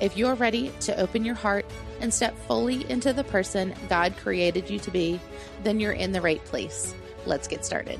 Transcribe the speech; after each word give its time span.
If 0.00 0.16
you're 0.16 0.34
ready 0.34 0.70
to 0.80 0.96
open 1.00 1.24
your 1.24 1.34
heart 1.34 1.66
and 2.00 2.14
step 2.14 2.38
fully 2.46 2.88
into 2.88 3.12
the 3.12 3.24
person 3.24 3.74
God 3.88 4.16
created 4.16 4.70
you 4.70 4.78
to 4.78 4.92
be, 4.92 5.18
then 5.64 5.80
you're 5.80 5.90
in 5.90 6.12
the 6.12 6.20
right 6.20 6.44
place. 6.44 6.94
Let's 7.26 7.48
get 7.48 7.64
started. 7.64 7.98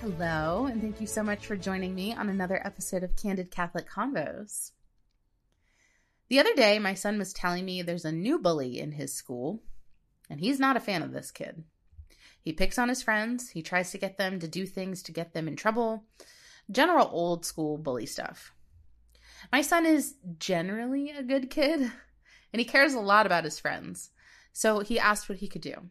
Hello, 0.00 0.66
and 0.66 0.82
thank 0.82 1.00
you 1.00 1.06
so 1.06 1.22
much 1.22 1.46
for 1.46 1.56
joining 1.56 1.94
me 1.94 2.12
on 2.12 2.28
another 2.28 2.60
episode 2.62 3.02
of 3.02 3.16
Candid 3.16 3.50
Catholic 3.50 3.88
Convos. 3.88 4.72
The 6.28 6.40
other 6.40 6.54
day, 6.54 6.78
my 6.78 6.92
son 6.92 7.18
was 7.18 7.32
telling 7.32 7.64
me 7.64 7.80
there's 7.80 8.04
a 8.04 8.12
new 8.12 8.38
bully 8.38 8.78
in 8.78 8.92
his 8.92 9.14
school, 9.14 9.62
and 10.28 10.40
he's 10.40 10.60
not 10.60 10.76
a 10.76 10.80
fan 10.80 11.02
of 11.02 11.12
this 11.12 11.30
kid. 11.30 11.64
He 12.42 12.52
picks 12.52 12.78
on 12.78 12.90
his 12.90 13.02
friends, 13.02 13.48
he 13.48 13.62
tries 13.62 13.92
to 13.92 13.98
get 13.98 14.18
them 14.18 14.40
to 14.40 14.46
do 14.46 14.66
things 14.66 15.02
to 15.04 15.12
get 15.12 15.32
them 15.32 15.48
in 15.48 15.56
trouble. 15.56 16.04
General 16.70 17.08
old 17.10 17.46
school 17.46 17.78
bully 17.78 18.04
stuff. 18.04 18.52
My 19.52 19.62
son 19.62 19.86
is 19.86 20.14
generally 20.38 21.10
a 21.10 21.22
good 21.22 21.50
kid, 21.50 21.80
and 22.52 22.60
he 22.60 22.64
cares 22.64 22.94
a 22.94 23.00
lot 23.00 23.26
about 23.26 23.44
his 23.44 23.58
friends. 23.58 24.10
So 24.52 24.80
he 24.80 24.98
asked 24.98 25.28
what 25.28 25.38
he 25.38 25.48
could 25.48 25.62
do. 25.62 25.88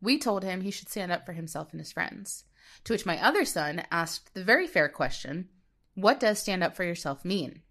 We 0.00 0.18
told 0.18 0.44
him 0.44 0.60
he 0.60 0.70
should 0.70 0.88
stand 0.88 1.12
up 1.12 1.24
for 1.24 1.32
himself 1.32 1.72
and 1.72 1.80
his 1.80 1.92
friends. 1.92 2.44
To 2.84 2.92
which 2.92 3.06
my 3.06 3.22
other 3.22 3.44
son 3.44 3.84
asked 3.90 4.34
the 4.34 4.44
very 4.44 4.66
fair 4.66 4.88
question 4.88 5.48
What 5.94 6.20
does 6.20 6.38
stand 6.38 6.62
up 6.62 6.74
for 6.74 6.84
yourself 6.84 7.24
mean? 7.24 7.62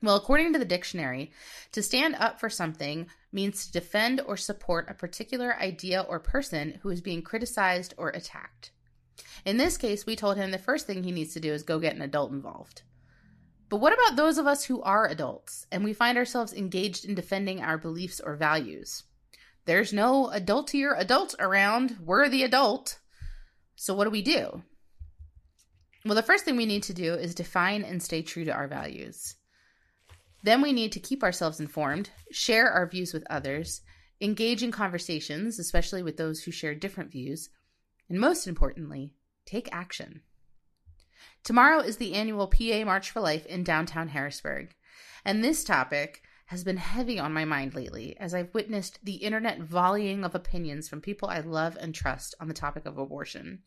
Well, 0.00 0.14
according 0.14 0.52
to 0.52 0.58
the 0.58 0.64
dictionary, 0.64 1.32
to 1.72 1.82
stand 1.82 2.14
up 2.14 2.38
for 2.38 2.48
something 2.48 3.08
means 3.32 3.66
to 3.66 3.72
defend 3.72 4.20
or 4.20 4.36
support 4.36 4.88
a 4.88 4.94
particular 4.94 5.56
idea 5.56 6.02
or 6.02 6.20
person 6.20 6.78
who 6.82 6.90
is 6.90 7.00
being 7.00 7.22
criticized 7.22 7.94
or 7.96 8.10
attacked. 8.10 8.70
In 9.44 9.56
this 9.56 9.76
case, 9.76 10.06
we 10.06 10.14
told 10.14 10.36
him 10.36 10.50
the 10.50 10.58
first 10.58 10.86
thing 10.86 11.02
he 11.02 11.10
needs 11.10 11.34
to 11.34 11.40
do 11.40 11.52
is 11.52 11.64
go 11.64 11.80
get 11.80 11.96
an 11.96 12.02
adult 12.02 12.30
involved. 12.30 12.82
But 13.68 13.78
what 13.78 13.92
about 13.92 14.16
those 14.16 14.38
of 14.38 14.46
us 14.46 14.64
who 14.64 14.80
are 14.82 15.06
adults 15.06 15.66
and 15.70 15.84
we 15.84 15.92
find 15.92 16.16
ourselves 16.16 16.52
engaged 16.54 17.04
in 17.04 17.14
defending 17.14 17.60
our 17.60 17.76
beliefs 17.76 18.20
or 18.20 18.36
values? 18.36 19.04
There's 19.66 19.92
no 19.92 20.30
adultier 20.32 20.98
adult 20.98 21.34
around. 21.38 21.96
We're 22.02 22.28
the 22.30 22.44
adult. 22.44 22.98
So 23.76 23.94
what 23.94 24.04
do 24.04 24.10
we 24.10 24.22
do? 24.22 24.62
Well, 26.04 26.14
the 26.14 26.22
first 26.22 26.44
thing 26.44 26.56
we 26.56 26.64
need 26.64 26.84
to 26.84 26.94
do 26.94 27.12
is 27.14 27.34
define 27.34 27.82
and 27.82 28.02
stay 28.02 28.22
true 28.22 28.44
to 28.44 28.52
our 28.52 28.68
values. 28.68 29.34
Then 30.42 30.62
we 30.62 30.72
need 30.72 30.92
to 30.92 31.00
keep 31.00 31.22
ourselves 31.22 31.60
informed, 31.60 32.10
share 32.30 32.70
our 32.70 32.88
views 32.88 33.12
with 33.12 33.26
others, 33.28 33.82
engage 34.20 34.62
in 34.62 34.72
conversations, 34.72 35.58
especially 35.58 36.02
with 36.02 36.16
those 36.16 36.42
who 36.42 36.50
share 36.50 36.74
different 36.74 37.10
views, 37.10 37.50
and 38.08 38.18
most 38.18 38.46
importantly, 38.46 39.12
take 39.44 39.68
action. 39.72 40.22
Tomorrow 41.44 41.80
is 41.80 41.96
the 41.96 42.14
annual 42.14 42.46
PA 42.46 42.84
March 42.84 43.10
for 43.10 43.20
Life 43.20 43.46
in 43.46 43.64
downtown 43.64 44.08
Harrisburg, 44.08 44.74
and 45.24 45.42
this 45.42 45.64
topic 45.64 46.22
has 46.46 46.64
been 46.64 46.78
heavy 46.78 47.18
on 47.18 47.32
my 47.32 47.44
mind 47.44 47.74
lately 47.74 48.16
as 48.18 48.34
I've 48.34 48.54
witnessed 48.54 48.98
the 49.02 49.16
internet 49.16 49.60
volleying 49.60 50.24
of 50.24 50.34
opinions 50.34 50.88
from 50.88 51.00
people 51.00 51.28
I 51.28 51.40
love 51.40 51.76
and 51.80 51.94
trust 51.94 52.34
on 52.40 52.48
the 52.48 52.54
topic 52.54 52.86
of 52.86 52.96
abortion. 52.96 53.62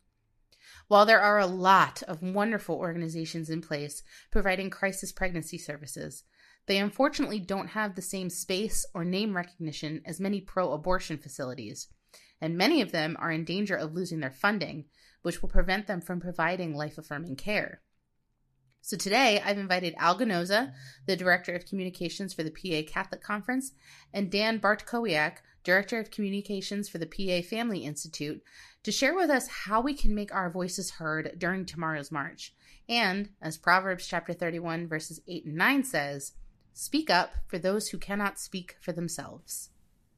While 0.88 1.06
there 1.06 1.20
are 1.20 1.38
a 1.38 1.46
lot 1.46 2.02
of 2.04 2.22
wonderful 2.22 2.76
organizations 2.76 3.50
in 3.50 3.60
place 3.60 4.02
providing 4.30 4.68
crisis 4.70 5.12
pregnancy 5.12 5.58
services, 5.58 6.24
they 6.66 6.78
unfortunately 6.78 7.40
don't 7.40 7.68
have 7.68 7.94
the 7.94 8.02
same 8.02 8.30
space 8.30 8.86
or 8.94 9.04
name 9.04 9.36
recognition 9.36 10.02
as 10.04 10.20
many 10.20 10.40
pro 10.40 10.72
abortion 10.72 11.18
facilities, 11.18 11.88
and 12.40 12.56
many 12.56 12.80
of 12.80 12.92
them 12.92 13.16
are 13.18 13.30
in 13.30 13.44
danger 13.44 13.76
of 13.76 13.94
losing 13.94 14.20
their 14.20 14.30
funding, 14.30 14.86
which 15.22 15.40
will 15.40 15.48
prevent 15.48 15.86
them 15.86 16.00
from 16.00 16.20
providing 16.20 16.74
life 16.74 16.98
affirming 16.98 17.36
care. 17.36 17.80
So 18.84 18.96
today 18.96 19.40
I've 19.44 19.58
invited 19.58 19.94
Al 19.96 20.18
Gnoza, 20.18 20.72
the 21.06 21.16
Director 21.16 21.54
of 21.54 21.66
Communications 21.66 22.34
for 22.34 22.42
the 22.42 22.50
PA 22.50 22.90
Catholic 22.92 23.22
Conference, 23.22 23.72
and 24.12 24.30
Dan 24.30 24.58
Bartkowiak, 24.58 25.36
Director 25.62 26.00
of 26.00 26.10
Communications 26.10 26.88
for 26.88 26.98
the 26.98 27.06
PA 27.06 27.46
Family 27.48 27.84
Institute, 27.84 28.42
to 28.82 28.90
share 28.90 29.14
with 29.14 29.30
us 29.30 29.46
how 29.46 29.80
we 29.80 29.94
can 29.94 30.14
make 30.14 30.34
our 30.34 30.50
voices 30.50 30.90
heard 30.90 31.36
during 31.38 31.64
tomorrow's 31.64 32.10
march. 32.10 32.54
And, 32.88 33.30
as 33.40 33.56
Proverbs 33.56 34.08
chapter 34.08 34.32
31, 34.32 34.88
verses 34.88 35.20
8 35.28 35.44
and 35.44 35.54
9 35.54 35.84
says, 35.84 36.32
Speak 36.74 37.08
up 37.08 37.34
for 37.46 37.58
those 37.58 37.88
who 37.88 37.98
cannot 37.98 38.40
speak 38.40 38.76
for 38.80 38.90
themselves. 38.90 39.70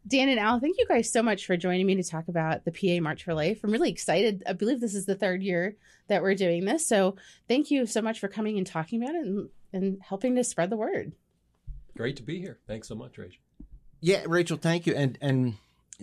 Dan 0.07 0.29
and 0.29 0.39
Al, 0.39 0.61
thank 0.61 0.77
you 0.79 0.87
guys 0.87 1.11
so 1.11 1.23
much 1.23 1.47
for 1.47 1.57
joining 1.57 1.87
me 1.87 1.95
to 1.97 2.03
talk 2.03 2.29
about 2.29 2.65
the 2.65 2.73
PA 2.73 3.03
March 3.03 3.25
for 3.25 3.33
Life. 3.33 3.61
I'm 3.65 3.71
really 3.71 3.91
excited. 3.91 4.43
I 4.47 4.53
believe 4.53 4.81
this 4.81 4.95
is 4.95 5.07
the 5.07 5.15
third 5.15 5.43
year 5.43 5.77
that 6.09 6.21
we're 6.21 6.35
doing 6.35 6.67
this. 6.67 6.87
So 6.87 7.17
thank 7.49 7.71
you 7.71 7.87
so 7.87 8.03
much 8.03 8.21
for 8.21 8.29
coming 8.29 8.59
and 8.59 8.67
talking 8.67 9.03
about 9.03 9.15
it 9.15 9.25
and, 9.25 9.49
and 9.73 9.99
helping 10.03 10.37
to 10.37 10.45
spread 10.45 10.69
the 10.69 10.77
word. 10.77 11.13
Great 11.97 12.17
to 12.17 12.23
be 12.23 12.39
here. 12.39 12.59
Thanks 12.67 12.89
so 12.89 12.95
much, 12.95 13.17
Rachel. 13.17 13.41
Yeah, 14.01 14.25
Rachel, 14.27 14.59
thank 14.59 14.87
you. 14.87 14.95
And 14.95 15.17
and 15.23 15.55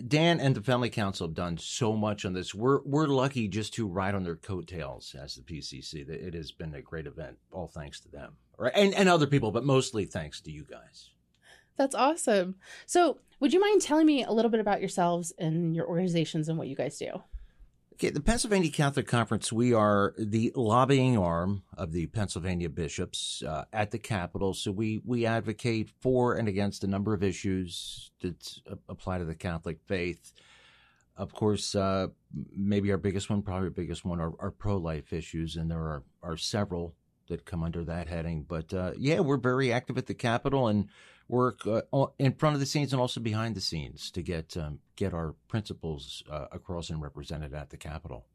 Dan 0.08 0.40
and 0.40 0.56
the 0.56 0.62
Family 0.62 0.90
Council 0.90 1.28
have 1.28 1.34
done 1.34 1.58
so 1.58 1.94
much 1.94 2.24
on 2.24 2.32
this. 2.32 2.54
We're 2.54 2.80
we're 2.82 3.06
lucky 3.06 3.46
just 3.46 3.74
to 3.74 3.86
ride 3.86 4.16
on 4.16 4.24
their 4.24 4.36
coattails 4.36 5.14
as 5.14 5.36
the 5.36 5.42
PCC. 5.42 6.08
It 6.08 6.34
has 6.34 6.50
been 6.50 6.74
a 6.74 6.82
great 6.82 7.06
event, 7.06 7.36
all 7.52 7.68
thanks 7.68 8.00
to 8.00 8.10
them, 8.10 8.32
right? 8.58 8.72
And 8.74 8.94
and 8.94 9.08
other 9.08 9.26
people, 9.28 9.52
but 9.52 9.64
mostly 9.64 10.06
thanks 10.06 10.40
to 10.40 10.50
you 10.50 10.64
guys. 10.64 11.10
That's 11.76 11.94
awesome. 11.94 12.56
So, 12.86 13.18
would 13.40 13.52
you 13.52 13.60
mind 13.60 13.82
telling 13.82 14.06
me 14.06 14.22
a 14.22 14.30
little 14.30 14.50
bit 14.50 14.60
about 14.60 14.80
yourselves 14.80 15.32
and 15.36 15.74
your 15.74 15.88
organizations 15.88 16.48
and 16.48 16.56
what 16.56 16.68
you 16.68 16.76
guys 16.76 16.96
do? 16.96 17.22
Okay, 17.94 18.10
the 18.10 18.20
Pennsylvania 18.20 18.70
Catholic 18.70 19.06
Conference, 19.06 19.52
we 19.52 19.72
are 19.74 20.14
the 20.18 20.52
lobbying 20.56 21.18
arm 21.18 21.62
of 21.76 21.92
the 21.92 22.06
Pennsylvania 22.06 22.68
bishops 22.68 23.42
uh, 23.46 23.64
at 23.72 23.90
the 23.90 23.98
Capitol. 23.98 24.54
So 24.54 24.72
we, 24.72 25.00
we 25.04 25.26
advocate 25.26 25.90
for 26.00 26.34
and 26.34 26.48
against 26.48 26.84
a 26.84 26.86
number 26.86 27.14
of 27.14 27.22
issues 27.22 28.10
that 28.20 28.58
apply 28.88 29.18
to 29.18 29.24
the 29.24 29.34
Catholic 29.34 29.78
faith. 29.86 30.32
Of 31.16 31.34
course, 31.34 31.74
uh, 31.74 32.08
maybe 32.56 32.90
our 32.90 32.98
biggest 32.98 33.28
one, 33.28 33.42
probably 33.42 33.66
our 33.66 33.70
biggest 33.70 34.04
one, 34.04 34.20
are, 34.20 34.32
are 34.38 34.50
pro 34.50 34.78
life 34.78 35.12
issues, 35.12 35.56
and 35.56 35.70
there 35.70 35.78
are, 35.78 36.02
are 36.22 36.36
several 36.36 36.94
that 37.28 37.44
come 37.44 37.62
under 37.62 37.84
that 37.84 38.08
heading. 38.08 38.44
But 38.48 38.72
uh, 38.72 38.92
yeah, 38.98 39.20
we're 39.20 39.36
very 39.36 39.72
active 39.72 39.98
at 39.98 40.06
the 40.06 40.14
Capitol 40.14 40.68
and 40.68 40.88
work 41.32 41.66
uh, 41.66 42.06
in 42.18 42.34
front 42.34 42.54
of 42.54 42.60
the 42.60 42.66
scenes 42.66 42.92
and 42.92 43.00
also 43.00 43.18
behind 43.18 43.54
the 43.54 43.60
scenes 43.60 44.10
to 44.10 44.22
get 44.22 44.56
um, 44.56 44.78
get 44.96 45.14
our 45.14 45.34
principles 45.48 46.22
uh, 46.30 46.46
across 46.52 46.90
and 46.90 47.02
represented 47.02 47.54
at 47.54 47.70
the 47.70 47.76
Capitol. 47.76 48.26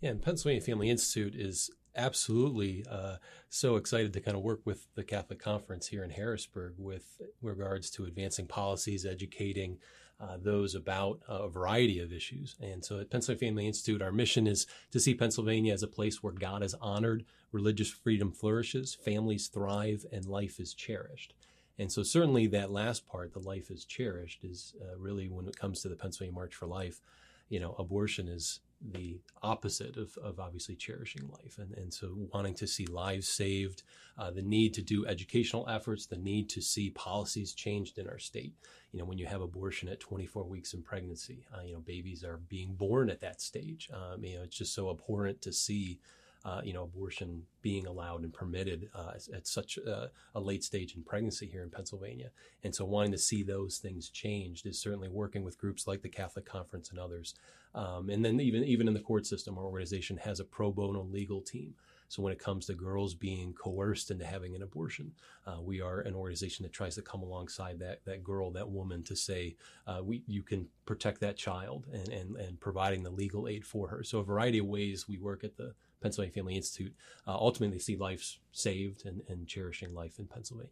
Yeah, 0.00 0.10
and 0.10 0.22
Pennsylvania 0.22 0.62
Family 0.62 0.90
Institute 0.90 1.34
is 1.34 1.70
absolutely 1.94 2.84
uh, 2.90 3.16
so 3.50 3.76
excited 3.76 4.12
to 4.14 4.20
kind 4.20 4.36
of 4.36 4.42
work 4.42 4.60
with 4.64 4.86
the 4.94 5.04
Catholic 5.04 5.38
Conference 5.38 5.86
here 5.86 6.02
in 6.02 6.10
Harrisburg 6.10 6.74
with 6.78 7.20
regards 7.40 7.90
to 7.90 8.04
advancing 8.04 8.46
policies, 8.46 9.06
educating 9.06 9.78
uh, 10.20 10.36
those 10.40 10.74
about 10.74 11.20
a 11.28 11.48
variety 11.48 12.00
of 12.00 12.12
issues. 12.12 12.56
And 12.60 12.84
so 12.84 12.98
at 12.98 13.10
Pennsylvania 13.10 13.50
Family 13.50 13.66
Institute, 13.66 14.02
our 14.02 14.12
mission 14.12 14.46
is 14.46 14.66
to 14.90 15.00
see 15.00 15.14
Pennsylvania 15.14 15.72
as 15.74 15.82
a 15.82 15.88
place 15.88 16.22
where 16.22 16.32
God 16.32 16.62
is 16.62 16.74
honored, 16.80 17.24
religious 17.52 17.90
freedom 17.90 18.32
flourishes, 18.32 18.94
families 18.94 19.48
thrive, 19.48 20.06
and 20.12 20.24
life 20.24 20.58
is 20.58 20.74
cherished. 20.74 21.34
And 21.78 21.90
so, 21.90 22.02
certainly, 22.02 22.46
that 22.48 22.70
last 22.70 23.06
part, 23.06 23.32
the 23.32 23.40
life 23.40 23.70
is 23.70 23.84
cherished, 23.84 24.44
is 24.44 24.74
uh, 24.80 24.96
really 24.96 25.28
when 25.28 25.48
it 25.48 25.58
comes 25.58 25.82
to 25.82 25.88
the 25.88 25.96
Pennsylvania 25.96 26.34
March 26.34 26.54
for 26.54 26.66
Life, 26.66 27.00
you 27.48 27.60
know, 27.60 27.74
abortion 27.78 28.28
is 28.28 28.60
the 28.80 29.18
opposite 29.42 29.96
of, 29.96 30.16
of 30.22 30.38
obviously 30.38 30.76
cherishing 30.76 31.28
life. 31.28 31.58
And, 31.58 31.72
and 31.72 31.92
so, 31.92 32.14
wanting 32.32 32.54
to 32.54 32.66
see 32.68 32.86
lives 32.86 33.28
saved, 33.28 33.82
uh, 34.16 34.30
the 34.30 34.42
need 34.42 34.72
to 34.74 34.82
do 34.82 35.04
educational 35.06 35.68
efforts, 35.68 36.06
the 36.06 36.16
need 36.16 36.48
to 36.50 36.62
see 36.62 36.90
policies 36.90 37.54
changed 37.54 37.98
in 37.98 38.08
our 38.08 38.18
state. 38.18 38.54
You 38.92 39.00
know, 39.00 39.04
when 39.04 39.18
you 39.18 39.26
have 39.26 39.40
abortion 39.40 39.88
at 39.88 39.98
24 39.98 40.44
weeks 40.44 40.74
in 40.74 40.82
pregnancy, 40.82 41.44
uh, 41.52 41.62
you 41.62 41.72
know, 41.74 41.80
babies 41.80 42.22
are 42.22 42.36
being 42.48 42.74
born 42.74 43.10
at 43.10 43.20
that 43.20 43.40
stage. 43.40 43.90
Um, 43.92 44.22
you 44.22 44.36
know, 44.36 44.44
it's 44.44 44.56
just 44.56 44.74
so 44.74 44.90
abhorrent 44.90 45.42
to 45.42 45.52
see 45.52 45.98
uh, 46.44 46.60
you 46.62 46.74
know, 46.74 46.82
abortion 46.82 47.42
being 47.62 47.86
allowed 47.86 48.22
and 48.22 48.32
permitted 48.32 48.90
uh, 48.94 49.12
at 49.34 49.46
such 49.46 49.78
a, 49.78 50.10
a, 50.34 50.40
late 50.40 50.62
stage 50.62 50.94
in 50.94 51.02
pregnancy 51.02 51.46
here 51.46 51.62
in 51.62 51.70
Pennsylvania. 51.70 52.30
And 52.62 52.74
so 52.74 52.84
wanting 52.84 53.12
to 53.12 53.18
see 53.18 53.42
those 53.42 53.78
things 53.78 54.10
changed 54.10 54.66
is 54.66 54.78
certainly 54.78 55.08
working 55.08 55.42
with 55.42 55.58
groups 55.58 55.86
like 55.86 56.02
the 56.02 56.08
Catholic 56.10 56.44
Conference 56.44 56.90
and 56.90 56.98
others. 56.98 57.34
Um, 57.74 58.10
and 58.10 58.22
then 58.24 58.40
even, 58.40 58.62
even 58.64 58.88
in 58.88 58.94
the 58.94 59.00
court 59.00 59.26
system, 59.26 59.56
our 59.56 59.64
organization 59.64 60.18
has 60.18 60.38
a 60.38 60.44
pro 60.44 60.70
bono 60.70 61.02
legal 61.02 61.40
team. 61.40 61.74
So 62.08 62.22
when 62.22 62.32
it 62.32 62.38
comes 62.38 62.66
to 62.66 62.74
girls 62.74 63.14
being 63.14 63.54
coerced 63.54 64.10
into 64.10 64.24
having 64.24 64.54
an 64.54 64.62
abortion, 64.62 65.12
uh, 65.46 65.60
we 65.60 65.80
are 65.80 66.00
an 66.00 66.14
organization 66.14 66.62
that 66.62 66.72
tries 66.72 66.94
to 66.94 67.02
come 67.02 67.22
alongside 67.22 67.78
that 67.80 68.04
that 68.04 68.22
girl, 68.22 68.52
that 68.52 68.68
woman, 68.68 69.02
to 69.04 69.16
say 69.16 69.56
uh, 69.86 70.00
we 70.02 70.22
you 70.28 70.42
can 70.42 70.68
protect 70.86 71.20
that 71.22 71.36
child 71.36 71.86
and, 71.92 72.08
and 72.10 72.36
and 72.36 72.60
providing 72.60 73.02
the 73.02 73.10
legal 73.10 73.48
aid 73.48 73.64
for 73.64 73.88
her. 73.88 74.04
So 74.04 74.20
a 74.20 74.24
variety 74.24 74.58
of 74.58 74.66
ways 74.66 75.08
we 75.08 75.18
work 75.18 75.42
at 75.42 75.56
the 75.56 75.74
Pennsylvania 76.04 76.34
Family 76.34 76.56
Institute 76.56 76.94
uh, 77.26 77.34
ultimately 77.34 77.78
see 77.78 77.96
lives 77.96 78.38
saved 78.52 79.06
and, 79.06 79.22
and 79.26 79.48
cherishing 79.48 79.94
life 79.94 80.18
in 80.18 80.26
Pennsylvania. 80.26 80.70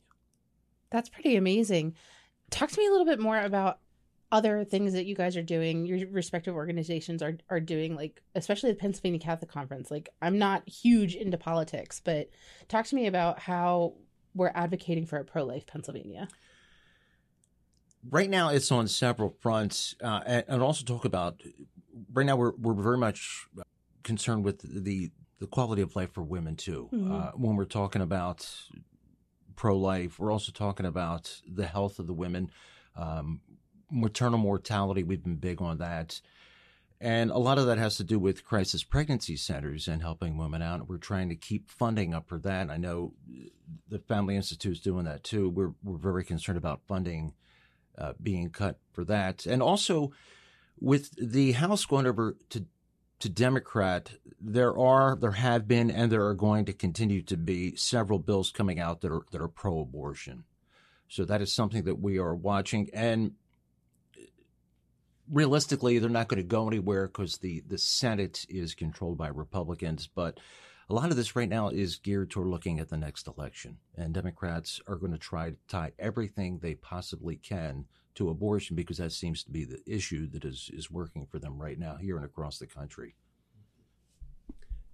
That's 0.90 1.08
pretty 1.08 1.36
amazing. 1.36 1.94
Talk 2.50 2.70
to 2.70 2.78
me 2.78 2.86
a 2.86 2.90
little 2.90 3.06
bit 3.06 3.18
more 3.18 3.40
about 3.40 3.78
other 4.30 4.62
things 4.62 4.92
that 4.92 5.06
you 5.06 5.14
guys 5.14 5.38
are 5.38 5.42
doing, 5.42 5.86
your 5.86 6.06
respective 6.08 6.54
organizations 6.54 7.22
are 7.22 7.38
are 7.48 7.60
doing, 7.60 7.96
like 7.96 8.20
especially 8.34 8.70
the 8.70 8.76
Pennsylvania 8.76 9.18
Catholic 9.18 9.50
Conference. 9.50 9.90
Like 9.90 10.10
I'm 10.20 10.38
not 10.38 10.68
huge 10.68 11.14
into 11.14 11.38
politics, 11.38 11.98
but 11.98 12.28
talk 12.68 12.84
to 12.86 12.94
me 12.94 13.06
about 13.06 13.38
how 13.38 13.94
we're 14.34 14.52
advocating 14.54 15.06
for 15.06 15.16
a 15.16 15.24
pro 15.24 15.44
life 15.44 15.66
Pennsylvania. 15.66 16.28
Right 18.10 18.28
now, 18.28 18.50
it's 18.50 18.70
on 18.70 18.86
several 18.86 19.34
fronts, 19.40 19.94
uh, 20.02 20.20
and, 20.26 20.44
and 20.46 20.62
also 20.62 20.84
talk 20.84 21.06
about. 21.06 21.40
Right 22.12 22.26
now, 22.26 22.36
we're 22.36 22.52
we're 22.58 22.74
very 22.74 22.98
much 22.98 23.46
concerned 24.02 24.44
with 24.44 24.60
the 24.62 25.10
the 25.42 25.48
quality 25.48 25.82
of 25.82 25.96
life 25.96 26.12
for 26.12 26.22
women 26.22 26.54
too. 26.54 26.88
Mm-hmm. 26.92 27.12
Uh, 27.12 27.30
when 27.34 27.56
we're 27.56 27.64
talking 27.64 28.00
about 28.00 28.48
pro 29.56 29.76
life, 29.76 30.20
we're 30.20 30.30
also 30.30 30.52
talking 30.52 30.86
about 30.86 31.40
the 31.52 31.66
health 31.66 31.98
of 31.98 32.06
the 32.06 32.12
women. 32.12 32.48
Um, 32.94 33.40
maternal 33.90 34.38
mortality, 34.38 35.02
we've 35.02 35.24
been 35.24 35.34
big 35.34 35.60
on 35.60 35.78
that. 35.78 36.20
And 37.00 37.32
a 37.32 37.38
lot 37.38 37.58
of 37.58 37.66
that 37.66 37.78
has 37.78 37.96
to 37.96 38.04
do 38.04 38.20
with 38.20 38.44
crisis 38.44 38.84
pregnancy 38.84 39.36
centers 39.36 39.88
and 39.88 40.00
helping 40.00 40.36
women 40.36 40.62
out. 40.62 40.88
We're 40.88 40.98
trying 40.98 41.28
to 41.30 41.34
keep 41.34 41.68
funding 41.68 42.14
up 42.14 42.28
for 42.28 42.38
that. 42.38 42.70
I 42.70 42.76
know 42.76 43.14
the 43.88 43.98
Family 43.98 44.36
Institute 44.36 44.74
is 44.74 44.80
doing 44.80 45.06
that 45.06 45.24
too. 45.24 45.48
We're, 45.50 45.72
we're 45.82 45.98
very 45.98 46.22
concerned 46.22 46.58
about 46.58 46.86
funding 46.86 47.34
uh, 47.98 48.12
being 48.22 48.50
cut 48.50 48.78
for 48.92 49.04
that. 49.06 49.44
And 49.46 49.60
also 49.60 50.12
with 50.78 51.10
the 51.16 51.50
House 51.50 51.84
going 51.84 52.06
over 52.06 52.36
to 52.50 52.64
to 53.22 53.28
Democrat, 53.28 54.10
there 54.40 54.76
are, 54.76 55.14
there 55.14 55.30
have 55.30 55.68
been, 55.68 55.92
and 55.92 56.10
there 56.10 56.26
are 56.26 56.34
going 56.34 56.64
to 56.64 56.72
continue 56.72 57.22
to 57.22 57.36
be 57.36 57.76
several 57.76 58.18
bills 58.18 58.50
coming 58.50 58.80
out 58.80 59.00
that 59.00 59.12
are 59.12 59.22
that 59.30 59.40
are 59.40 59.46
pro-abortion. 59.46 60.42
So 61.06 61.24
that 61.26 61.40
is 61.40 61.52
something 61.52 61.84
that 61.84 62.00
we 62.00 62.18
are 62.18 62.34
watching, 62.34 62.90
and 62.92 63.34
realistically, 65.30 66.00
they're 66.00 66.10
not 66.10 66.26
going 66.26 66.42
to 66.42 66.48
go 66.48 66.66
anywhere 66.66 67.06
because 67.06 67.38
the 67.38 67.62
the 67.68 67.78
Senate 67.78 68.44
is 68.48 68.74
controlled 68.74 69.18
by 69.18 69.28
Republicans. 69.28 70.08
But 70.12 70.40
a 70.88 70.94
lot 70.94 71.10
of 71.10 71.16
this 71.16 71.36
right 71.36 71.48
now 71.48 71.68
is 71.68 71.96
geared 71.96 72.30
toward 72.30 72.48
looking 72.48 72.80
at 72.80 72.88
the 72.88 72.96
next 72.96 73.26
election, 73.26 73.78
and 73.96 74.12
Democrats 74.12 74.80
are 74.86 74.96
going 74.96 75.12
to 75.12 75.18
try 75.18 75.50
to 75.50 75.56
tie 75.68 75.92
everything 75.98 76.58
they 76.58 76.74
possibly 76.74 77.36
can 77.36 77.86
to 78.14 78.28
abortion 78.28 78.76
because 78.76 78.98
that 78.98 79.12
seems 79.12 79.42
to 79.42 79.50
be 79.50 79.64
the 79.64 79.80
issue 79.86 80.28
that 80.28 80.44
is 80.44 80.70
is 80.72 80.90
working 80.90 81.26
for 81.26 81.38
them 81.38 81.60
right 81.60 81.78
now 81.78 81.96
here 81.96 82.16
and 82.16 82.24
across 82.24 82.58
the 82.58 82.66
country. 82.66 83.14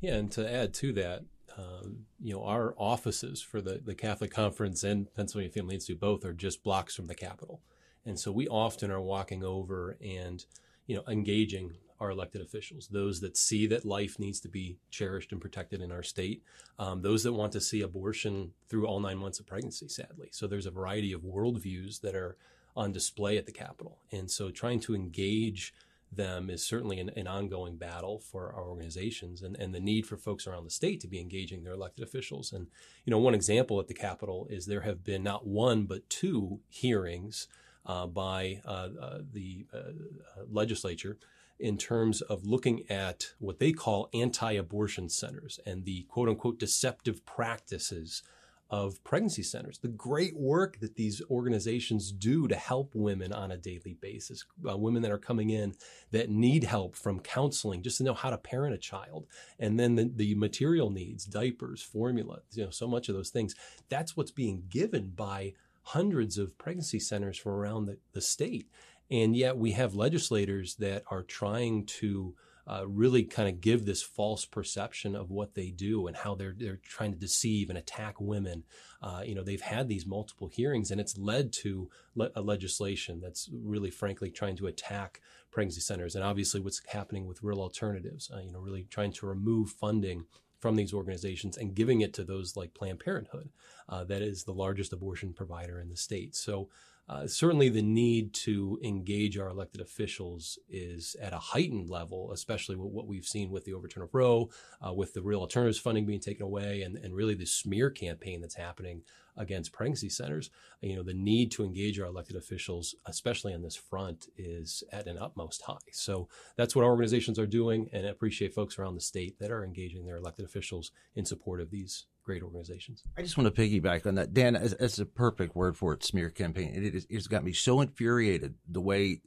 Yeah, 0.00 0.14
and 0.14 0.31
to 0.32 0.49
add 0.49 0.75
to 0.75 0.93
that, 0.93 1.25
um, 1.56 2.06
you 2.20 2.35
know, 2.35 2.44
our 2.44 2.75
offices 2.79 3.43
for 3.43 3.61
the, 3.61 3.81
the 3.85 3.94
Catholic 3.94 4.31
Conference 4.31 4.85
and 4.85 5.12
Pennsylvania 5.14 5.50
Family 5.50 5.75
Institute 5.75 5.99
both 5.99 6.25
are 6.25 6.32
just 6.32 6.62
blocks 6.62 6.94
from 6.94 7.06
the 7.06 7.17
Capitol. 7.17 7.61
And 8.06 8.19
so 8.19 8.31
we 8.31 8.46
often 8.46 8.93
are 8.93 9.00
walking 9.00 9.43
over 9.43 9.99
and, 10.00 10.44
you 10.87 10.94
know, 10.94 11.02
engaging 11.08 11.73
our 12.00 12.11
elected 12.11 12.41
officials, 12.41 12.89
those 12.89 13.21
that 13.21 13.37
see 13.37 13.67
that 13.67 13.85
life 13.85 14.19
needs 14.19 14.41
to 14.41 14.49
be 14.49 14.77
cherished 14.91 15.33
and 15.33 15.41
protected 15.41 15.81
in 15.81 15.93
our 15.93 16.03
state, 16.03 16.43
um, 16.79 17.03
those 17.03 17.23
that 17.25 17.33
want 17.33 17.53
to 17.53 17.61
see 17.61 17.81
abortion 17.81 18.53
through 18.69 18.87
all 18.87 19.00
nine 19.00 19.19
months 19.19 19.41
of 19.41 19.47
pregnancy, 19.47 19.89
sadly. 19.89 20.29
So 20.31 20.47
there's 20.47 20.67
a 20.67 20.71
variety 20.71 21.12
of 21.12 21.23
worldviews 21.23 22.00
that 22.03 22.15
are 22.15 22.37
on 22.77 22.93
display 22.93 23.37
at 23.37 23.47
the 23.47 23.53
Capitol. 23.53 23.99
And 24.12 24.31
so 24.31 24.50
trying 24.50 24.81
to 24.81 24.95
engage 24.95 25.75
them 26.11 26.49
is 26.49 26.65
certainly 26.65 27.00
an, 27.00 27.11
an, 27.17 27.27
ongoing 27.27 27.77
battle 27.77 28.19
for 28.19 28.53
our 28.55 28.67
organizations 28.67 29.43
and, 29.43 29.56
and 29.56 29.75
the 29.75 29.81
need 29.81 30.06
for 30.06 30.17
folks 30.17 30.47
around 30.47 30.65
the 30.65 30.71
state 30.71 31.00
to 31.00 31.09
be 31.09 31.21
engaging 31.21 31.65
their 31.65 31.75
elected 31.75 32.03
officials. 32.03 32.53
And, 32.53 32.69
you 33.05 33.11
know, 33.11 33.19
one 33.19 33.35
example 33.35 33.79
at 33.79 33.89
the 33.89 33.95
Capitol 33.95 34.47
is 34.49 34.65
there 34.65 34.81
have 34.83 35.05
been 35.05 35.23
not 35.23 35.47
one, 35.47 35.85
but 35.85 36.09
two 36.09 36.61
hearings 36.71 37.47
uh, 37.85 38.06
by 38.06 38.61
uh, 38.65 38.89
uh, 39.00 39.19
the 39.33 39.67
uh, 39.73 39.79
uh, 39.79 40.45
legislature 40.50 41.19
in 41.59 41.77
terms 41.77 42.21
of 42.23 42.45
looking 42.45 42.89
at 42.91 43.33
what 43.39 43.59
they 43.59 43.73
call 43.73 44.09
anti 44.15 44.53
abortion 44.53 45.09
centers 45.09 45.59
and 45.67 45.85
the 45.85 46.03
quote 46.09 46.29
unquote 46.29 46.59
deceptive 46.59 47.25
practices 47.27 48.23
of 48.71 49.03
pregnancy 49.03 49.43
centers, 49.43 49.79
the 49.79 49.89
great 49.89 50.37
work 50.37 50.79
that 50.81 50.95
these 50.95 51.23
organizations 51.31 52.13
do 52.13 52.47
to 52.47 52.55
help 52.55 52.95
women 52.95 53.33
on 53.33 53.51
a 53.51 53.57
daily 53.57 53.97
basis, 54.01 54.45
uh, 54.69 54.77
women 54.77 55.01
that 55.01 55.11
are 55.11 55.19
coming 55.19 55.49
in 55.49 55.75
that 56.11 56.29
need 56.29 56.65
help 56.65 56.95
from 56.95 57.19
counseling 57.19 57.83
just 57.83 57.97
to 57.97 58.05
know 58.05 58.13
how 58.13 58.29
to 58.29 58.37
parent 58.37 58.75
a 58.75 58.79
child, 58.79 59.27
and 59.59 59.81
then 59.81 59.95
the, 59.95 60.11
the 60.15 60.35
material 60.35 60.91
needs, 60.91 61.25
diapers, 61.25 61.81
formula, 61.81 62.41
you 62.53 62.63
know, 62.63 62.71
so 62.71 62.87
much 62.87 63.09
of 63.09 63.15
those 63.15 63.31
things. 63.31 63.55
That's 63.89 64.17
what's 64.17 64.33
being 64.33 64.65
given 64.69 65.13
by 65.17 65.55
hundreds 65.83 66.37
of 66.37 66.59
pregnancy 66.59 67.01
centers 67.01 67.39
from 67.39 67.53
around 67.53 67.87
the, 67.87 67.97
the 68.13 68.21
state. 68.21 68.69
And 69.11 69.37
yet 69.37 69.57
we 69.57 69.73
have 69.73 69.95
legislators 69.95 70.77
that 70.77 71.05
are 71.11 71.23
trying 71.23 71.87
to 71.87 72.35
uh, 72.69 72.87
really 72.87 73.25
kind 73.25 73.49
of 73.49 73.63
give 73.63 73.87
this 73.87 74.03
false 74.03 74.45
perception 74.45 75.17
of 75.17 75.31
what 75.31 75.55
they 75.55 75.71
do 75.71 76.07
and 76.07 76.15
how 76.15 76.35
they're 76.35 76.55
they're 76.57 76.81
trying 76.83 77.13
to 77.13 77.19
deceive 77.19 77.71
and 77.71 77.79
attack 77.79 78.21
women. 78.21 78.63
Uh, 79.01 79.23
you 79.25 79.35
know, 79.35 79.43
they've 79.43 79.63
had 79.63 79.89
these 79.89 80.05
multiple 80.05 80.49
hearings, 80.49 80.91
and 80.91 81.01
it's 81.01 81.17
led 81.17 81.51
to 81.51 81.89
le- 82.15 82.31
a 82.37 82.43
legislation 82.43 83.21
that's 83.23 83.49
really, 83.53 83.91
frankly, 83.91 84.31
trying 84.31 84.57
to 84.57 84.67
attack 84.67 85.23
pregnancy 85.51 85.81
centers. 85.81 86.15
And 86.15 86.23
obviously, 86.23 86.61
what's 86.61 86.83
happening 86.89 87.27
with 87.27 87.43
real 87.43 87.61
alternatives. 87.61 88.31
Uh, 88.31 88.41
you 88.41 88.53
know, 88.53 88.61
really 88.61 88.87
trying 88.91 89.13
to 89.13 89.27
remove 89.27 89.71
funding 89.71 90.27
from 90.59 90.77
these 90.77 90.93
organizations 90.93 91.57
and 91.57 91.75
giving 91.75 92.01
it 92.03 92.13
to 92.15 92.25
those 92.25 92.57
like 92.57 92.75
Planned 92.75 93.01
Parenthood, 93.01 93.49
uh, 93.89 94.05
that 94.05 94.23
is 94.23 94.45
the 94.45 94.53
largest 94.53 94.93
abortion 94.93 95.33
provider 95.33 95.81
in 95.81 95.89
the 95.89 95.97
state. 95.97 96.35
So 96.35 96.69
uh, 97.09 97.27
certainly, 97.27 97.71
the 97.71 97.83
need 97.83 98.35
to 98.35 98.79
engage 98.83 99.39
our 99.39 99.49
elected 99.49 99.81
officials 99.81 100.59
is 100.69 101.17
at 101.23 101.33
a 101.33 101.39
heightened 101.39 101.89
level, 101.89 102.33
especially 102.33 102.77
with 102.77 102.93
what 102.93 103.07
we've 103.07 103.25
seen 103.25 103.51
with 103.51 103.65
the 103.65 103.73
overturn 103.73 104.03
of 104.03 104.15
Roe, 104.15 104.50
uh, 104.87 104.93
with 104.93 105.15
the 105.15 105.23
real 105.23 105.41
alternatives 105.41 105.79
funding 105.79 106.05
being 106.05 106.21
taken 106.21 106.43
away, 106.43 106.83
and, 106.83 106.97
and 106.97 107.15
really 107.15 107.35
the 107.35 107.47
smear 107.47 107.88
campaign 107.88 108.43
that's 108.43 108.57
happening 108.57 109.03
against 109.38 109.73
pregnancy 109.73 110.11
centers. 110.11 110.50
You 110.83 110.97
know, 110.97 111.03
the 111.03 111.15
need 111.15 111.50
to 111.53 111.65
engage 111.65 111.99
our 111.99 112.09
elected 112.09 112.37
officials, 112.37 112.95
especially 113.07 113.55
on 113.55 113.62
this 113.62 113.77
front, 113.77 114.27
is 114.37 114.83
at 114.93 115.07
an 115.07 115.17
utmost 115.19 115.62
high. 115.62 115.77
So 115.93 116.29
that's 116.57 116.77
what 116.77 116.85
our 116.85 116.91
organizations 116.91 117.38
are 117.38 117.47
doing, 117.47 117.88
and 117.93 118.07
I 118.07 118.11
appreciate 118.11 118.53
folks 118.53 118.79
around 118.79 118.97
the 118.97 119.00
state 119.00 119.38
that 119.38 119.50
are 119.50 119.65
engaging 119.65 120.05
their 120.05 120.17
elected 120.17 120.45
officials 120.45 120.93
in 121.15 121.25
support 121.25 121.62
of 121.62 121.71
these 121.71 122.05
great 122.28 122.42
organizations. 122.42 123.02
I 123.16 123.23
just 123.23 123.38
want 123.38 123.54
to 123.54 123.62
piggyback 123.62 124.06
on 124.06 124.16
that. 124.16 124.35
Dan, 124.35 124.52
that's 124.52 124.99
a 124.99 125.06
perfect 125.06 125.56
word 125.56 125.78
for 125.78 125.94
it, 125.94 126.04
smear 126.04 126.28
campaign. 126.28 126.75
It, 126.75 126.94
it, 126.94 127.06
it's 127.08 127.26
got 127.26 127.42
me 127.42 127.54
so 127.54 127.80
infuriated 127.80 128.54
the 128.68 128.82
way 128.82 129.23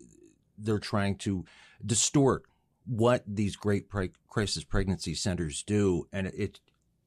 they're 0.56 0.78
trying 0.78 1.16
to 1.18 1.44
distort 1.84 2.44
what 2.86 3.24
these 3.26 3.56
great 3.56 3.90
pre- 3.90 4.12
crisis 4.30 4.64
pregnancy 4.64 5.16
centers 5.16 5.64
do. 5.64 6.08
And 6.14 6.28
it, 6.28 6.60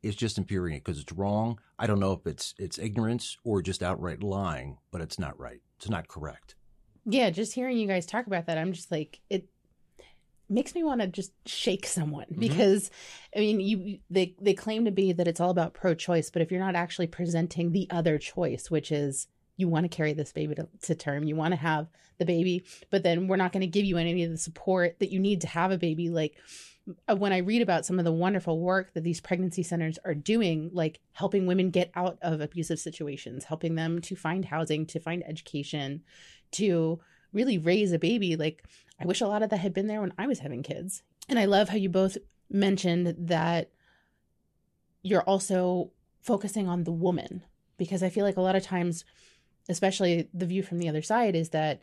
it's 0.03 0.17
just 0.17 0.37
infuriating 0.37 0.81
because 0.85 1.01
it's 1.01 1.13
wrong. 1.13 1.61
I 1.79 1.87
don't 1.87 2.01
know 2.01 2.13
if 2.13 2.27
it's 2.27 2.55
it's 2.59 2.81
ignorance 2.81 3.37
or 3.45 3.63
just 3.63 3.81
outright 3.81 4.21
lying, 4.21 4.79
but 4.91 5.01
it's 5.01 5.21
not 5.21 5.39
right. 5.39 5.61
It's 5.77 5.89
not 5.89 6.09
correct. 6.09 6.57
Yeah, 7.07 7.31
just 7.31 7.55
hearing 7.55 7.79
you 7.79 7.87
guys 7.87 8.05
talk 8.05 8.27
about 8.27 8.47
that, 8.47 8.59
I'm 8.59 8.73
just 8.73 8.91
like 8.91 9.21
it 9.31 9.47
makes 10.49 10.75
me 10.75 10.85
want 10.85 11.01
to 11.01 11.07
just 11.07 11.33
shake 11.47 11.87
someone 11.87 12.27
mm-hmm. 12.27 12.41
because 12.41 12.91
I 13.35 13.41
mean 13.41 13.61
you 13.61 13.99
they 14.11 14.35
they 14.41 14.55
claim 14.55 14.85
to 14.85 14.91
be 14.91 15.13
that 15.13 15.29
it's 15.29 15.41
all 15.41 15.51
about 15.51 15.75
pro 15.75 15.95
choice, 15.95 16.31
but 16.31 16.43
if 16.43 16.51
you're 16.51 16.61
not 16.61 16.75
actually 16.75 17.07
presenting 17.07 17.73
the 17.73 17.89
other 17.91 18.19
choice, 18.19 18.71
which 18.71 18.93
is 18.93 19.29
you 19.57 19.69
want 19.69 19.85
to 19.85 19.97
carry 19.97 20.13
this 20.13 20.33
baby 20.33 20.55
to, 20.57 20.69
to 20.83 20.95
term, 20.95 21.25
you 21.25 21.37
want 21.37 21.53
to 21.53 21.61
have 21.61 21.87
the 22.19 22.25
baby, 22.25 22.65
but 22.91 23.03
then 23.03 23.29
we're 23.29 23.37
not 23.37 23.53
going 23.53 23.61
to 23.61 23.67
give 23.67 23.85
you 23.85 23.97
any 23.97 24.25
of 24.25 24.31
the 24.31 24.39
support 24.39 24.99
that 24.99 25.13
you 25.13 25.21
need 25.21 25.41
to 25.43 25.47
have 25.47 25.71
a 25.71 25.79
baby 25.79 26.09
like 26.11 26.37
uh, 27.09 27.17
when 27.17 27.33
I 27.33 27.39
read 27.39 27.63
about 27.63 27.87
some 27.87 27.99
of 27.99 28.05
the 28.05 28.13
wonderful 28.13 28.61
work 28.61 28.93
that 28.95 29.05
these 29.05 29.21
pregnancy 29.21 29.63
centers 29.63 29.99
are 30.05 30.15
doing, 30.15 30.71
like 30.73 31.01
helping 31.13 31.47
women 31.47 31.71
get 31.71 31.91
out 31.95 32.19
of 32.21 32.41
abusive 32.41 32.79
situations, 32.79 33.45
helping 33.45 33.75
them 33.75 34.01
to 34.03 34.17
find 34.17 34.45
housing, 34.45 34.87
to 34.87 35.01
find 35.01 35.23
education, 35.27 36.03
to 36.53 37.01
really 37.33 37.59
raise 37.59 37.93
a 37.93 37.99
baby, 37.99 38.37
like 38.37 38.65
I 39.05 39.07
wish 39.07 39.21
a 39.21 39.27
lot 39.27 39.43
of 39.43 39.51
that 39.51 39.59
had 39.59 39.75
been 39.75 39.87
there 39.87 40.01
when 40.01 40.15
I 40.17 40.27
was 40.27 40.39
having 40.39 40.63
kids. 40.63 41.03
And 41.29 41.39
I 41.39 41.45
love 41.45 41.69
how 41.69 41.77
you 41.77 41.91
both 41.91 42.17
mentioned 42.49 43.15
that 43.19 43.71
you're 45.03 45.23
also 45.23 45.91
focusing 46.23 46.69
on 46.69 46.85
the 46.85 46.93
woman 46.93 47.43
because 47.77 48.03
I 48.03 48.09
feel 48.09 48.25
like 48.25 48.39
a 48.39 48.43
lot 48.43 48.57
of 48.57 48.63
times, 48.63 49.05
especially 49.69 50.31
the 50.33 50.47
view 50.47 50.63
from 50.63 50.79
the 50.79 50.89
other 50.89 51.03
side, 51.03 51.37
is 51.37 51.51
that 51.51 51.83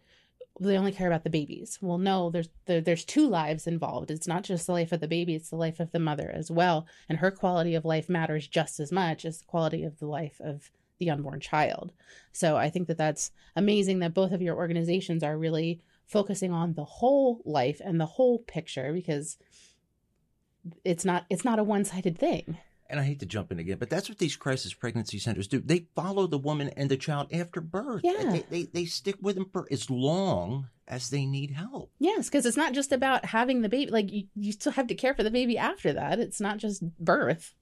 they 0.59 0.77
only 0.77 0.91
care 0.91 1.07
about 1.07 1.23
the 1.23 1.29
babies. 1.29 1.77
Well, 1.79 1.99
no, 1.99 2.31
there's 2.31 2.49
there, 2.65 2.81
there's 2.81 3.05
two 3.05 3.27
lives 3.27 3.67
involved. 3.67 4.09
It's 4.09 4.27
not 4.27 4.43
just 4.43 4.65
the 4.65 4.73
life 4.73 4.91
of 4.91 4.99
the 4.99 5.07
baby; 5.07 5.35
it's 5.35 5.49
the 5.49 5.55
life 5.55 5.79
of 5.79 5.91
the 5.91 5.99
mother 5.99 6.29
as 6.33 6.51
well, 6.51 6.87
and 7.07 7.19
her 7.19 7.31
quality 7.31 7.75
of 7.75 7.85
life 7.85 8.09
matters 8.09 8.47
just 8.47 8.79
as 8.79 8.91
much 8.91 9.25
as 9.25 9.39
the 9.39 9.45
quality 9.45 9.83
of 9.83 9.99
the 9.99 10.07
life 10.07 10.41
of 10.43 10.71
the 10.97 11.09
unborn 11.09 11.39
child. 11.39 11.93
So 12.31 12.57
I 12.57 12.69
think 12.69 12.87
that 12.87 12.97
that's 12.97 13.31
amazing 13.55 13.99
that 13.99 14.13
both 14.13 14.31
of 14.31 14.41
your 14.41 14.55
organizations 14.55 15.23
are 15.23 15.37
really 15.37 15.81
focusing 16.11 16.51
on 16.51 16.73
the 16.73 16.83
whole 16.83 17.41
life 17.45 17.81
and 17.83 17.99
the 17.99 18.05
whole 18.05 18.39
picture 18.39 18.91
because 18.93 19.37
it's 20.83 21.05
not 21.05 21.25
it's 21.29 21.45
not 21.45 21.57
a 21.57 21.63
one-sided 21.63 22.17
thing 22.17 22.57
and 22.91 22.99
I 22.99 23.03
hate 23.03 23.21
to 23.21 23.25
jump 23.25 23.53
in 23.53 23.59
again, 23.59 23.77
but 23.77 23.89
that's 23.89 24.09
what 24.09 24.17
these 24.17 24.35
crisis 24.35 24.73
pregnancy 24.73 25.17
centers 25.17 25.47
do. 25.47 25.61
They 25.61 25.87
follow 25.95 26.27
the 26.27 26.37
woman 26.37 26.69
and 26.75 26.89
the 26.89 26.97
child 26.97 27.29
after 27.31 27.61
birth. 27.61 28.01
Yeah. 28.03 28.31
They, 28.31 28.43
they, 28.49 28.63
they 28.63 28.85
stick 28.85 29.15
with 29.21 29.35
them 29.35 29.49
for 29.51 29.65
as 29.71 29.89
long 29.89 30.67
as 30.89 31.09
they 31.09 31.25
need 31.25 31.51
help. 31.51 31.93
Yes, 31.99 32.27
because 32.27 32.45
it's 32.45 32.57
not 32.57 32.73
just 32.73 32.91
about 32.91 33.23
having 33.23 33.61
the 33.61 33.69
baby. 33.69 33.89
Like, 33.89 34.11
you, 34.11 34.25
you 34.35 34.51
still 34.51 34.73
have 34.73 34.87
to 34.87 34.95
care 34.95 35.13
for 35.13 35.23
the 35.23 35.31
baby 35.31 35.57
after 35.57 35.93
that. 35.93 36.19
It's 36.19 36.41
not 36.41 36.57
just 36.57 36.83
birth. 36.99 37.55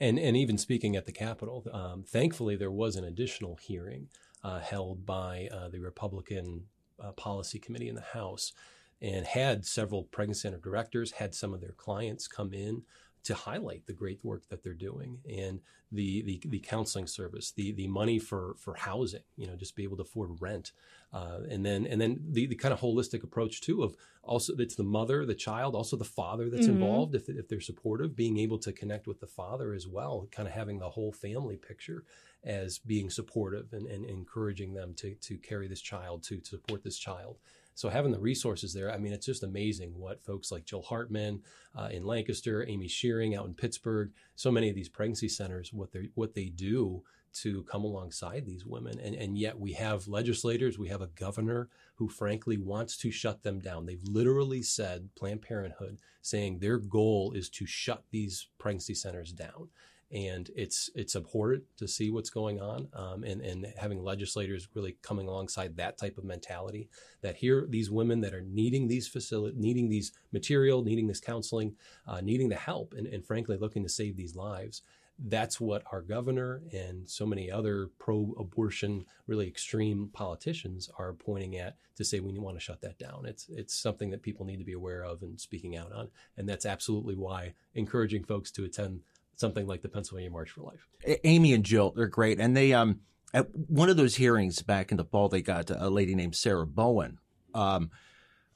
And, 0.00 0.18
and 0.18 0.36
even 0.36 0.56
speaking 0.56 0.96
at 0.96 1.04
the 1.04 1.12
Capitol, 1.12 1.66
um, 1.72 2.02
thankfully, 2.02 2.56
there 2.56 2.70
was 2.70 2.96
an 2.96 3.04
additional 3.04 3.56
hearing 3.56 4.08
uh, 4.42 4.60
held 4.60 5.04
by 5.04 5.50
uh, 5.52 5.68
the 5.68 5.80
Republican 5.80 6.64
uh, 7.02 7.12
Policy 7.12 7.58
Committee 7.58 7.88
in 7.88 7.94
the 7.94 8.00
House 8.00 8.52
and 9.00 9.26
had 9.26 9.66
several 9.66 10.04
pregnancy 10.04 10.40
center 10.40 10.58
directors, 10.58 11.12
had 11.12 11.34
some 11.34 11.52
of 11.52 11.60
their 11.60 11.72
clients 11.72 12.26
come 12.28 12.52
in 12.52 12.82
to 13.26 13.34
highlight 13.34 13.84
the 13.86 13.92
great 13.92 14.20
work 14.22 14.48
that 14.48 14.62
they're 14.62 14.72
doing 14.72 15.18
and 15.28 15.58
the, 15.90 16.22
the, 16.22 16.40
the 16.46 16.60
counseling 16.60 17.08
service, 17.08 17.50
the, 17.50 17.72
the 17.72 17.88
money 17.88 18.20
for, 18.20 18.54
for 18.56 18.74
housing, 18.74 19.22
you 19.36 19.48
know, 19.48 19.56
just 19.56 19.74
be 19.74 19.82
able 19.82 19.96
to 19.96 20.02
afford 20.02 20.30
rent. 20.40 20.70
Uh, 21.12 21.40
and 21.50 21.66
then, 21.66 21.86
and 21.86 22.00
then 22.00 22.20
the, 22.30 22.46
the 22.46 22.54
kind 22.54 22.72
of 22.72 22.80
holistic 22.80 23.24
approach 23.24 23.60
too 23.60 23.82
of 23.82 23.96
also 24.22 24.54
it's 24.58 24.76
the 24.76 24.84
mother, 24.84 25.26
the 25.26 25.34
child, 25.34 25.74
also 25.74 25.96
the 25.96 26.04
father 26.04 26.48
that's 26.48 26.66
mm-hmm. 26.66 26.82
involved. 26.82 27.16
If, 27.16 27.28
if 27.28 27.48
they're 27.48 27.60
supportive, 27.60 28.14
being 28.14 28.38
able 28.38 28.58
to 28.58 28.72
connect 28.72 29.08
with 29.08 29.18
the 29.18 29.26
father 29.26 29.74
as 29.74 29.88
well, 29.88 30.28
kind 30.30 30.46
of 30.46 30.54
having 30.54 30.78
the 30.78 30.90
whole 30.90 31.12
family 31.12 31.56
picture 31.56 32.04
as 32.46 32.78
being 32.78 33.10
supportive 33.10 33.72
and, 33.72 33.86
and 33.86 34.04
encouraging 34.04 34.72
them 34.72 34.94
to, 34.94 35.14
to 35.16 35.36
carry 35.36 35.68
this 35.68 35.80
child, 35.80 36.22
to, 36.22 36.38
to 36.38 36.50
support 36.50 36.82
this 36.84 36.96
child. 36.98 37.36
So 37.74 37.90
having 37.90 38.12
the 38.12 38.18
resources 38.18 38.72
there, 38.72 38.90
I 38.90 38.96
mean, 38.96 39.12
it's 39.12 39.26
just 39.26 39.42
amazing 39.42 39.98
what 39.98 40.24
folks 40.24 40.50
like 40.50 40.64
Jill 40.64 40.80
Hartman 40.80 41.42
uh, 41.76 41.88
in 41.92 42.06
Lancaster, 42.06 42.64
Amy 42.66 42.88
Shearing 42.88 43.34
out 43.34 43.46
in 43.46 43.52
Pittsburgh, 43.52 44.12
so 44.34 44.50
many 44.50 44.70
of 44.70 44.74
these 44.74 44.88
pregnancy 44.88 45.28
centers, 45.28 45.74
what 45.74 45.92
they 45.92 46.08
what 46.14 46.34
they 46.34 46.46
do 46.46 47.02
to 47.42 47.64
come 47.64 47.84
alongside 47.84 48.46
these 48.46 48.64
women. 48.64 48.98
And, 48.98 49.14
and 49.14 49.36
yet 49.36 49.60
we 49.60 49.74
have 49.74 50.08
legislators, 50.08 50.78
we 50.78 50.88
have 50.88 51.02
a 51.02 51.08
governor 51.08 51.68
who 51.96 52.08
frankly 52.08 52.56
wants 52.56 52.96
to 52.98 53.10
shut 53.10 53.42
them 53.42 53.58
down. 53.58 53.84
They've 53.84 54.02
literally 54.02 54.62
said, 54.62 55.10
Planned 55.14 55.42
Parenthood, 55.42 55.98
saying 56.22 56.58
their 56.58 56.78
goal 56.78 57.32
is 57.32 57.50
to 57.50 57.66
shut 57.66 58.04
these 58.10 58.48
pregnancy 58.56 58.94
centers 58.94 59.32
down 59.32 59.68
and 60.12 60.50
it's 60.54 60.88
it's 60.94 61.16
abhorrent 61.16 61.64
to 61.76 61.88
see 61.88 62.10
what's 62.10 62.30
going 62.30 62.60
on 62.60 62.88
um, 62.94 63.24
and 63.24 63.40
and 63.40 63.66
having 63.76 64.02
legislators 64.02 64.68
really 64.74 64.96
coming 65.02 65.26
alongside 65.26 65.76
that 65.76 65.98
type 65.98 66.16
of 66.16 66.24
mentality 66.24 66.88
that 67.22 67.36
here 67.36 67.66
these 67.68 67.90
women 67.90 68.20
that 68.20 68.34
are 68.34 68.42
needing 68.42 68.86
these 68.86 69.08
facility 69.08 69.56
needing 69.58 69.88
these 69.88 70.12
material 70.32 70.82
needing 70.82 71.08
this 71.08 71.20
counseling 71.20 71.74
uh, 72.06 72.20
needing 72.20 72.48
the 72.48 72.56
help 72.56 72.94
and, 72.96 73.06
and 73.08 73.26
frankly 73.26 73.56
looking 73.56 73.82
to 73.82 73.88
save 73.88 74.16
these 74.16 74.36
lives 74.36 74.82
that's 75.18 75.60
what 75.60 75.82
our 75.92 76.02
governor 76.02 76.62
and 76.72 77.08
so 77.08 77.24
many 77.24 77.50
other 77.50 77.88
pro-abortion, 77.98 79.06
really 79.26 79.48
extreme 79.48 80.10
politicians 80.12 80.90
are 80.98 81.14
pointing 81.14 81.56
at 81.56 81.76
to 81.96 82.04
say 82.04 82.20
we 82.20 82.38
want 82.38 82.56
to 82.56 82.60
shut 82.60 82.82
that 82.82 82.98
down. 82.98 83.24
It's 83.24 83.48
it's 83.48 83.74
something 83.74 84.10
that 84.10 84.22
people 84.22 84.44
need 84.44 84.58
to 84.58 84.64
be 84.64 84.74
aware 84.74 85.04
of 85.04 85.22
and 85.22 85.40
speaking 85.40 85.76
out 85.76 85.92
on, 85.92 86.08
and 86.36 86.48
that's 86.48 86.66
absolutely 86.66 87.14
why 87.14 87.54
encouraging 87.74 88.24
folks 88.24 88.50
to 88.52 88.64
attend 88.64 89.00
something 89.36 89.66
like 89.66 89.82
the 89.82 89.88
Pennsylvania 89.88 90.30
March 90.30 90.50
for 90.50 90.62
Life. 90.62 90.88
Amy 91.24 91.52
and 91.52 91.64
Jill, 91.64 91.92
they're 91.94 92.08
great. 92.08 92.40
And 92.40 92.56
they, 92.56 92.72
um, 92.72 93.00
at 93.32 93.54
one 93.54 93.88
of 93.88 93.96
those 93.96 94.16
hearings 94.16 94.62
back 94.62 94.90
in 94.90 94.96
the 94.96 95.04
fall, 95.04 95.28
they 95.28 95.42
got 95.42 95.70
a 95.70 95.90
lady 95.90 96.14
named 96.14 96.34
Sarah 96.34 96.66
Bowen, 96.66 97.18
um, 97.54 97.90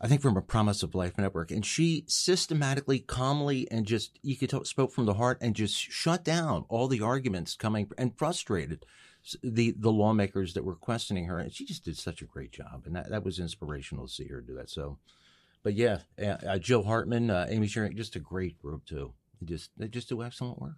I 0.01 0.09
think 0.09 0.23
from 0.23 0.37
a 0.39 0.43
Promise 0.43 0.83
of 0.83 0.95
Life 0.95 1.19
Network, 1.19 1.51
and 1.51 1.65
she 1.65 2.05
systematically, 2.07 3.01
calmly, 3.01 3.71
and 3.71 3.85
just 3.85 4.19
you 4.23 4.35
could 4.35 4.49
tell, 4.49 4.65
spoke 4.65 4.93
from 4.93 5.05
the 5.05 5.15
heart 5.15 5.37
and 5.43 5.55
just 5.55 5.77
shut 5.77 6.25
down 6.25 6.65
all 6.71 6.89
the 6.89 7.03
arguments 7.03 7.55
coming 7.55 7.91
and 7.99 8.17
frustrated 8.17 8.87
the 9.43 9.75
the 9.79 9.93
lawmakers 9.93 10.55
that 10.55 10.65
were 10.65 10.75
questioning 10.75 11.27
her. 11.27 11.39
And 11.39 11.53
she 11.53 11.67
just 11.67 11.85
did 11.85 11.99
such 11.99 12.23
a 12.23 12.27
great 12.27 12.51
job, 12.51 12.85
and 12.87 12.97
that 12.97 13.11
that 13.11 13.25
was 13.25 13.39
inspirational 13.39 14.07
to 14.07 14.13
see 14.13 14.29
her 14.29 14.41
do 14.41 14.55
that. 14.55 14.71
So, 14.71 14.97
but 15.63 15.75
yeah, 15.75 15.99
uh, 16.19 16.57
Jill 16.57 16.85
Hartman, 16.85 17.29
uh, 17.29 17.47
Amy 17.51 17.67
Shearing, 17.67 17.95
just 17.95 18.17
a 18.17 18.21
great 18.21 18.59
group 18.59 18.87
too. 18.87 19.13
They 19.41 19.47
just 19.47 19.71
they 19.77 19.89
just 19.89 20.09
do 20.09 20.23
excellent 20.23 20.61
work. 20.61 20.77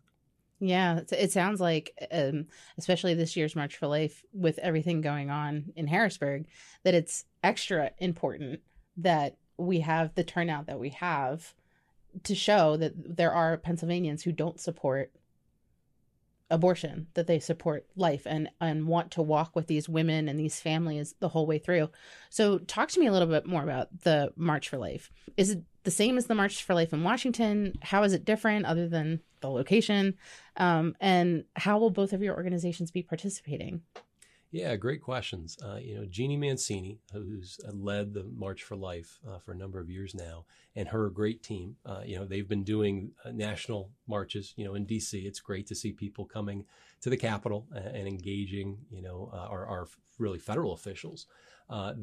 Yeah, 0.61 1.01
it 1.11 1.33
sounds 1.33 1.61
like, 1.61 1.93
um, 2.13 2.47
especially 2.79 3.15
this 3.15 3.37
year's 3.37 3.57
March 3.57 3.77
for 3.77 3.89
Life, 3.89 4.23
with 4.33 4.61
everything 4.61 5.01
going 5.01 5.29
on 5.29 5.73
in 5.75 5.89
Harrisburg, 5.89 6.47
that 6.85 6.95
it's 6.95 7.25
extra 7.43 7.91
important 7.99 8.61
that 8.99 9.39
we 9.57 9.81
have 9.81 10.15
the 10.15 10.23
turnout 10.23 10.67
that 10.67 10.79
we 10.79 10.91
have 10.91 11.53
to 12.23 12.35
show 12.37 12.77
that 12.77 13.17
there 13.17 13.33
are 13.33 13.57
Pennsylvanians 13.57 14.23
who 14.23 14.31
don't 14.31 14.61
support 14.61 15.11
abortion 16.53 17.09
that 17.15 17.27
they 17.27 17.41
support 17.41 17.87
life 17.97 18.27
and 18.27 18.49
and 18.61 18.87
want 18.87 19.11
to 19.13 19.23
walk 19.23 19.57
with 19.57 19.67
these 19.67 19.89
women 19.89 20.29
and 20.29 20.39
these 20.39 20.61
families 20.61 21.15
the 21.19 21.29
whole 21.29 21.47
way 21.47 21.59
through. 21.59 21.91
So 22.31 22.59
talk 22.59 22.91
to 22.91 23.01
me 23.01 23.07
a 23.07 23.13
little 23.13 23.27
bit 23.27 23.47
more 23.47 23.63
about 23.63 23.89
the 24.03 24.33
march 24.37 24.69
for 24.69 24.79
life. 24.79 25.11
Is 25.37 25.51
it 25.51 25.63
the 25.85 25.91
same 25.91 26.19
as 26.19 26.27
the 26.27 26.35
march 26.35 26.63
for 26.63 26.75
life 26.75 26.93
in 26.93 27.03
washington? 27.03 27.75
How 27.83 28.05
is 28.05 28.13
it 28.13 28.25
different 28.25 28.67
other 28.67 28.87
than 28.87 29.21
the 29.41 29.51
location? 29.51 30.15
Um, 30.57 30.95
and 31.01 31.45
how 31.57 31.79
will 31.79 31.91
both 31.91 32.13
of 32.13 32.23
your 32.23 32.37
organizations 32.37 32.91
be 32.91 33.03
participating 33.03 33.83
yeah, 34.53 34.77
great 34.77 35.01
questions. 35.01 35.57
Uh, 35.65 35.77
you 35.77 35.95
know, 35.95 36.05
Jeanne 36.05 36.39
Mancini, 36.39 36.99
who's 37.11 37.59
led 37.73 38.13
the 38.13 38.25
March 38.37 38.63
for 38.63 38.77
Life 38.77 39.19
uh, 39.27 39.39
for 39.39 39.53
a 39.53 39.57
number 39.57 39.81
of 39.81 39.89
years 39.89 40.15
now, 40.15 40.45
and 40.77 40.89
her 40.89 41.09
great 41.09 41.43
team. 41.43 41.77
Uh, 41.87 42.03
you 42.05 42.19
know, 42.19 42.27
they've 42.27 42.49
been 42.49 42.63
doing 42.63 43.13
uh, 43.25 43.31
national 43.33 43.91
marches. 44.07 44.53
You 44.57 44.67
know, 44.67 44.75
in 44.75 44.85
D.C., 44.85 45.19
it's 45.21 45.41
great 45.41 45.67
to 45.69 45.75
see 45.75 45.93
people 45.93 46.27
coming 46.27 46.67
to 47.01 47.09
the 47.09 47.17
Capitol 47.17 47.67
and, 47.75 48.07
engaging. 48.07 48.77
You 48.91 49.01
know, 49.01 49.31
uh, 49.33 49.49
our, 49.49 49.67
our, 49.67 49.89
really 50.19 50.39
federal 50.39 50.75
officials. 50.75 51.27
Uh, 51.71 51.95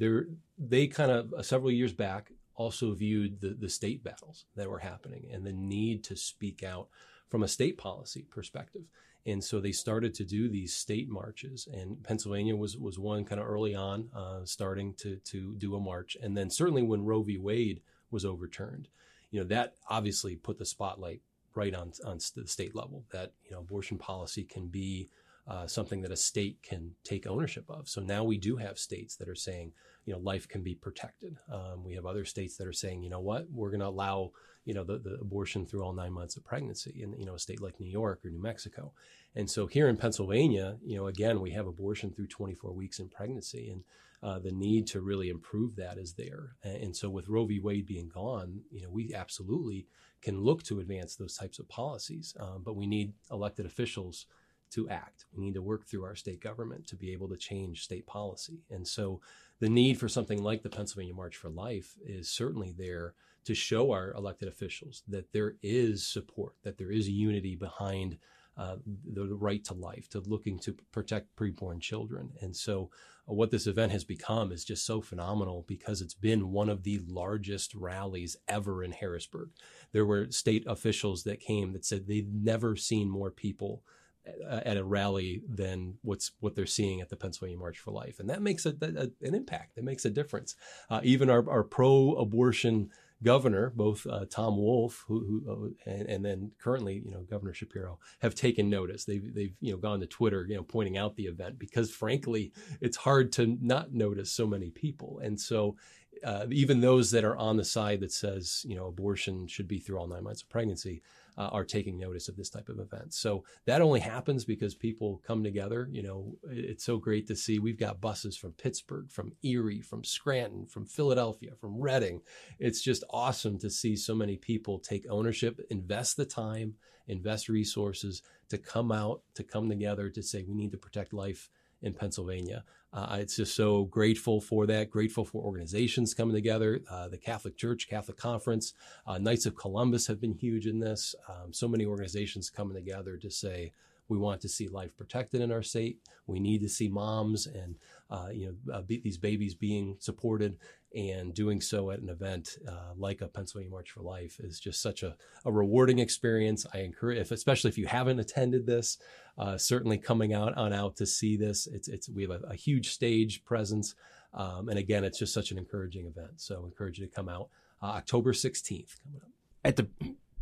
they 0.58 0.88
kind 0.88 1.12
of 1.12 1.46
several 1.46 1.72
years 1.72 1.94
back 1.94 2.32
also 2.56 2.94
viewed 2.94 3.40
the 3.40 3.56
the 3.60 3.70
state 3.70 4.04
battles 4.04 4.46
that 4.56 4.70
were 4.70 4.80
happening 4.80 5.28
and 5.32 5.46
the 5.46 5.54
need 5.54 6.04
to 6.06 6.16
speak 6.16 6.64
out 6.64 6.88
from 7.30 7.44
a 7.44 7.48
state 7.48 7.78
policy 7.78 8.26
perspective. 8.32 8.82
And 9.30 9.44
so 9.44 9.60
they 9.60 9.72
started 9.72 10.14
to 10.16 10.24
do 10.24 10.50
these 10.50 10.74
state 10.74 11.10
marches, 11.10 11.68
and 11.72 12.04
Pennsylvania 12.04 12.56
was 12.56 12.78
was 12.78 12.98
one 13.00 13.26
kind 13.26 13.40
of 13.40 13.48
early 13.48 13.76
on, 13.76 14.10
uh, 14.16 14.46
starting 14.46 14.94
to 14.96 15.18
to 15.18 15.56
do 15.58 15.76
a 15.76 15.80
march. 15.80 16.18
And 16.22 16.36
then 16.36 16.50
certainly 16.50 16.84
when 16.84 17.06
Roe 17.06 17.24
v. 17.24 17.38
Wade 17.38 17.82
was 18.12 18.26
overturned, 18.26 18.88
you 19.32 19.40
know 19.40 19.48
that 19.48 19.76
obviously 19.90 20.36
put 20.36 20.58
the 20.58 20.66
spotlight 20.66 21.22
right 21.56 21.74
on 21.74 21.92
on 22.06 22.20
the 22.36 22.48
state 22.48 22.76
level 22.76 23.06
that 23.12 23.34
you 23.46 23.52
know 23.52 23.60
abortion 23.60 23.98
policy 23.98 24.44
can 24.44 24.68
be 24.68 25.10
uh, 25.48 25.68
something 25.68 26.02
that 26.02 26.12
a 26.12 26.16
state 26.18 26.62
can 26.62 26.92
take 27.04 27.26
ownership 27.26 27.66
of. 27.70 27.90
So 27.90 28.02
now 28.02 28.24
we 28.24 28.38
do 28.38 28.58
have 28.58 28.78
states 28.78 29.16
that 29.16 29.28
are 29.28 29.36
saying, 29.36 29.72
you 30.06 30.14
know, 30.14 30.20
life 30.20 30.48
can 30.48 30.62
be 30.62 30.76
protected. 30.76 31.38
Um, 31.52 31.84
we 31.84 31.96
have 31.96 32.06
other 32.06 32.26
states 32.26 32.56
that 32.58 32.68
are 32.68 32.74
saying, 32.74 33.02
you 33.02 33.10
know 33.10 33.20
what, 33.20 33.48
we're 33.52 33.72
going 33.72 33.80
to 33.80 33.88
allow 33.88 34.32
you 34.66 34.76
know, 34.76 34.84
the, 34.84 35.00
the 35.00 35.18
abortion 35.20 35.66
through 35.66 35.84
all 35.84 35.94
nine 35.94 36.14
months 36.14 36.38
of 36.38 36.46
pregnancy 36.46 37.02
in, 37.02 37.14
you 37.18 37.26
know, 37.26 37.34
a 37.34 37.40
state 37.40 37.60
like 37.60 37.80
New 37.80 37.90
York 37.90 38.20
or 38.24 38.30
New 38.30 38.42
Mexico. 38.42 38.94
And 39.36 39.50
so 39.50 39.68
here 39.68 39.88
in 39.88 39.98
Pennsylvania, 39.98 40.78
you 40.84 40.98
know, 40.98 41.08
again, 41.08 41.40
we 41.40 41.52
have 41.52 41.68
abortion 41.68 42.12
through 42.12 42.28
24 42.28 42.74
weeks 42.74 43.00
in 43.00 43.10
pregnancy 43.10 43.70
and 43.70 43.84
uh, 44.22 44.40
the 44.40 44.52
need 44.52 44.86
to 44.88 45.02
really 45.02 45.30
improve 45.30 45.76
that 45.78 45.98
is 45.98 46.14
there. 46.14 46.56
And, 46.64 46.96
so 46.96 47.10
with 47.10 47.30
Roe 47.30 47.46
v. 47.46 47.60
Wade 47.60 47.86
being 47.86 48.10
gone, 48.10 48.62
you 48.70 48.82
know, 48.82 48.90
we 48.90 49.14
absolutely 49.14 49.88
can 50.22 50.42
look 50.42 50.64
to 50.64 50.82
advance 50.82 51.16
those 51.16 51.38
types 51.38 51.60
of 51.60 51.70
policies, 51.70 52.36
um, 52.40 52.64
but 52.66 52.76
we 52.76 52.86
need 52.86 53.14
elected 53.32 53.66
officials 53.66 54.26
to 54.72 54.90
act. 54.90 55.26
We 55.34 55.46
need 55.46 55.54
to 55.54 55.62
work 55.62 55.86
through 55.86 56.04
our 56.04 56.16
state 56.16 56.42
government 56.42 56.86
to 56.88 56.96
be 56.96 57.14
able 57.14 57.30
to 57.30 57.38
change 57.38 57.84
state 57.84 58.06
policy. 58.06 58.60
And 58.70 58.88
so 58.88 59.22
the 59.60 59.70
need 59.70 59.98
for 59.98 60.10
something 60.10 60.44
like 60.44 60.64
the 60.64 60.70
Pennsylvania 60.70 61.14
March 61.14 61.38
for 61.38 61.50
Life 61.50 61.96
is 62.06 62.30
certainly 62.30 62.74
there 62.78 63.14
to 63.46 63.56
show 63.56 63.92
our 63.92 64.12
elected 64.14 64.48
officials 64.48 65.02
that 65.08 65.32
there 65.32 65.56
is 65.64 66.06
support, 66.06 66.54
that 66.64 66.78
there 66.78 66.92
is 66.92 67.10
unity 67.10 67.56
behind 67.56 68.18
uh, 68.60 68.76
the, 69.14 69.24
the, 69.24 69.36
right 69.36 69.64
to 69.64 69.74
life, 69.74 70.10
to 70.10 70.20
looking 70.20 70.60
to 70.60 70.76
protect 70.92 71.34
preborn 71.38 71.80
children. 71.80 72.30
And 72.42 72.54
so, 72.54 72.90
uh, 73.30 73.34
what 73.34 73.52
this 73.52 73.68
event 73.68 73.94
has 73.94 74.04
become 74.04 74.52
is 74.52 74.66
just 74.66 74.86
so 74.86 75.02
phenomenal 75.02 75.64
because 75.66 76.02
it's 76.02 76.14
been 76.14 76.52
one 76.52 76.68
of 76.68 76.84
the 76.84 77.00
largest 77.08 77.74
rallies 77.74 78.36
ever 78.50 78.84
in 78.84 78.92
Harrisburg. 78.92 79.52
There 79.94 80.06
were 80.06 80.30
state 80.32 80.66
officials 80.68 81.24
that 81.24 81.40
came 81.40 81.72
that 81.72 81.86
said 81.86 82.06
they'd 82.06 82.34
never 82.34 82.76
seen 82.76 83.10
more 83.10 83.32
people 83.32 83.82
uh, 84.28 84.60
at 84.66 84.76
a 84.76 84.84
rally 84.84 85.42
than 85.48 85.96
what's 86.02 86.32
what 86.42 86.56
they're 86.56 86.66
seeing 86.66 87.00
at 87.00 87.10
the 87.10 87.16
Pennsylvania 87.16 87.58
March 87.58 87.80
for 87.80 87.92
Life, 87.92 88.20
and 88.20 88.30
that 88.30 88.42
makes 88.42 88.66
a, 88.66 88.76
a 88.82 89.26
an 89.26 89.36
impact. 89.36 89.78
It 89.78 89.86
makes 89.86 90.04
a 90.04 90.10
difference. 90.10 90.56
Uh, 90.90 91.00
even 91.04 91.30
our, 91.30 91.50
our 91.50 91.64
pro-abortion 91.64 92.90
governor, 93.24 93.72
both 93.76 94.06
uh, 94.08 94.26
Tom 94.30 94.58
Wolf, 94.58 95.04
who, 95.08 95.20
who 95.46 95.76
uh, 95.86 95.90
and, 95.90 96.08
and, 96.08 96.26
then 96.26 96.52
currently, 96.60 97.02
you 97.06 97.12
know, 97.12 97.22
Governor 97.22 97.54
Shapiro, 97.54 98.00
have 98.20 98.36
taken 98.36 98.70
notice. 98.70 99.06
They've 99.06 99.34
they've 99.34 99.54
you 99.60 99.72
know 99.72 99.78
gone 99.78 100.00
to 100.00 100.06
Twitter, 100.06 100.46
you 100.48 100.56
know, 100.56 100.64
pointing 100.64 100.98
out 100.98 101.16
the 101.16 101.26
event 101.26 101.60
because 101.60 101.92
frankly, 101.92 102.54
it's 102.82 102.98
hard 102.98 103.32
to 103.34 103.58
not 103.62 103.94
notice 103.94 104.32
so 104.32 104.48
many 104.48 104.70
people, 104.70 105.20
and 105.24 105.40
so. 105.40 105.76
Uh, 106.22 106.46
even 106.52 106.82
those 106.82 107.12
that 107.12 107.24
are 107.24 107.38
on 107.38 107.56
the 107.56 107.64
side 107.64 108.02
that 108.02 108.12
says, 108.12 108.66
you 108.68 108.76
know, 108.76 108.88
abortion 108.88 109.48
should 109.48 109.70
be 109.70 109.80
through 109.80 109.98
all 109.98 110.08
nine 110.08 110.24
months 110.26 110.42
of 110.42 110.50
pregnancy, 110.50 111.02
uh, 111.40 111.50
are 111.54 111.64
taking 111.64 111.98
notice 111.98 112.28
of 112.28 112.36
this 112.36 112.50
type 112.50 112.68
of 112.68 112.80
event. 112.80 113.14
So 113.14 113.46
that 113.66 113.82
only 113.82 114.02
happens 114.02 114.44
because 114.44 114.76
people 114.76 115.22
come 115.26 115.42
together. 115.42 115.88
You 115.90 116.04
know, 116.04 116.36
it's 116.52 116.84
so 116.84 116.98
great 116.98 117.28
to 117.28 117.36
see. 117.36 117.60
We've 117.60 117.80
got 117.80 118.02
buses 118.02 118.36
from 118.36 118.52
Pittsburgh, 118.52 119.10
from 119.10 119.32
Erie, 119.42 119.80
from 119.80 120.04
Scranton, 120.04 120.66
from 120.66 120.86
Philadelphia, 120.86 121.52
from 121.60 121.80
Reading. 121.80 122.22
It's 122.60 122.82
just 122.82 123.06
awesome 123.10 123.58
to 123.60 123.70
see 123.70 123.96
so 123.96 124.14
many 124.14 124.36
people 124.36 124.80
take 124.80 125.06
ownership, 125.10 125.62
invest 125.70 126.18
the 126.18 126.26
time, 126.26 126.74
invest 127.08 127.48
resources 127.48 128.22
to 128.50 128.58
come 128.58 128.92
out, 128.92 129.22
to 129.36 129.44
come 129.44 129.70
together 129.70 130.10
to 130.10 130.22
say 130.22 130.44
we 130.44 130.56
need 130.56 130.74
to 130.74 130.78
protect 130.78 131.14
life 131.14 131.50
in 131.82 131.94
Pennsylvania. 131.94 132.64
Uh, 132.92 133.18
it's 133.20 133.36
just 133.36 133.56
so 133.56 133.86
grateful 133.86 134.42
for 134.42 134.66
that. 134.66 134.90
Grateful 134.90 135.24
for 135.24 135.44
organizations 135.44 136.14
coming 136.14 136.36
together. 136.36 136.82
Uh, 136.90 137.08
the 137.08 137.18
Catholic 137.18 137.56
Church, 137.56 137.88
Catholic 137.88 138.18
Conference, 138.18 138.74
uh, 139.06 139.18
Knights 139.18 139.46
of 139.46 139.56
Columbus 139.56 140.08
have 140.08 140.20
been 140.20 140.34
huge 140.34 140.66
in 140.66 140.80
this. 140.80 141.14
Um, 141.28 141.54
so 141.54 141.68
many 141.68 141.86
organizations 141.86 142.50
coming 142.50 142.76
together 142.76 143.18
to 143.18 143.30
say 143.30 143.74
we 144.10 144.18
want 144.18 144.42
to 144.42 144.50
see 144.50 144.68
life 144.68 144.98
protected 144.98 145.40
in 145.40 145.52
our 145.52 145.62
state. 145.62 146.00
We 146.26 146.40
need 146.40 146.62
to 146.62 146.70
see 146.70 146.88
moms 146.88 147.46
and 147.46 147.76
uh, 148.10 148.30
you 148.34 148.48
know 148.48 148.74
uh, 148.74 148.82
be, 148.82 149.00
these 149.00 149.18
babies 149.18 149.54
being 149.54 149.96
supported 150.00 150.58
and 150.96 151.34
doing 151.34 151.62
so 151.62 151.92
at 151.92 152.00
an 152.00 152.10
event 152.10 152.58
uh, 152.68 152.94
like 152.98 153.22
a 153.22 153.28
Pennsylvania 153.28 153.70
March 153.70 153.92
for 153.92 154.02
Life 154.02 154.40
is 154.40 154.60
just 154.60 154.82
such 154.82 155.04
a, 155.04 155.16
a 155.46 155.52
rewarding 155.52 156.00
experience. 156.00 156.66
I 156.74 156.80
encourage, 156.80 157.20
if, 157.20 157.32
especially 157.32 157.70
if 157.70 157.78
you 157.78 157.88
haven't 157.88 158.20
attended 158.20 158.66
this, 158.66 158.98
uh, 159.38 159.58
certainly 159.58 159.98
coming 159.98 160.34
out 160.34 160.58
on 160.58 160.74
out 160.74 160.98
to 160.98 161.06
see 161.06 161.38
this. 161.38 161.68
It's 161.68 161.88
it's 161.88 162.10
we 162.10 162.24
have 162.24 162.32
a, 162.32 162.40
a 162.48 162.56
huge 162.56 162.90
stage 162.90 163.46
presence, 163.46 163.96
um, 164.34 164.70
and 164.70 164.80
again, 164.80 165.04
it's 165.04 165.20
just 165.20 165.34
such 165.34 165.52
an 165.52 165.58
encouraging 165.58 166.08
event. 166.08 166.42
So, 166.42 166.62
I 166.64 166.66
encourage 166.66 167.00
you 167.00 167.06
to 167.06 167.12
come 167.12 167.30
out 167.30 167.50
uh, 167.82 167.88
October 167.88 168.34
sixteenth 168.34 169.00
coming 169.04 169.22
up 169.22 169.32
at 169.64 169.76
the 169.76 169.88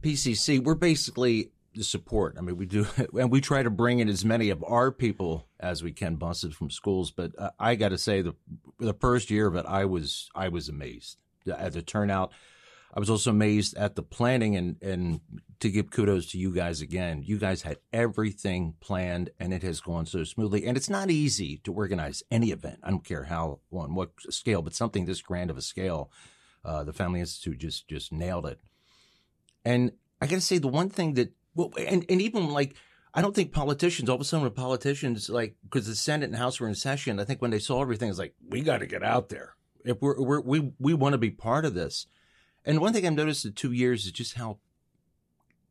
PCC. 0.01 0.63
We're 0.63 0.75
basically 0.75 1.51
support. 1.83 2.35
I 2.37 2.41
mean, 2.41 2.57
we 2.57 2.65
do, 2.65 2.85
and 3.17 3.31
we 3.31 3.41
try 3.41 3.63
to 3.63 3.69
bring 3.69 3.99
in 3.99 4.09
as 4.09 4.25
many 4.25 4.49
of 4.49 4.63
our 4.63 4.91
people 4.91 5.47
as 5.59 5.83
we 5.83 5.91
can, 5.91 6.15
buses 6.15 6.55
from 6.55 6.69
schools. 6.69 7.11
But 7.11 7.31
uh, 7.37 7.51
I 7.59 7.75
got 7.75 7.89
to 7.89 7.97
say, 7.97 8.21
the 8.21 8.35
the 8.79 8.93
first 8.93 9.31
year 9.31 9.47
of 9.47 9.55
it, 9.55 9.65
I 9.67 9.85
was 9.85 10.29
I 10.35 10.49
was 10.49 10.69
amazed 10.69 11.17
at 11.47 11.73
the 11.73 11.81
turnout. 11.81 12.31
I 12.93 12.99
was 12.99 13.09
also 13.09 13.29
amazed 13.29 13.77
at 13.77 13.95
the 13.95 14.03
planning 14.03 14.55
and 14.55 14.77
and 14.81 15.21
to 15.59 15.69
give 15.69 15.91
kudos 15.91 16.27
to 16.31 16.37
you 16.37 16.51
guys 16.51 16.81
again. 16.81 17.23
You 17.23 17.37
guys 17.37 17.63
had 17.63 17.77
everything 17.91 18.75
planned 18.79 19.31
and 19.39 19.53
it 19.53 19.63
has 19.63 19.81
gone 19.81 20.05
so 20.05 20.23
smoothly. 20.23 20.65
And 20.65 20.77
it's 20.77 20.89
not 20.89 21.09
easy 21.09 21.57
to 21.63 21.73
organize 21.73 22.23
any 22.29 22.51
event. 22.51 22.79
I 22.83 22.91
don't 22.91 23.03
care 23.03 23.25
how 23.25 23.59
on 23.71 23.95
what 23.95 24.11
scale, 24.29 24.61
but 24.61 24.75
something 24.75 25.05
this 25.05 25.21
grand 25.21 25.49
of 25.49 25.57
a 25.57 25.61
scale. 25.61 26.11
Uh, 26.65 26.83
the 26.83 26.93
Family 26.93 27.19
Institute 27.19 27.59
just 27.59 27.87
just 27.87 28.11
nailed 28.11 28.45
it. 28.45 28.59
And 29.63 29.91
I 30.21 30.27
got 30.27 30.35
to 30.35 30.41
say, 30.41 30.57
the 30.57 30.67
one 30.67 30.89
thing 30.89 31.13
that 31.15 31.33
well, 31.57 31.73
and, 31.77 32.05
and 32.07 32.21
even 32.21 32.49
like, 32.49 32.75
I 33.13 33.21
don't 33.21 33.35
think 33.35 33.51
politicians, 33.51 34.09
all 34.09 34.15
of 34.15 34.21
a 34.21 34.23
sudden, 34.23 34.49
politicians, 34.51 35.29
like, 35.29 35.55
because 35.63 35.87
the 35.87 35.95
Senate 35.95 36.29
and 36.29 36.35
House 36.35 36.59
were 36.59 36.67
in 36.67 36.75
session, 36.75 37.19
I 37.19 37.25
think 37.25 37.41
when 37.41 37.51
they 37.51 37.59
saw 37.59 37.81
everything, 37.81 38.09
it's 38.09 38.19
like, 38.19 38.35
we 38.47 38.61
got 38.61 38.77
to 38.77 38.85
get 38.85 39.03
out 39.03 39.29
there. 39.29 39.55
If 39.83 40.01
we're, 40.01 40.21
we're 40.21 40.41
we 40.41 40.73
we 40.79 40.93
want 40.93 41.13
to 41.13 41.17
be 41.17 41.31
part 41.31 41.65
of 41.65 41.73
this. 41.73 42.07
And 42.65 42.79
one 42.79 42.93
thing 42.93 43.07
I've 43.07 43.13
noticed 43.13 43.45
in 43.45 43.53
two 43.53 43.71
years 43.71 44.05
is 44.05 44.11
just 44.11 44.33
how 44.33 44.59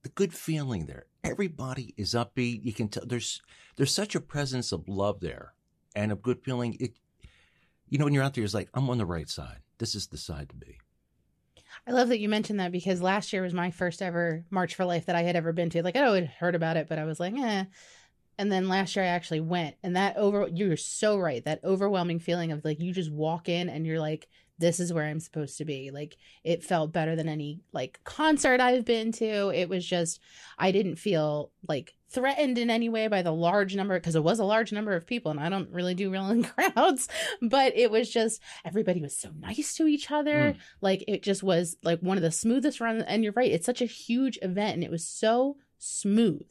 the 0.02 0.09
good 0.09 0.33
feeling 0.33 0.87
there. 0.87 1.07
Everybody 1.23 1.93
is 1.97 2.14
upbeat. 2.14 2.65
You 2.65 2.73
can 2.73 2.89
tell 2.89 3.04
there's 3.06 3.43
there's 3.76 3.95
such 3.95 4.15
a 4.15 4.21
presence 4.21 4.73
of 4.73 4.89
love 4.89 5.21
there 5.21 5.52
and 5.95 6.11
a 6.11 6.17
good 6.17 6.43
feeling. 6.43 6.76
It, 6.80 6.93
you 7.89 7.99
know, 7.99 8.04
when 8.06 8.15
you're 8.15 8.23
out 8.23 8.34
there, 8.34 8.45
it's 8.45 8.54
like 8.54 8.71
I'm 8.73 8.89
on 8.89 8.99
the 8.99 9.06
right 9.06 9.28
side. 9.28 9.61
This 9.78 9.95
is 9.95 10.06
the 10.06 10.17
side 10.17 10.49
to 10.49 10.56
be. 10.56 10.78
I 11.86 11.93
love 11.93 12.08
that 12.08 12.21
you 12.21 12.28
mentioned 12.28 12.60
that 12.60 12.73
because 12.73 13.02
last 13.02 13.32
year 13.32 13.43
was 13.43 13.54
my 13.54 13.71
first 13.71 14.02
ever 14.02 14.45
March 14.50 14.75
for 14.75 14.84
Life 14.84 15.06
that 15.06 15.17
I 15.17 15.23
had 15.23 15.36
ever 15.36 15.52
been 15.52 15.71
to. 15.71 15.82
Like 15.82 15.97
I 15.97 16.08
had 16.15 16.26
heard 16.26 16.54
about 16.54 16.76
it, 16.76 16.89
but 16.89 16.99
I 16.99 17.04
was 17.04 17.21
like, 17.21 17.34
eh. 17.34 17.65
And 18.39 18.52
then 18.52 18.69
last 18.69 18.97
year 18.97 19.04
I 19.04 19.08
actually 19.08 19.41
went, 19.41 19.76
and 19.82 19.97
that 19.97 20.17
over 20.17 20.49
you're 20.52 20.76
so 20.76 21.19
right. 21.19 21.45
That 21.45 21.65
overwhelming 21.65 22.19
feeling 22.19 22.52
of 22.52 22.65
like 22.65 22.80
you 22.80 22.93
just 22.93 23.10
walk 23.10 23.49
in 23.49 23.69
and 23.69 23.86
you're 23.86 24.00
like, 24.00 24.28
this 24.58 24.80
is 24.80 24.92
where 24.92 25.04
I'm 25.04 25.21
supposed 25.21 25.58
to 25.58 25.64
be. 25.64 25.90
Like 25.90 26.16
it 26.45 26.64
felt 26.64 26.92
better 26.92 27.16
than 27.16 27.28
any 27.28 27.60
like 27.73 28.00
concert 28.04 28.60
I've 28.60 28.84
been 28.84 29.12
to. 29.12 29.50
It 29.50 29.69
was 29.69 29.84
just 29.84 30.21
I 30.58 30.73
didn't 30.73 30.97
feel 30.97 31.50
like 31.69 31.95
threatened 32.08 32.56
in 32.56 32.71
any 32.71 32.88
way 32.88 33.08
by 33.08 33.23
the 33.23 33.32
large 33.32 33.75
number 33.75 33.99
because 33.99 34.14
it 34.14 34.23
was 34.23 34.38
a 34.38 34.45
large 34.45 34.73
number 34.73 34.95
of 34.95 35.06
people 35.06 35.30
and 35.30 35.40
I 35.40 35.49
don't 35.49 35.71
really 35.71 35.95
do 35.95 36.10
real 36.10 36.30
in 36.30 36.45
crowds, 36.75 37.08
but 37.42 37.76
it 37.76 37.90
was 37.90 38.10
just 38.10 38.40
everybody 38.64 39.00
was 39.00 39.16
so 39.16 39.30
nice 39.38 39.75
to 39.76 39.86
each 39.86 40.10
other. 40.10 40.54
Mm. 40.54 40.56
Like 40.80 41.04
it 41.08 41.23
just 41.23 41.42
was 41.42 41.76
like 41.82 42.00
one 42.00 42.16
of 42.16 42.23
the 42.23 42.30
smoothest 42.30 42.80
runs 42.80 43.02
and 43.06 43.25
you're 43.25 43.32
right, 43.34 43.50
it's 43.50 43.66
such 43.66 43.82
a 43.82 43.86
huge 43.86 44.38
event 44.42 44.75
and 44.75 44.84
it 44.84 44.90
was 44.90 45.06
so 45.06 45.56
smooth. 45.78 46.50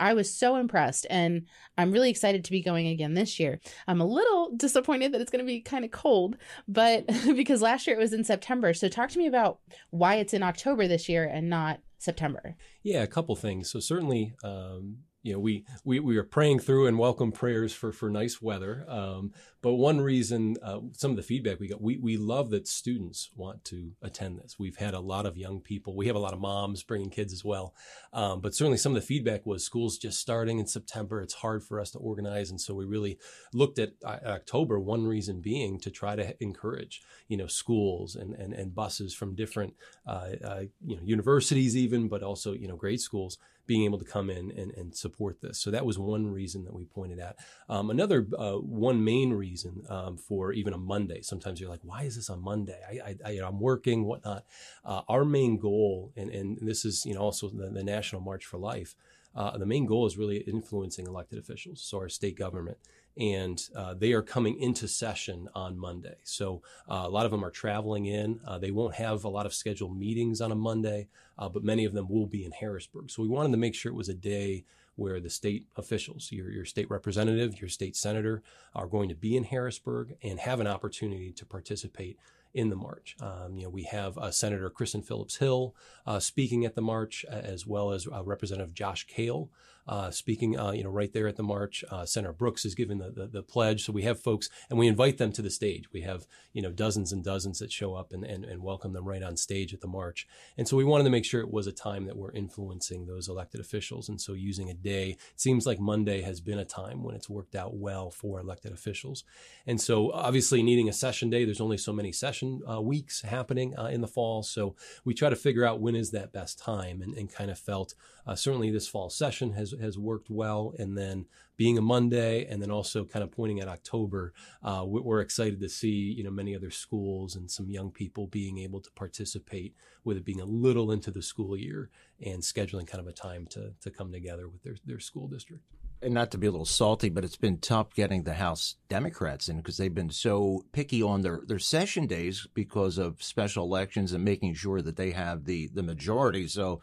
I 0.00 0.14
was 0.14 0.34
so 0.34 0.56
impressed 0.56 1.06
and 1.10 1.46
I'm 1.78 1.92
really 1.92 2.10
excited 2.10 2.44
to 2.44 2.50
be 2.50 2.62
going 2.62 2.88
again 2.88 3.14
this 3.14 3.38
year. 3.38 3.60
I'm 3.86 4.00
a 4.00 4.06
little 4.06 4.50
disappointed 4.56 5.12
that 5.12 5.20
it's 5.20 5.30
going 5.30 5.44
to 5.44 5.46
be 5.46 5.60
kind 5.60 5.84
of 5.84 5.90
cold, 5.90 6.36
but 6.66 7.06
because 7.36 7.62
last 7.62 7.86
year 7.86 7.94
it 7.96 8.00
was 8.02 8.12
in 8.12 8.24
September. 8.24 8.74
So 8.74 8.88
talk 8.88 9.10
to 9.10 9.18
me 9.18 9.26
about 9.26 9.60
why 9.90 10.16
it's 10.16 10.34
in 10.34 10.42
October 10.42 10.88
this 10.88 11.08
year 11.08 11.24
and 11.24 11.48
not 11.48 11.80
September. 11.98 12.56
Yeah, 12.82 13.02
a 13.02 13.06
couple 13.06 13.36
things. 13.36 13.70
So 13.70 13.78
certainly 13.78 14.34
um, 14.42 14.98
you 15.22 15.34
know, 15.34 15.38
we, 15.38 15.64
we, 15.84 16.00
we 16.00 16.16
are 16.16 16.24
praying 16.24 16.60
through 16.60 16.86
and 16.86 16.98
welcome 16.98 17.30
prayers 17.30 17.74
for, 17.74 17.92
for 17.92 18.08
nice 18.08 18.40
weather. 18.40 18.86
Um, 18.88 19.32
but 19.62 19.74
one 19.74 20.00
reason, 20.00 20.56
uh, 20.62 20.80
some 20.92 21.10
of 21.10 21.16
the 21.18 21.22
feedback 21.22 21.60
we 21.60 21.68
got, 21.68 21.82
we, 21.82 21.98
we 21.98 22.16
love 22.16 22.48
that 22.50 22.66
students 22.66 23.30
want 23.36 23.62
to 23.66 23.92
attend 24.00 24.38
this. 24.38 24.58
We've 24.58 24.76
had 24.76 24.94
a 24.94 25.00
lot 25.00 25.26
of 25.26 25.36
young 25.36 25.60
people. 25.60 25.94
We 25.94 26.06
have 26.06 26.16
a 26.16 26.20
lot 26.20 26.32
of 26.32 26.40
moms 26.40 26.82
bringing 26.82 27.10
kids 27.10 27.32
as 27.34 27.44
well. 27.44 27.74
Um, 28.14 28.40
but 28.40 28.54
certainly 28.54 28.78
some 28.78 28.96
of 28.96 29.02
the 29.02 29.06
feedback 29.06 29.44
was 29.44 29.62
schools 29.62 29.98
just 29.98 30.18
starting 30.18 30.58
in 30.58 30.66
September. 30.66 31.20
It's 31.20 31.34
hard 31.34 31.62
for 31.62 31.78
us 31.78 31.90
to 31.90 31.98
organize. 31.98 32.50
And 32.50 32.60
so 32.60 32.74
we 32.74 32.86
really 32.86 33.18
looked 33.52 33.78
at 33.78 33.90
uh, 34.02 34.18
October, 34.24 34.80
one 34.80 35.06
reason 35.06 35.42
being 35.42 35.78
to 35.80 35.90
try 35.90 36.16
to 36.16 36.34
encourage, 36.42 37.02
you 37.28 37.36
know, 37.36 37.46
schools 37.46 38.16
and, 38.16 38.34
and, 38.34 38.54
and 38.54 38.74
buses 38.74 39.12
from 39.12 39.34
different, 39.34 39.74
uh, 40.06 40.28
uh 40.42 40.62
you 40.86 40.96
know, 40.96 41.02
universities 41.04 41.76
even, 41.76 42.08
but 42.08 42.22
also, 42.22 42.54
you 42.54 42.66
know, 42.66 42.76
grade 42.76 43.00
schools 43.00 43.36
being 43.66 43.84
able 43.84 43.98
to 43.98 44.04
come 44.04 44.30
in 44.30 44.50
and, 44.56 44.72
and 44.72 44.96
support 44.96 45.40
this. 45.40 45.60
So 45.60 45.70
that 45.70 45.86
was 45.86 45.96
one 45.96 46.26
reason 46.26 46.64
that 46.64 46.74
we 46.74 46.86
pointed 46.86 47.20
at. 47.20 47.36
Um, 47.68 47.90
another 47.90 48.26
uh, 48.36 48.54
one 48.54 49.04
main 49.04 49.32
reason 49.32 49.49
um, 49.88 50.16
for 50.16 50.52
even 50.52 50.72
a 50.72 50.78
Monday. 50.78 51.22
Sometimes 51.22 51.60
you're 51.60 51.70
like, 51.70 51.80
why 51.82 52.02
is 52.02 52.16
this 52.16 52.30
on 52.30 52.42
Monday? 52.42 52.78
I, 52.88 53.10
I, 53.10 53.16
I 53.24 53.46
am 53.46 53.60
working, 53.60 54.04
whatnot. 54.04 54.44
Uh, 54.84 55.02
our 55.08 55.24
main 55.24 55.58
goal, 55.58 56.12
and, 56.16 56.30
and 56.30 56.58
this 56.60 56.84
is 56.84 57.04
you 57.06 57.14
know 57.14 57.20
also 57.20 57.48
the, 57.48 57.68
the 57.70 57.84
National 57.84 58.20
March 58.20 58.44
for 58.46 58.58
Life. 58.58 58.94
Uh, 59.34 59.56
the 59.56 59.66
main 59.66 59.86
goal 59.86 60.06
is 60.06 60.18
really 60.18 60.38
influencing 60.38 61.06
elected 61.06 61.38
officials, 61.38 61.80
so 61.80 61.98
our 61.98 62.08
state 62.08 62.36
government 62.36 62.78
and 63.16 63.68
uh, 63.74 63.94
they 63.94 64.12
are 64.12 64.22
coming 64.22 64.58
into 64.58 64.86
session 64.86 65.48
on 65.54 65.76
Monday. 65.76 66.16
So 66.22 66.62
uh, 66.88 67.02
a 67.04 67.08
lot 67.08 67.24
of 67.24 67.30
them 67.30 67.44
are 67.44 67.50
traveling 67.50 68.06
in. 68.06 68.40
Uh, 68.46 68.58
they 68.58 68.70
won't 68.70 68.94
have 68.94 69.24
a 69.24 69.28
lot 69.28 69.46
of 69.46 69.54
scheduled 69.54 69.98
meetings 69.98 70.40
on 70.40 70.52
a 70.52 70.54
Monday, 70.56 71.08
uh, 71.38 71.48
but 71.48 71.64
many 71.64 71.84
of 71.84 71.92
them 71.92 72.08
will 72.08 72.26
be 72.26 72.44
in 72.44 72.52
Harrisburg. 72.52 73.10
So 73.10 73.22
we 73.22 73.28
wanted 73.28 73.50
to 73.50 73.58
make 73.58 73.74
sure 73.74 73.92
it 73.92 73.96
was 73.96 74.08
a 74.08 74.14
day 74.14 74.64
where 75.00 75.18
the 75.18 75.30
state 75.30 75.64
officials, 75.76 76.30
your, 76.30 76.50
your 76.50 76.66
state 76.66 76.90
representative, 76.90 77.58
your 77.60 77.70
state 77.70 77.96
senator, 77.96 78.42
are 78.74 78.86
going 78.86 79.08
to 79.08 79.14
be 79.14 79.34
in 79.34 79.44
Harrisburg 79.44 80.14
and 80.22 80.38
have 80.38 80.60
an 80.60 80.66
opportunity 80.66 81.32
to 81.32 81.46
participate 81.46 82.18
in 82.52 82.68
the 82.68 82.76
march. 82.76 83.16
Um, 83.20 83.56
you 83.56 83.64
know, 83.64 83.70
we 83.70 83.84
have 83.84 84.18
uh, 84.18 84.30
Senator 84.30 84.68
Kristin 84.70 85.04
Phillips 85.04 85.36
Hill 85.36 85.74
uh, 86.06 86.20
speaking 86.20 86.66
at 86.66 86.74
the 86.74 86.82
march, 86.82 87.24
as 87.30 87.66
well 87.66 87.92
as 87.92 88.06
uh, 88.06 88.22
Representative 88.22 88.74
Josh 88.74 89.06
Kail 89.06 89.48
uh, 89.86 90.10
speaking, 90.10 90.58
uh, 90.58 90.72
you 90.72 90.84
know, 90.84 90.90
right 90.90 91.12
there 91.12 91.26
at 91.28 91.36
the 91.36 91.42
march. 91.42 91.84
Uh, 91.90 92.04
Senator 92.04 92.32
Brooks 92.32 92.64
is 92.64 92.74
giving 92.74 92.98
the, 92.98 93.10
the, 93.10 93.26
the, 93.26 93.42
pledge. 93.42 93.84
So 93.84 93.92
we 93.92 94.02
have 94.02 94.20
folks 94.20 94.48
and 94.68 94.78
we 94.78 94.86
invite 94.86 95.18
them 95.18 95.32
to 95.32 95.42
the 95.42 95.50
stage. 95.50 95.92
We 95.92 96.02
have, 96.02 96.26
you 96.52 96.62
know, 96.62 96.70
dozens 96.70 97.12
and 97.12 97.24
dozens 97.24 97.58
that 97.58 97.72
show 97.72 97.94
up 97.94 98.12
and, 98.12 98.24
and, 98.24 98.44
and 98.44 98.62
welcome 98.62 98.92
them 98.92 99.06
right 99.06 99.22
on 99.22 99.36
stage 99.36 99.74
at 99.74 99.80
the 99.80 99.88
march. 99.88 100.26
And 100.56 100.68
so 100.68 100.76
we 100.76 100.84
wanted 100.84 101.04
to 101.04 101.10
make 101.10 101.24
sure 101.24 101.40
it 101.40 101.50
was 101.50 101.66
a 101.66 101.72
time 101.72 102.06
that 102.06 102.16
we're 102.16 102.32
influencing 102.32 103.06
those 103.06 103.28
elected 103.28 103.60
officials. 103.60 104.08
And 104.08 104.20
so 104.20 104.34
using 104.34 104.70
a 104.70 104.74
day, 104.74 105.10
it 105.10 105.40
seems 105.40 105.66
like 105.66 105.80
Monday 105.80 106.22
has 106.22 106.40
been 106.40 106.58
a 106.58 106.64
time 106.64 107.02
when 107.02 107.14
it's 107.14 107.28
worked 107.28 107.56
out 107.56 107.74
well 107.74 108.10
for 108.10 108.38
elected 108.38 108.72
officials. 108.72 109.24
And 109.66 109.80
so 109.80 110.12
obviously 110.12 110.62
needing 110.62 110.88
a 110.88 110.92
session 110.92 111.30
day, 111.30 111.44
there's 111.44 111.60
only 111.60 111.78
so 111.78 111.92
many 111.92 112.12
session 112.12 112.60
uh, 112.70 112.80
weeks 112.80 113.22
happening 113.22 113.76
uh, 113.78 113.86
in 113.86 114.00
the 114.00 114.06
fall. 114.06 114.42
So 114.42 114.76
we 115.04 115.14
try 115.14 115.30
to 115.30 115.36
figure 115.36 115.64
out 115.64 115.80
when 115.80 115.96
is 115.96 116.10
that 116.10 116.32
best 116.32 116.58
time 116.58 117.02
and, 117.02 117.14
and 117.14 117.32
kind 117.32 117.50
of 117.50 117.58
felt 117.58 117.94
uh, 118.26 118.34
certainly 118.34 118.70
this 118.70 118.88
fall 118.88 119.10
session 119.10 119.52
has, 119.52 119.74
has 119.80 119.98
worked 119.98 120.30
well. 120.30 120.74
And 120.78 120.96
then 120.96 121.26
being 121.56 121.78
a 121.78 121.82
Monday 121.82 122.46
and 122.46 122.62
then 122.62 122.70
also 122.70 123.04
kind 123.04 123.22
of 123.22 123.30
pointing 123.30 123.60
at 123.60 123.68
October, 123.68 124.32
uh, 124.62 124.82
we're 124.86 125.20
excited 125.20 125.60
to 125.60 125.68
see, 125.68 126.14
you 126.16 126.24
know, 126.24 126.30
many 126.30 126.56
other 126.56 126.70
schools 126.70 127.36
and 127.36 127.50
some 127.50 127.68
young 127.68 127.90
people 127.90 128.26
being 128.26 128.58
able 128.58 128.80
to 128.80 128.90
participate 128.92 129.74
with 130.04 130.16
it 130.16 130.24
being 130.24 130.40
a 130.40 130.44
little 130.44 130.90
into 130.90 131.10
the 131.10 131.22
school 131.22 131.56
year 131.56 131.90
and 132.24 132.42
scheduling 132.42 132.86
kind 132.86 133.00
of 133.00 133.06
a 133.06 133.12
time 133.12 133.46
to, 133.46 133.72
to 133.80 133.90
come 133.90 134.10
together 134.10 134.48
with 134.48 134.62
their, 134.62 134.76
their 134.86 135.00
school 135.00 135.28
district 135.28 135.62
and 136.02 136.14
not 136.14 136.30
to 136.30 136.38
be 136.38 136.46
a 136.46 136.50
little 136.50 136.64
salty, 136.64 137.08
but 137.08 137.24
it's 137.24 137.36
been 137.36 137.58
tough 137.58 137.94
getting 137.94 138.22
the 138.22 138.34
House 138.34 138.76
Democrats 138.88 139.48
in 139.48 139.58
because 139.58 139.76
they've 139.76 139.94
been 139.94 140.10
so 140.10 140.64
picky 140.72 141.02
on 141.02 141.20
their, 141.22 141.42
their 141.46 141.58
session 141.58 142.06
days 142.06 142.46
because 142.54 142.98
of 142.98 143.22
special 143.22 143.64
elections 143.64 144.12
and 144.12 144.24
making 144.24 144.54
sure 144.54 144.80
that 144.80 144.96
they 144.96 145.10
have 145.10 145.44
the, 145.44 145.68
the 145.74 145.82
majority. 145.82 146.46
So 146.48 146.80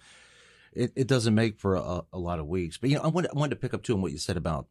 it, 0.78 0.94
it 0.96 1.08
doesn't 1.08 1.36
make 1.36 1.60
for 1.60 1.76
a, 1.76 2.02
a 2.14 2.20
lot 2.20 2.40
of 2.40 2.48
weeks. 2.48 2.78
But, 2.78 2.90
you 2.90 2.96
know, 2.98 3.04
I 3.04 3.08
wanted, 3.08 3.32
I 3.32 3.40
wanted 3.40 3.56
to 3.56 3.62
pick 3.62 3.74
up 3.74 3.84
too 3.84 3.94
on 3.94 4.02
what 4.02 4.12
you 4.12 4.18
said 4.18 4.38
about 4.38 4.68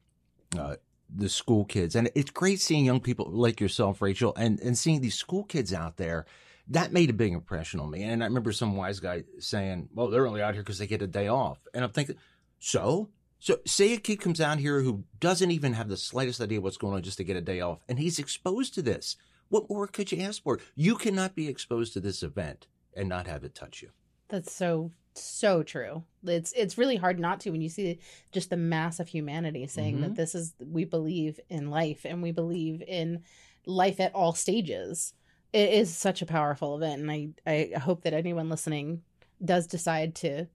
uh, 0.59 0.77
the 1.15 1.29
school 1.29 1.65
kids. 1.65 1.95
And 1.95 2.11
it's 2.15 2.31
great 2.31 2.61
seeing 2.61 2.85
young 2.85 3.01
people 3.01 3.27
like 3.31 3.61
yourself, 3.61 4.01
Rachel, 4.01 4.35
and, 4.37 4.61
and 4.61 4.77
seeing 4.77 5.01
these 5.01 5.15
school 5.15 5.45
kids 5.45 5.73
out 5.73 5.97
there. 5.97 6.27
That 6.69 6.93
made 6.93 7.11
a 7.11 7.15
big 7.15 7.33
impression 7.33 7.79
on 7.79 7.91
me. 7.91 8.03
And 8.03 8.23
I 8.23 8.27
remember 8.27 8.53
some 8.53 8.77
wise 8.77 8.99
guy 8.99 9.25
saying, 9.39 9.89
well, 9.95 10.09
they're 10.09 10.27
only 10.27 10.43
out 10.43 10.55
here 10.55 10.63
because 10.63 10.79
they 10.79 10.87
get 10.87 11.03
a 11.03 11.07
day 11.07 11.29
off. 11.29 11.59
And 11.75 11.85
I'm 11.85 11.93
thinking, 11.93 12.17
so 12.59 13.11
so, 13.39 13.59
say 13.67 13.93
a 13.93 13.99
kid 13.99 14.21
comes 14.21 14.41
out 14.41 14.59
here 14.59 14.81
who 14.81 15.05
doesn't 15.21 15.51
even 15.51 15.75
have 15.75 15.89
the 15.89 15.97
slightest 15.97 16.41
idea 16.41 16.61
what's 16.61 16.79
going 16.79 16.95
on 16.95 17.03
just 17.03 17.19
to 17.19 17.25
get 17.25 17.37
a 17.37 17.43
day 17.43 17.61
off, 17.61 17.81
and 17.89 17.99
he's 17.99 18.19
exposed 18.19 18.75
to 18.75 18.83
this. 18.83 19.17
What 19.49 19.69
more 19.69 19.87
could 19.87 20.11
you 20.11 20.23
ask 20.23 20.43
for? 20.43 20.59
You 20.75 20.97
cannot 20.97 21.37
be 21.37 21.49
exposed 21.49 21.93
to 21.93 22.01
this 22.01 22.23
event 22.23 22.67
and 22.97 23.09
not 23.09 23.27
have 23.27 23.45
it 23.45 23.55
touch 23.55 23.83
you. 23.83 23.91
That's 24.29 24.53
so 24.53 24.91
so 25.23 25.63
true. 25.63 26.03
It's 26.25 26.53
it's 26.53 26.79
really 26.79 26.97
hard 26.97 27.19
not 27.19 27.41
to 27.41 27.51
when 27.51 27.61
you 27.61 27.69
see 27.69 28.01
just 28.33 28.51
the 28.51 28.57
mass 28.57 29.01
of 29.01 29.09
humanity 29.09 29.67
saying 29.67 29.95
mm-hmm. 29.95 30.03
that 30.03 30.17
this 30.17 30.35
is 30.35 30.55
we 30.59 30.85
believe 30.85 31.41
in 31.49 31.71
life 31.71 32.05
and 32.05 32.23
we 32.23 32.33
believe 32.33 32.83
in 32.83 33.23
life 33.67 34.01
at 34.01 34.15
all 34.15 34.35
stages. 34.35 35.15
It 35.53 35.73
is 35.73 35.95
such 35.95 36.23
a 36.23 36.27
powerful 36.27 36.77
event, 36.77 37.03
and 37.03 37.11
I 37.11 37.29
I 37.47 37.79
hope 37.79 38.03
that 38.03 38.15
anyone 38.15 38.49
listening 38.49 39.03
does 39.45 39.67
decide 39.67 40.15
to 40.17 40.47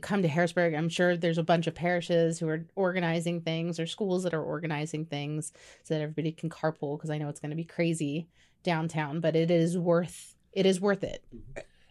come 0.00 0.22
to 0.22 0.28
Harrisburg. 0.28 0.74
I'm 0.74 0.88
sure 0.88 1.16
there's 1.16 1.38
a 1.38 1.42
bunch 1.42 1.66
of 1.66 1.74
parishes 1.74 2.38
who 2.38 2.48
are 2.48 2.66
organizing 2.76 3.40
things 3.40 3.80
or 3.80 3.86
schools 3.86 4.22
that 4.22 4.34
are 4.34 4.42
organizing 4.42 5.04
things 5.04 5.52
so 5.82 5.94
that 5.94 6.02
everybody 6.02 6.30
can 6.30 6.48
carpool 6.48 6.96
because 6.96 7.10
I 7.10 7.18
know 7.18 7.28
it's 7.28 7.40
going 7.40 7.50
to 7.50 7.56
be 7.56 7.64
crazy 7.64 8.28
downtown, 8.62 9.20
but 9.20 9.34
it 9.34 9.50
is 9.50 9.76
worth 9.76 10.34
it 10.52 10.66
is 10.66 10.80
worth 10.80 11.04
it. 11.04 11.24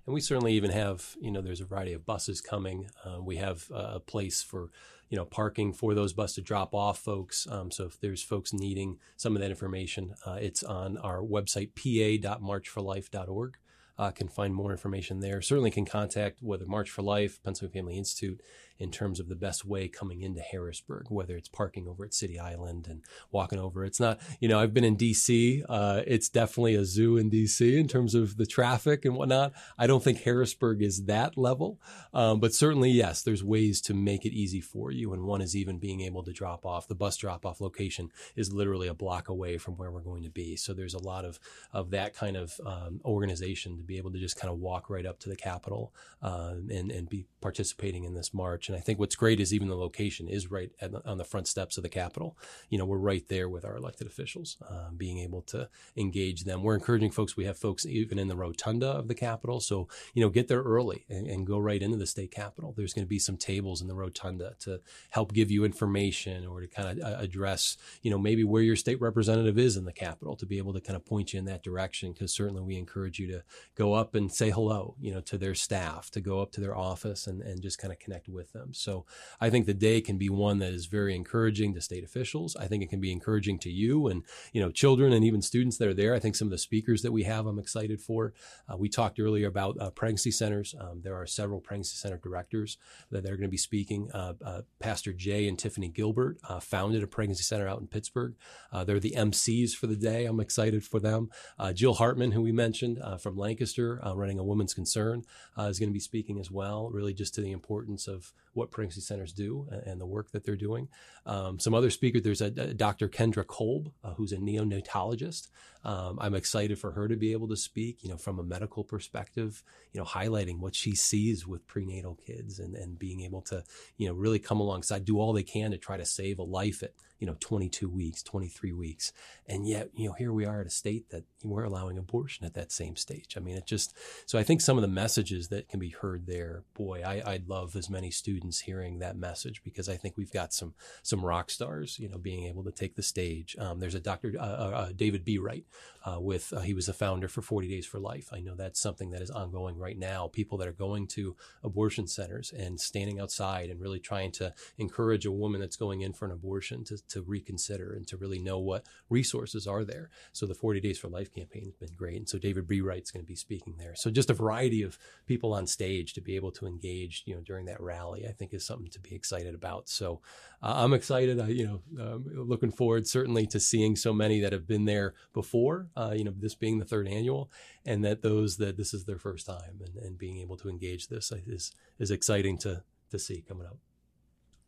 And 0.09 0.15
we 0.15 0.21
certainly 0.21 0.53
even 0.53 0.71
have, 0.71 1.15
you 1.21 1.29
know, 1.29 1.39
there's 1.39 1.61
a 1.61 1.65
variety 1.65 1.93
of 1.93 2.03
buses 2.03 2.41
coming. 2.41 2.89
Uh, 3.05 3.21
we 3.21 3.35
have 3.35 3.69
a 3.71 3.99
place 3.99 4.41
for, 4.41 4.71
you 5.07 5.15
know, 5.15 5.23
parking 5.23 5.71
for 5.71 5.93
those 5.93 6.13
buses 6.13 6.37
to 6.37 6.41
drop 6.41 6.73
off 6.73 6.97
folks. 6.97 7.45
Um, 7.47 7.69
so 7.69 7.85
if 7.85 7.99
there's 7.99 8.23
folks 8.23 8.51
needing 8.51 8.97
some 9.17 9.35
of 9.35 9.41
that 9.43 9.51
information, 9.51 10.15
uh, 10.25 10.39
it's 10.41 10.63
on 10.63 10.97
our 10.97 11.21
website, 11.21 11.75
pa.marchforlife.org 11.75 13.57
uh, 13.99 14.09
can 14.09 14.27
find 14.27 14.55
more 14.55 14.71
information 14.71 15.19
there. 15.19 15.43
Certainly 15.43 15.69
can 15.69 15.85
contact 15.85 16.41
whether 16.41 16.65
March 16.65 16.89
for 16.89 17.03
Life, 17.03 17.39
Pennsylvania 17.43 17.73
Family 17.79 17.97
Institute, 17.99 18.41
in 18.79 18.91
terms 18.91 19.19
of 19.19 19.27
the 19.27 19.35
best 19.35 19.65
way 19.65 19.87
coming 19.87 20.21
into 20.21 20.39
Harrisburg, 20.39 21.07
whether 21.09 21.35
it's 21.35 21.49
parking 21.49 21.87
over 21.87 22.05
at 22.05 22.13
City 22.13 22.39
Island 22.39 22.87
and 22.87 23.01
walking 23.31 23.59
over. 23.59 23.83
It's 23.83 23.99
not, 23.99 24.19
you 24.39 24.47
know, 24.47 24.59
I've 24.59 24.73
been 24.73 24.85
in 24.85 24.95
DC. 24.95 25.63
Uh, 25.67 26.01
it's 26.07 26.29
definitely 26.29 26.75
a 26.75 26.85
zoo 26.85 27.17
in 27.17 27.29
DC 27.29 27.77
in 27.77 27.87
terms 27.87 28.15
of 28.15 28.37
the 28.37 28.45
traffic 28.45 29.03
and 29.03 29.15
whatnot. 29.15 29.51
I 29.77 29.85
don't 29.85 30.03
think 30.03 30.21
Harrisburg 30.21 30.81
is 30.81 31.05
that 31.05 31.37
level, 31.37 31.79
um, 32.13 32.39
but 32.39 32.53
certainly, 32.53 32.89
yes, 32.89 33.21
there's 33.21 33.43
ways 33.43 33.81
to 33.81 33.93
make 33.93 34.25
it 34.25 34.33
easy 34.33 34.61
for 34.61 34.91
you. 34.91 35.13
And 35.13 35.23
one 35.23 35.41
is 35.41 35.55
even 35.55 35.77
being 35.77 36.01
able 36.01 36.23
to 36.23 36.31
drop 36.31 36.65
off. 36.65 36.87
The 36.87 36.95
bus 36.95 37.17
drop 37.17 37.45
off 37.45 37.59
location 37.59 38.09
is 38.35 38.53
literally 38.53 38.87
a 38.87 38.93
block 38.93 39.27
away 39.27 39.57
from 39.57 39.75
where 39.75 39.91
we're 39.91 40.01
going 40.01 40.23
to 40.23 40.29
be. 40.29 40.55
So 40.55 40.73
there's 40.73 40.93
a 40.93 41.03
lot 41.03 41.25
of, 41.25 41.39
of 41.73 41.91
that 41.91 42.13
kind 42.13 42.37
of 42.37 42.59
um, 42.65 43.01
organization 43.03 43.77
to 43.77 43.83
be 43.83 43.97
able 43.97 44.11
to 44.11 44.19
just 44.19 44.39
kind 44.39 44.51
of 44.51 44.59
walk 44.59 44.89
right 44.89 45.05
up 45.05 45.19
to 45.19 45.29
the 45.29 45.35
Capitol 45.35 45.93
uh, 46.21 46.53
and, 46.69 46.91
and 46.91 47.09
be 47.09 47.25
participating 47.41 48.05
in 48.05 48.13
this 48.13 48.33
march. 48.33 48.68
And 48.69 48.77
I 48.77 48.79
think 48.79 48.99
what's 48.99 49.15
great 49.15 49.39
is 49.39 49.53
even 49.53 49.67
the 49.67 49.75
location 49.75 50.27
is 50.27 50.49
right 50.49 50.71
on 51.05 51.17
the 51.17 51.25
front 51.25 51.47
steps 51.47 51.77
of 51.77 51.83
the 51.83 51.89
Capitol. 51.89 52.37
You 52.69 52.77
know, 52.77 52.85
we're 52.85 52.97
right 52.97 53.27
there 53.27 53.49
with 53.49 53.65
our 53.65 53.75
elected 53.75 54.07
officials, 54.07 54.57
um, 54.69 54.95
being 54.95 55.19
able 55.19 55.41
to 55.43 55.69
engage 55.97 56.43
them. 56.43 56.63
We're 56.63 56.75
encouraging 56.75 57.11
folks. 57.11 57.35
We 57.35 57.45
have 57.45 57.57
folks 57.57 57.85
even 57.85 58.19
in 58.19 58.27
the 58.27 58.35
rotunda 58.35 58.87
of 58.87 59.07
the 59.07 59.15
Capitol. 59.15 59.59
So, 59.59 59.87
you 60.13 60.23
know, 60.23 60.29
get 60.29 60.47
there 60.47 60.61
early 60.61 61.05
and, 61.09 61.27
and 61.27 61.45
go 61.45 61.57
right 61.57 61.81
into 61.81 61.97
the 61.97 62.05
state 62.05 62.31
Capitol. 62.31 62.73
There's 62.75 62.93
going 62.93 63.05
to 63.05 63.09
be 63.09 63.19
some 63.19 63.37
tables 63.37 63.81
in 63.81 63.87
the 63.87 63.95
rotunda 63.95 64.55
to 64.59 64.81
help 65.09 65.33
give 65.33 65.51
you 65.51 65.65
information 65.65 66.45
or 66.45 66.61
to 66.61 66.67
kind 66.67 66.99
of 66.99 67.05
uh, 67.05 67.17
address, 67.19 67.77
you 68.01 68.11
know, 68.11 68.19
maybe 68.19 68.43
where 68.43 68.61
your 68.61 68.75
state 68.75 69.01
representative 69.01 69.57
is 69.57 69.77
in 69.77 69.85
the 69.85 69.93
Capitol 69.93 70.35
to 70.35 70.45
be 70.45 70.57
able 70.57 70.73
to 70.73 70.81
kind 70.81 70.95
of 70.95 71.05
point 71.05 71.33
you 71.33 71.39
in 71.39 71.45
that 71.45 71.63
direction. 71.63 72.13
Because 72.13 72.33
certainly 72.33 72.61
we 72.61 72.77
encourage 72.77 73.19
you 73.19 73.27
to 73.31 73.43
go 73.75 73.93
up 73.93 74.15
and 74.15 74.31
say 74.31 74.51
hello, 74.51 74.95
you 74.99 75.13
know, 75.13 75.21
to 75.21 75.37
their 75.37 75.55
staff, 75.55 76.11
to 76.11 76.21
go 76.21 76.41
up 76.41 76.51
to 76.51 76.61
their 76.61 76.77
office 76.77 77.27
and, 77.27 77.41
and 77.41 77.61
just 77.61 77.79
kind 77.79 77.91
of 77.91 77.99
connect 77.99 78.27
with 78.29 78.51
them. 78.53 78.58
So 78.71 79.05
I 79.39 79.49
think 79.49 79.65
the 79.65 79.73
day 79.73 80.01
can 80.01 80.17
be 80.17 80.29
one 80.29 80.59
that 80.59 80.73
is 80.73 80.85
very 80.85 81.15
encouraging 81.15 81.73
to 81.73 81.81
state 81.81 82.03
officials. 82.03 82.55
I 82.55 82.67
think 82.67 82.83
it 82.83 82.89
can 82.89 83.01
be 83.01 83.11
encouraging 83.11 83.59
to 83.59 83.69
you 83.69 84.07
and, 84.07 84.23
you 84.53 84.61
know, 84.61 84.71
children 84.71 85.13
and 85.13 85.23
even 85.23 85.41
students 85.41 85.77
that 85.77 85.87
are 85.87 85.93
there. 85.93 86.13
I 86.13 86.19
think 86.19 86.35
some 86.35 86.47
of 86.47 86.51
the 86.51 86.57
speakers 86.57 87.01
that 87.01 87.11
we 87.11 87.23
have, 87.23 87.45
I'm 87.45 87.59
excited 87.59 88.01
for. 88.01 88.33
Uh, 88.67 88.77
we 88.77 88.89
talked 88.89 89.19
earlier 89.19 89.47
about 89.47 89.77
uh, 89.79 89.89
pregnancy 89.91 90.31
centers. 90.31 90.75
Um, 90.79 91.01
there 91.03 91.15
are 91.15 91.25
several 91.25 91.59
pregnancy 91.59 91.95
center 91.95 92.17
directors 92.17 92.77
that 93.11 93.25
are 93.25 93.35
going 93.35 93.41
to 93.41 93.47
be 93.47 93.57
speaking. 93.57 94.09
Uh, 94.13 94.33
uh, 94.43 94.61
Pastor 94.79 95.13
Jay 95.13 95.47
and 95.47 95.57
Tiffany 95.57 95.89
Gilbert 95.89 96.37
uh, 96.47 96.59
founded 96.59 97.03
a 97.03 97.07
pregnancy 97.07 97.43
center 97.43 97.67
out 97.67 97.79
in 97.79 97.87
Pittsburgh. 97.87 98.35
Uh, 98.71 98.83
they're 98.83 98.99
the 98.99 99.15
MCs 99.15 99.73
for 99.73 99.87
the 99.87 99.95
day. 99.95 100.25
I'm 100.25 100.39
excited 100.39 100.83
for 100.83 100.99
them. 100.99 101.29
Jill 101.73 101.95
Hartman, 101.95 102.31
who 102.31 102.41
we 102.41 102.51
mentioned 102.51 102.99
from 103.19 103.37
Lancaster, 103.37 103.99
running 104.15 104.39
a 104.39 104.43
woman's 104.43 104.73
concern, 104.73 105.23
is 105.57 105.79
going 105.79 105.89
to 105.89 105.93
be 105.93 105.99
speaking 105.99 106.39
as 106.39 106.51
well, 106.51 106.89
really 106.89 107.13
just 107.13 107.33
to 107.35 107.41
the 107.41 107.51
importance 107.51 108.07
of 108.07 108.33
what 108.53 108.71
pregnancy 108.71 109.01
centers 109.01 109.33
do 109.33 109.67
and 109.85 109.99
the 109.99 110.05
work 110.05 110.31
that 110.31 110.43
they're 110.43 110.55
doing. 110.55 110.87
Um, 111.25 111.59
some 111.59 111.73
other 111.73 111.89
speakers, 111.89 112.23
there's 112.23 112.41
a, 112.41 112.45
a 112.45 112.73
Dr. 112.73 113.07
Kendra 113.07 113.45
Kolb, 113.45 113.91
uh, 114.03 114.13
who's 114.13 114.31
a 114.31 114.37
neonatologist. 114.37 115.47
Um, 115.83 116.17
I'm 116.19 116.35
excited 116.35 116.77
for 116.79 116.91
her 116.91 117.07
to 117.07 117.15
be 117.15 117.31
able 117.31 117.47
to 117.49 117.55
speak, 117.55 118.03
you 118.03 118.09
know, 118.09 118.17
from 118.17 118.39
a 118.39 118.43
medical 118.43 118.83
perspective, 118.83 119.63
you 119.93 119.99
know, 119.99 120.05
highlighting 120.05 120.59
what 120.59 120.75
she 120.75 120.95
sees 120.95 121.47
with 121.47 121.67
prenatal 121.67 122.15
kids 122.15 122.59
and, 122.59 122.75
and 122.75 122.99
being 122.99 123.21
able 123.21 123.41
to, 123.43 123.63
you 123.97 124.07
know, 124.07 124.13
really 124.13 124.39
come 124.39 124.59
alongside, 124.59 125.05
do 125.05 125.19
all 125.19 125.33
they 125.33 125.43
can 125.43 125.71
to 125.71 125.77
try 125.77 125.97
to 125.97 126.05
save 126.05 126.39
a 126.39 126.43
life 126.43 126.83
at 126.83 126.93
you 127.19 127.27
know, 127.27 127.35
22 127.39 127.89
weeks, 127.89 128.23
23 128.23 128.71
weeks. 128.71 129.11
And 129.47 129.67
yet, 129.67 129.89
you 129.93 130.07
know, 130.07 130.13
here 130.13 130.31
we 130.31 130.45
are 130.45 130.61
at 130.61 130.67
a 130.67 130.71
state 130.71 131.09
that 131.09 131.25
we're 131.43 131.63
allowing 131.63 131.97
abortion 131.97 132.45
at 132.45 132.53
that 132.53 132.71
same 132.71 132.95
stage. 132.95 133.35
I 133.35 133.39
mean, 133.39 133.57
it 133.57 133.65
just, 133.65 133.95
so 134.25 134.39
I 134.39 134.43
think 134.43 134.61
some 134.61 134.77
of 134.77 134.81
the 134.81 134.87
messages 134.87 135.49
that 135.49 135.67
can 135.67 135.79
be 135.79 135.89
heard 135.89 136.27
there, 136.27 136.63
boy, 136.73 137.01
I, 137.05 137.21
I'd 137.25 137.49
love 137.49 137.75
as 137.75 137.89
many 137.89 138.09
students 138.09 138.61
hearing 138.61 138.99
that 138.99 139.17
message 139.17 139.61
because 139.63 139.89
I 139.89 139.97
think 139.97 140.15
we've 140.17 140.31
got 140.31 140.53
some, 140.53 140.73
some 141.03 141.25
rock 141.25 141.49
stars, 141.49 141.99
you 141.99 142.07
know, 142.07 142.17
being 142.17 142.45
able 142.45 142.63
to 142.63 142.71
take 142.71 142.95
the 142.95 143.03
stage. 143.03 143.55
Um, 143.59 143.79
there's 143.79 143.95
a 143.95 143.99
Dr. 143.99 144.33
Uh, 144.39 144.43
uh, 144.43 144.71
uh, 144.73 144.89
David 144.95 145.25
Bereit 145.25 145.65
uh, 146.05 146.19
with, 146.19 146.53
uh, 146.53 146.61
he 146.61 146.73
was 146.73 146.87
a 146.87 146.93
founder 146.93 147.27
for 147.27 147.41
40 147.41 147.67
Days 147.67 147.85
for 147.85 147.99
Life. 147.99 148.29
I 148.31 148.39
know 148.39 148.55
that's 148.55 148.79
something 148.79 149.11
that 149.11 149.21
is 149.21 149.31
ongoing 149.31 149.77
right 149.77 149.97
now. 149.97 150.27
People 150.27 150.57
that 150.59 150.67
are 150.67 150.73
going 150.73 151.07
to 151.07 151.35
abortion 151.63 152.07
centers 152.07 152.53
and 152.53 152.79
standing 152.79 153.19
outside 153.19 153.69
and 153.69 153.81
really 153.81 153.99
trying 153.99 154.31
to 154.33 154.53
encourage 154.77 155.25
a 155.25 155.31
woman 155.31 155.59
that's 155.59 155.75
going 155.75 156.01
in 156.01 156.13
for 156.13 156.25
an 156.25 156.31
abortion 156.31 156.83
to, 156.85 156.97
to 157.09 157.21
reconsider 157.21 157.93
and 157.93 158.07
to 158.07 158.17
really 158.17 158.39
know 158.39 158.59
what 158.59 158.85
resources 159.09 159.67
are 159.67 159.83
there. 159.83 160.09
So 160.31 160.45
the 160.45 160.53
40 160.53 160.79
Days 160.79 160.97
for 160.97 161.07
Life 161.07 161.33
campaign 161.33 161.65
has 161.65 161.75
been 161.75 161.95
great. 161.95 162.17
And 162.17 162.29
so 162.29 162.37
David 162.37 162.67
Bereit's 162.67 163.11
going 163.11 163.23
to 163.23 163.27
be 163.27 163.35
speaking 163.35 163.75
there. 163.77 163.95
So 163.95 164.09
just 164.09 164.29
a 164.29 164.33
variety 164.33 164.81
of 164.83 164.97
people 165.25 165.53
on 165.53 165.67
stage 165.67 166.13
to 166.13 166.21
be 166.21 166.35
able 166.35 166.51
to 166.53 166.65
engage, 166.65 167.23
you 167.25 167.35
know, 167.35 167.41
during 167.41 167.65
that 167.65 167.81
rally, 167.81 168.25
I 168.27 168.31
think 168.31 168.53
is 168.53 168.65
something 168.65 168.89
to 168.91 168.99
be 168.99 169.15
excited 169.15 169.53
about. 169.53 169.89
So 169.89 170.21
uh, 170.61 170.73
I'm 170.77 170.93
excited, 170.93 171.39
uh, 171.39 171.45
you 171.45 171.67
know, 171.67 172.03
um, 172.03 172.25
looking 172.33 172.71
forward 172.71 173.07
certainly 173.07 173.45
to 173.47 173.59
seeing 173.59 173.95
so 173.95 174.13
many 174.13 174.39
that 174.41 174.53
have 174.53 174.67
been 174.67 174.85
there 174.85 175.13
before, 175.33 175.87
uh, 175.95 176.13
you 176.15 176.23
know, 176.23 176.33
this 176.37 176.55
being 176.55 176.79
the 176.79 176.85
third 176.85 177.07
annual 177.07 177.51
and 177.85 178.03
that 178.03 178.21
those 178.21 178.57
that 178.57 178.77
this 178.77 178.93
is 178.93 179.05
their 179.05 179.19
first 179.19 179.45
time 179.45 179.81
and, 179.85 179.95
and 180.03 180.17
being 180.17 180.37
able 180.37 180.57
to 180.57 180.69
engage 180.69 181.07
this 181.07 181.31
is, 181.31 181.73
is 181.97 182.11
exciting 182.11 182.57
to, 182.59 182.83
to 183.09 183.19
see 183.19 183.43
coming 183.47 183.65
up 183.65 183.77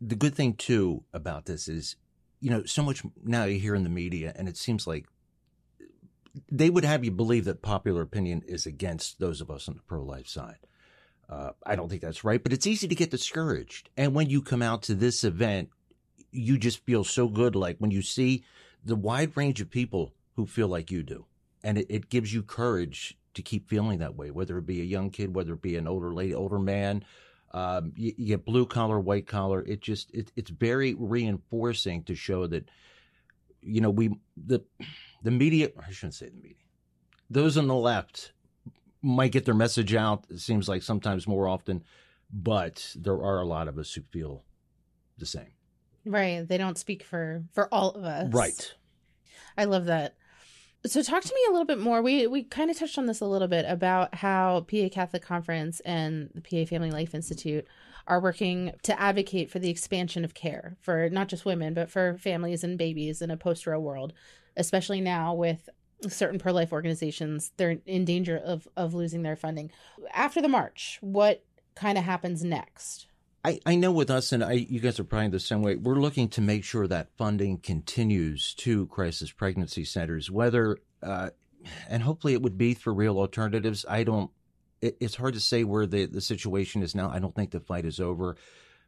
the 0.01 0.15
good 0.15 0.34
thing 0.34 0.56
too 0.56 1.04
about 1.13 1.45
this 1.45 1.67
is 1.67 1.95
you 2.41 2.49
know, 2.49 2.63
so 2.65 2.84
much 2.84 3.04
now 3.23 3.45
you 3.45 3.60
hear 3.60 3.75
in 3.75 3.84
the 3.84 3.89
media, 3.89 4.34
and 4.36 4.49
it 4.49 4.58
seems 4.58 4.86
like 4.86 5.06
they 6.51 6.69
would 6.69 6.86
have 6.86 7.06
you 7.06 7.12
believe 7.12 7.45
that 7.45 7.62
popular 7.62 8.01
opinion 8.01 8.41
is 8.47 8.65
against 8.65 9.19
those 9.19 9.41
of 9.41 9.49
us 9.49 9.67
on 9.69 9.75
the 9.75 9.84
pro 9.84 10.04
life 10.04 10.27
side. 10.27 10.58
Uh, 11.30 11.51
I 11.65 11.75
don't 11.75 11.88
think 11.88 12.01
that's 12.01 12.23
right, 12.25 12.43
but 12.43 12.51
it's 12.51 12.67
easy 12.67 12.88
to 12.89 12.95
get 12.95 13.12
discouraged. 13.12 13.89
And 13.95 14.13
when 14.13 14.30
you 14.30 14.41
come 14.41 14.62
out 14.62 14.82
to 14.84 14.95
this 14.95 15.23
event, 15.23 15.69
you 16.32 16.58
just 16.58 16.84
feel 16.86 17.04
so 17.04 17.27
good. 17.27 17.56
Like 17.56 17.77
when 17.77 17.91
you 17.91 18.01
see 18.01 18.43
the 18.84 18.95
wide 18.95 19.38
range 19.38 19.62
of 19.62 19.69
people 19.69 20.13
who 20.36 20.45
feel 20.45 20.67
like 20.67 20.91
you 20.91 21.04
do. 21.04 21.25
and 21.63 21.77
it, 21.77 21.86
it 21.89 22.10
gives 22.10 22.34
you 22.34 22.43
courage 22.43 23.17
to 23.34 23.41
keep 23.41 23.69
feeling 23.69 23.99
that 23.99 24.15
way, 24.15 24.32
whether 24.32 24.58
it 24.58 24.65
be 24.65 24.82
a 24.82 24.86
young 24.86 25.10
kid, 25.10 25.36
whether 25.36 25.54
it 25.54 25.62
be 25.62 25.75
an 25.75 25.88
older 25.88 26.13
lady, 26.13 26.34
older 26.34 26.60
man. 26.60 27.04
Um, 27.53 27.91
you, 27.95 28.13
you, 28.17 28.27
get 28.27 28.45
blue 28.45 28.65
collar, 28.65 28.99
white 28.99 29.27
collar. 29.27 29.61
It 29.63 29.81
just 29.81 30.13
it, 30.13 30.31
it's 30.35 30.49
very 30.49 30.93
reinforcing 30.93 32.03
to 32.03 32.15
show 32.15 32.47
that 32.47 32.69
you 33.61 33.81
know 33.81 33.89
we 33.89 34.15
the 34.37 34.61
the 35.23 35.31
media. 35.31 35.69
I 35.85 35.91
shouldn't 35.91 36.15
say 36.15 36.29
the 36.29 36.35
media. 36.35 36.55
Those 37.29 37.57
on 37.57 37.67
the 37.67 37.75
left 37.75 38.31
might 39.01 39.31
get 39.31 39.45
their 39.45 39.53
message 39.53 39.93
out. 39.93 40.25
It 40.29 40.39
seems 40.39 40.69
like 40.69 40.83
sometimes 40.83 41.27
more 41.27 41.47
often, 41.47 41.83
but 42.31 42.95
there 42.95 43.21
are 43.21 43.41
a 43.41 43.45
lot 43.45 43.67
of 43.67 43.77
us 43.77 43.93
who 43.93 44.01
feel 44.01 44.43
the 45.17 45.25
same. 45.25 45.53
Right. 46.05 46.47
They 46.47 46.57
don't 46.57 46.77
speak 46.77 47.03
for 47.03 47.43
for 47.53 47.73
all 47.73 47.91
of 47.91 48.03
us. 48.03 48.33
Right. 48.33 48.73
I 49.57 49.65
love 49.65 49.85
that. 49.85 50.15
So 50.85 51.03
talk 51.03 51.21
to 51.21 51.33
me 51.33 51.41
a 51.47 51.51
little 51.51 51.65
bit 51.65 51.79
more. 51.79 52.01
We 52.01 52.25
we 52.25 52.43
kind 52.43 52.71
of 52.71 52.77
touched 52.77 52.97
on 52.97 53.05
this 53.05 53.21
a 53.21 53.27
little 53.27 53.47
bit 53.47 53.65
about 53.67 54.15
how 54.15 54.61
PA 54.61 54.89
Catholic 54.91 55.21
Conference 55.21 55.79
and 55.81 56.29
the 56.33 56.41
PA 56.41 56.67
Family 56.67 56.89
Life 56.89 57.13
Institute 57.13 57.67
are 58.07 58.19
working 58.19 58.71
to 58.81 58.99
advocate 58.99 59.51
for 59.51 59.59
the 59.59 59.69
expansion 59.69 60.25
of 60.25 60.33
care 60.33 60.77
for 60.81 61.07
not 61.09 61.27
just 61.27 61.45
women 61.45 61.75
but 61.75 61.91
for 61.91 62.17
families 62.17 62.63
and 62.63 62.79
babies 62.79 63.21
in 63.21 63.29
a 63.29 63.37
post-Roe 63.37 63.79
world, 63.79 64.13
especially 64.57 65.01
now 65.01 65.35
with 65.35 65.69
certain 66.07 66.39
pro-life 66.39 66.73
organizations 66.73 67.51
they're 67.57 67.77
in 67.85 68.03
danger 68.03 68.35
of 68.35 68.67
of 68.75 68.95
losing 68.95 69.21
their 69.21 69.35
funding. 69.35 69.69
After 70.13 70.41
the 70.41 70.47
march, 70.47 70.97
what 71.01 71.43
kind 71.75 71.95
of 71.95 72.05
happens 72.05 72.43
next? 72.43 73.05
I, 73.43 73.60
I 73.65 73.75
know 73.75 73.91
with 73.91 74.12
us, 74.12 74.32
and 74.32 74.43
I, 74.43 74.54
you 74.54 74.80
guys 74.80 74.99
are 74.99 75.04
probably 75.04 75.30
the 75.30 75.39
same 75.39 75.63
way. 75.63 75.75
We're 75.75 75.95
looking 75.95 76.30
to 76.30 76.41
make 76.41 76.63
sure 76.63 76.88
that 76.88 77.10
funding 77.17 77.58
continues 77.58 78.54
to 78.56 78.86
crisis 78.88 79.32
pregnancy 79.32 79.84
centers, 79.84 80.30
whether, 80.30 80.77
uh, 81.01 81.32
and 81.89 82.04
hopefully 82.04 82.34
it 82.34 82.43
would 82.43 82.58
be 82.58 82.75
for 82.75 82.93
real 82.93 83.17
alternatives. 83.17 83.84
I 83.89 84.04
don't, 84.04 84.30
it, 84.80 84.95
it's 84.99 85.15
hard 85.15 85.34
to 85.34 85.39
say 85.39 85.63
where 85.63 85.88
the, 85.88 86.06
the 86.06 86.21
situation 86.21 86.84
is 86.84 86.93
now. 86.93 87.10
I 87.10 87.17
don't 87.17 87.34
think 87.34 87.49
the 87.49 87.60
fight 87.60 87.86
is 87.86 87.99
over, 87.99 88.38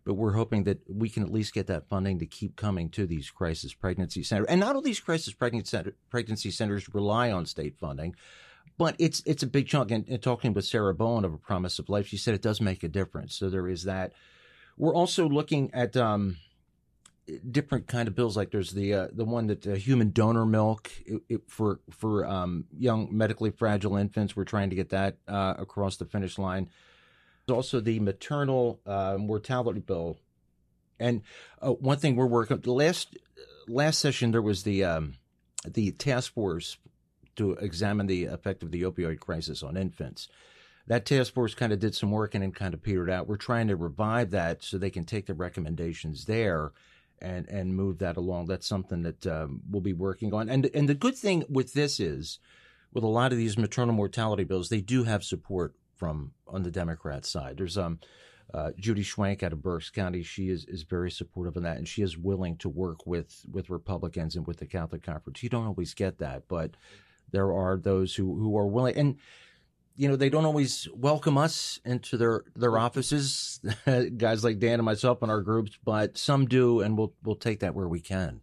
but 0.05 0.13
we're 0.13 0.33
hoping 0.33 0.65
that 0.65 0.81
we 0.87 1.09
can 1.09 1.23
at 1.23 1.31
least 1.31 1.55
get 1.55 1.65
that 1.67 1.89
funding 1.89 2.19
to 2.19 2.27
keep 2.27 2.55
coming 2.55 2.89
to 2.91 3.07
these 3.07 3.31
crisis 3.31 3.73
pregnancy 3.73 4.21
centers. 4.21 4.47
And 4.49 4.59
not 4.59 4.75
all 4.75 4.83
these 4.83 4.99
crisis 4.99 5.33
pregnancy, 5.33 5.69
center, 5.69 5.95
pregnancy 6.11 6.51
centers 6.51 6.93
rely 6.93 7.31
on 7.31 7.47
state 7.47 7.75
funding 7.79 8.15
but 8.77 8.95
it's 8.97 9.21
it's 9.25 9.43
a 9.43 9.47
big 9.47 9.67
chunk. 9.67 9.91
And, 9.91 10.07
and, 10.07 10.21
talking 10.21 10.53
with 10.53 10.65
Sarah 10.65 10.95
Bowen 10.95 11.25
of 11.25 11.33
A 11.33 11.37
Promise 11.37 11.79
of 11.79 11.89
Life, 11.89 12.07
she 12.07 12.17
said 12.17 12.33
it 12.33 12.41
does 12.41 12.61
make 12.61 12.81
a 12.81 12.87
difference. 12.87 13.35
So 13.35 13.49
there 13.49 13.67
is 13.67 13.83
that. 13.83 14.13
We're 14.77 14.93
also 14.93 15.27
looking 15.27 15.71
at 15.73 15.95
um, 15.95 16.37
different 17.49 17.87
kind 17.87 18.07
of 18.07 18.15
bills. 18.15 18.35
Like 18.35 18.51
there's 18.51 18.71
the 18.71 18.93
uh, 18.93 19.07
the 19.11 19.25
one 19.25 19.47
that 19.47 19.65
uh, 19.65 19.75
human 19.75 20.11
donor 20.11 20.45
milk 20.45 20.91
it, 21.05 21.21
it, 21.29 21.41
for 21.47 21.79
for 21.89 22.25
um, 22.25 22.65
young 22.77 23.09
medically 23.11 23.51
fragile 23.51 23.95
infants. 23.95 24.35
We're 24.35 24.43
trying 24.43 24.69
to 24.69 24.75
get 24.75 24.89
that 24.89 25.17
uh, 25.27 25.55
across 25.57 25.97
the 25.97 26.05
finish 26.05 26.37
line. 26.37 26.69
There's 27.45 27.55
also 27.55 27.79
the 27.79 27.99
maternal 27.99 28.79
uh, 28.85 29.17
mortality 29.19 29.79
bill. 29.79 30.17
And 30.99 31.21
uh, 31.61 31.71
one 31.71 31.97
thing 31.97 32.15
we're 32.15 32.25
working 32.25 32.57
the 32.59 32.71
last 32.71 33.17
last 33.67 33.99
session 33.99 34.31
there 34.31 34.41
was 34.41 34.63
the 34.63 34.83
um, 34.83 35.15
the 35.67 35.91
task 35.91 36.33
force 36.33 36.77
to 37.35 37.51
examine 37.53 38.07
the 38.07 38.25
effect 38.25 38.63
of 38.63 38.71
the 38.71 38.83
opioid 38.83 39.19
crisis 39.19 39.63
on 39.63 39.75
infants 39.75 40.27
that 40.87 41.05
task 41.05 41.33
force 41.33 41.55
kind 41.55 41.71
of 41.71 41.79
did 41.79 41.95
some 41.95 42.11
work 42.11 42.35
and 42.35 42.43
then 42.43 42.51
kind 42.51 42.73
of 42.73 42.83
petered 42.83 43.09
out. 43.09 43.27
We're 43.27 43.37
trying 43.37 43.67
to 43.69 43.75
revive 43.75 44.31
that 44.31 44.63
so 44.63 44.77
they 44.77 44.89
can 44.89 45.05
take 45.05 45.25
the 45.27 45.33
recommendations 45.33 46.25
there 46.25 46.71
and 47.21 47.47
and 47.47 47.75
move 47.75 47.99
that 47.99 48.17
along. 48.17 48.47
That's 48.47 48.67
something 48.67 49.03
that 49.03 49.25
um, 49.27 49.61
we'll 49.69 49.81
be 49.81 49.93
working 49.93 50.33
on. 50.33 50.49
And 50.49 50.69
and 50.73 50.89
the 50.89 50.95
good 50.95 51.15
thing 51.15 51.45
with 51.49 51.73
this 51.73 51.99
is, 51.99 52.39
with 52.91 53.03
a 53.03 53.07
lot 53.07 53.31
of 53.31 53.37
these 53.37 53.57
maternal 53.57 53.95
mortality 53.95 54.43
bills, 54.43 54.69
they 54.69 54.81
do 54.81 55.03
have 55.03 55.23
support 55.23 55.73
from 55.95 56.31
on 56.47 56.63
the 56.63 56.71
Democrat 56.71 57.25
side. 57.25 57.57
There's 57.57 57.77
um. 57.77 57.99
Uh, 58.53 58.71
Judy 58.77 59.03
Schwank 59.03 59.41
out 59.41 59.53
of 59.53 59.63
Berks 59.63 59.89
County, 59.89 60.21
she 60.21 60.49
is, 60.49 60.65
is 60.65 60.83
very 60.83 61.09
supportive 61.09 61.57
of 61.57 61.63
that, 61.63 61.77
and 61.77 61.87
she 61.87 62.03
is 62.03 62.19
willing 62.19 62.55
to 62.57 62.69
work 62.69 63.07
with, 63.07 63.43
with 63.51 63.71
Republicans 63.71 64.35
and 64.35 64.45
with 64.45 64.57
the 64.57 64.67
Catholic 64.67 65.01
Conference. 65.01 65.41
You 65.41 65.49
don't 65.49 65.65
always 65.65 65.95
get 65.95 66.19
that, 66.19 66.43
but 66.47 66.71
there 67.31 67.51
are 67.51 67.77
those 67.77 68.13
who, 68.13 68.37
who 68.37 68.55
are 68.55 68.67
willing. 68.67 68.95
And 68.95 69.15
you 69.95 70.07
know, 70.07 70.15
they 70.15 70.29
don't 70.29 70.45
always 70.45 70.87
welcome 70.93 71.37
us 71.37 71.79
into 71.85 72.17
their 72.17 72.43
their 72.55 72.77
offices, 72.77 73.59
guys 74.17 74.43
like 74.43 74.59
Dan 74.59 74.73
and 74.75 74.83
myself 74.83 75.21
and 75.21 75.31
our 75.31 75.41
groups, 75.41 75.77
but 75.83 76.17
some 76.17 76.45
do, 76.45 76.81
and 76.81 76.97
we'll 76.97 77.13
we'll 77.23 77.35
take 77.35 77.59
that 77.59 77.75
where 77.75 77.87
we 77.87 77.99
can. 77.99 78.41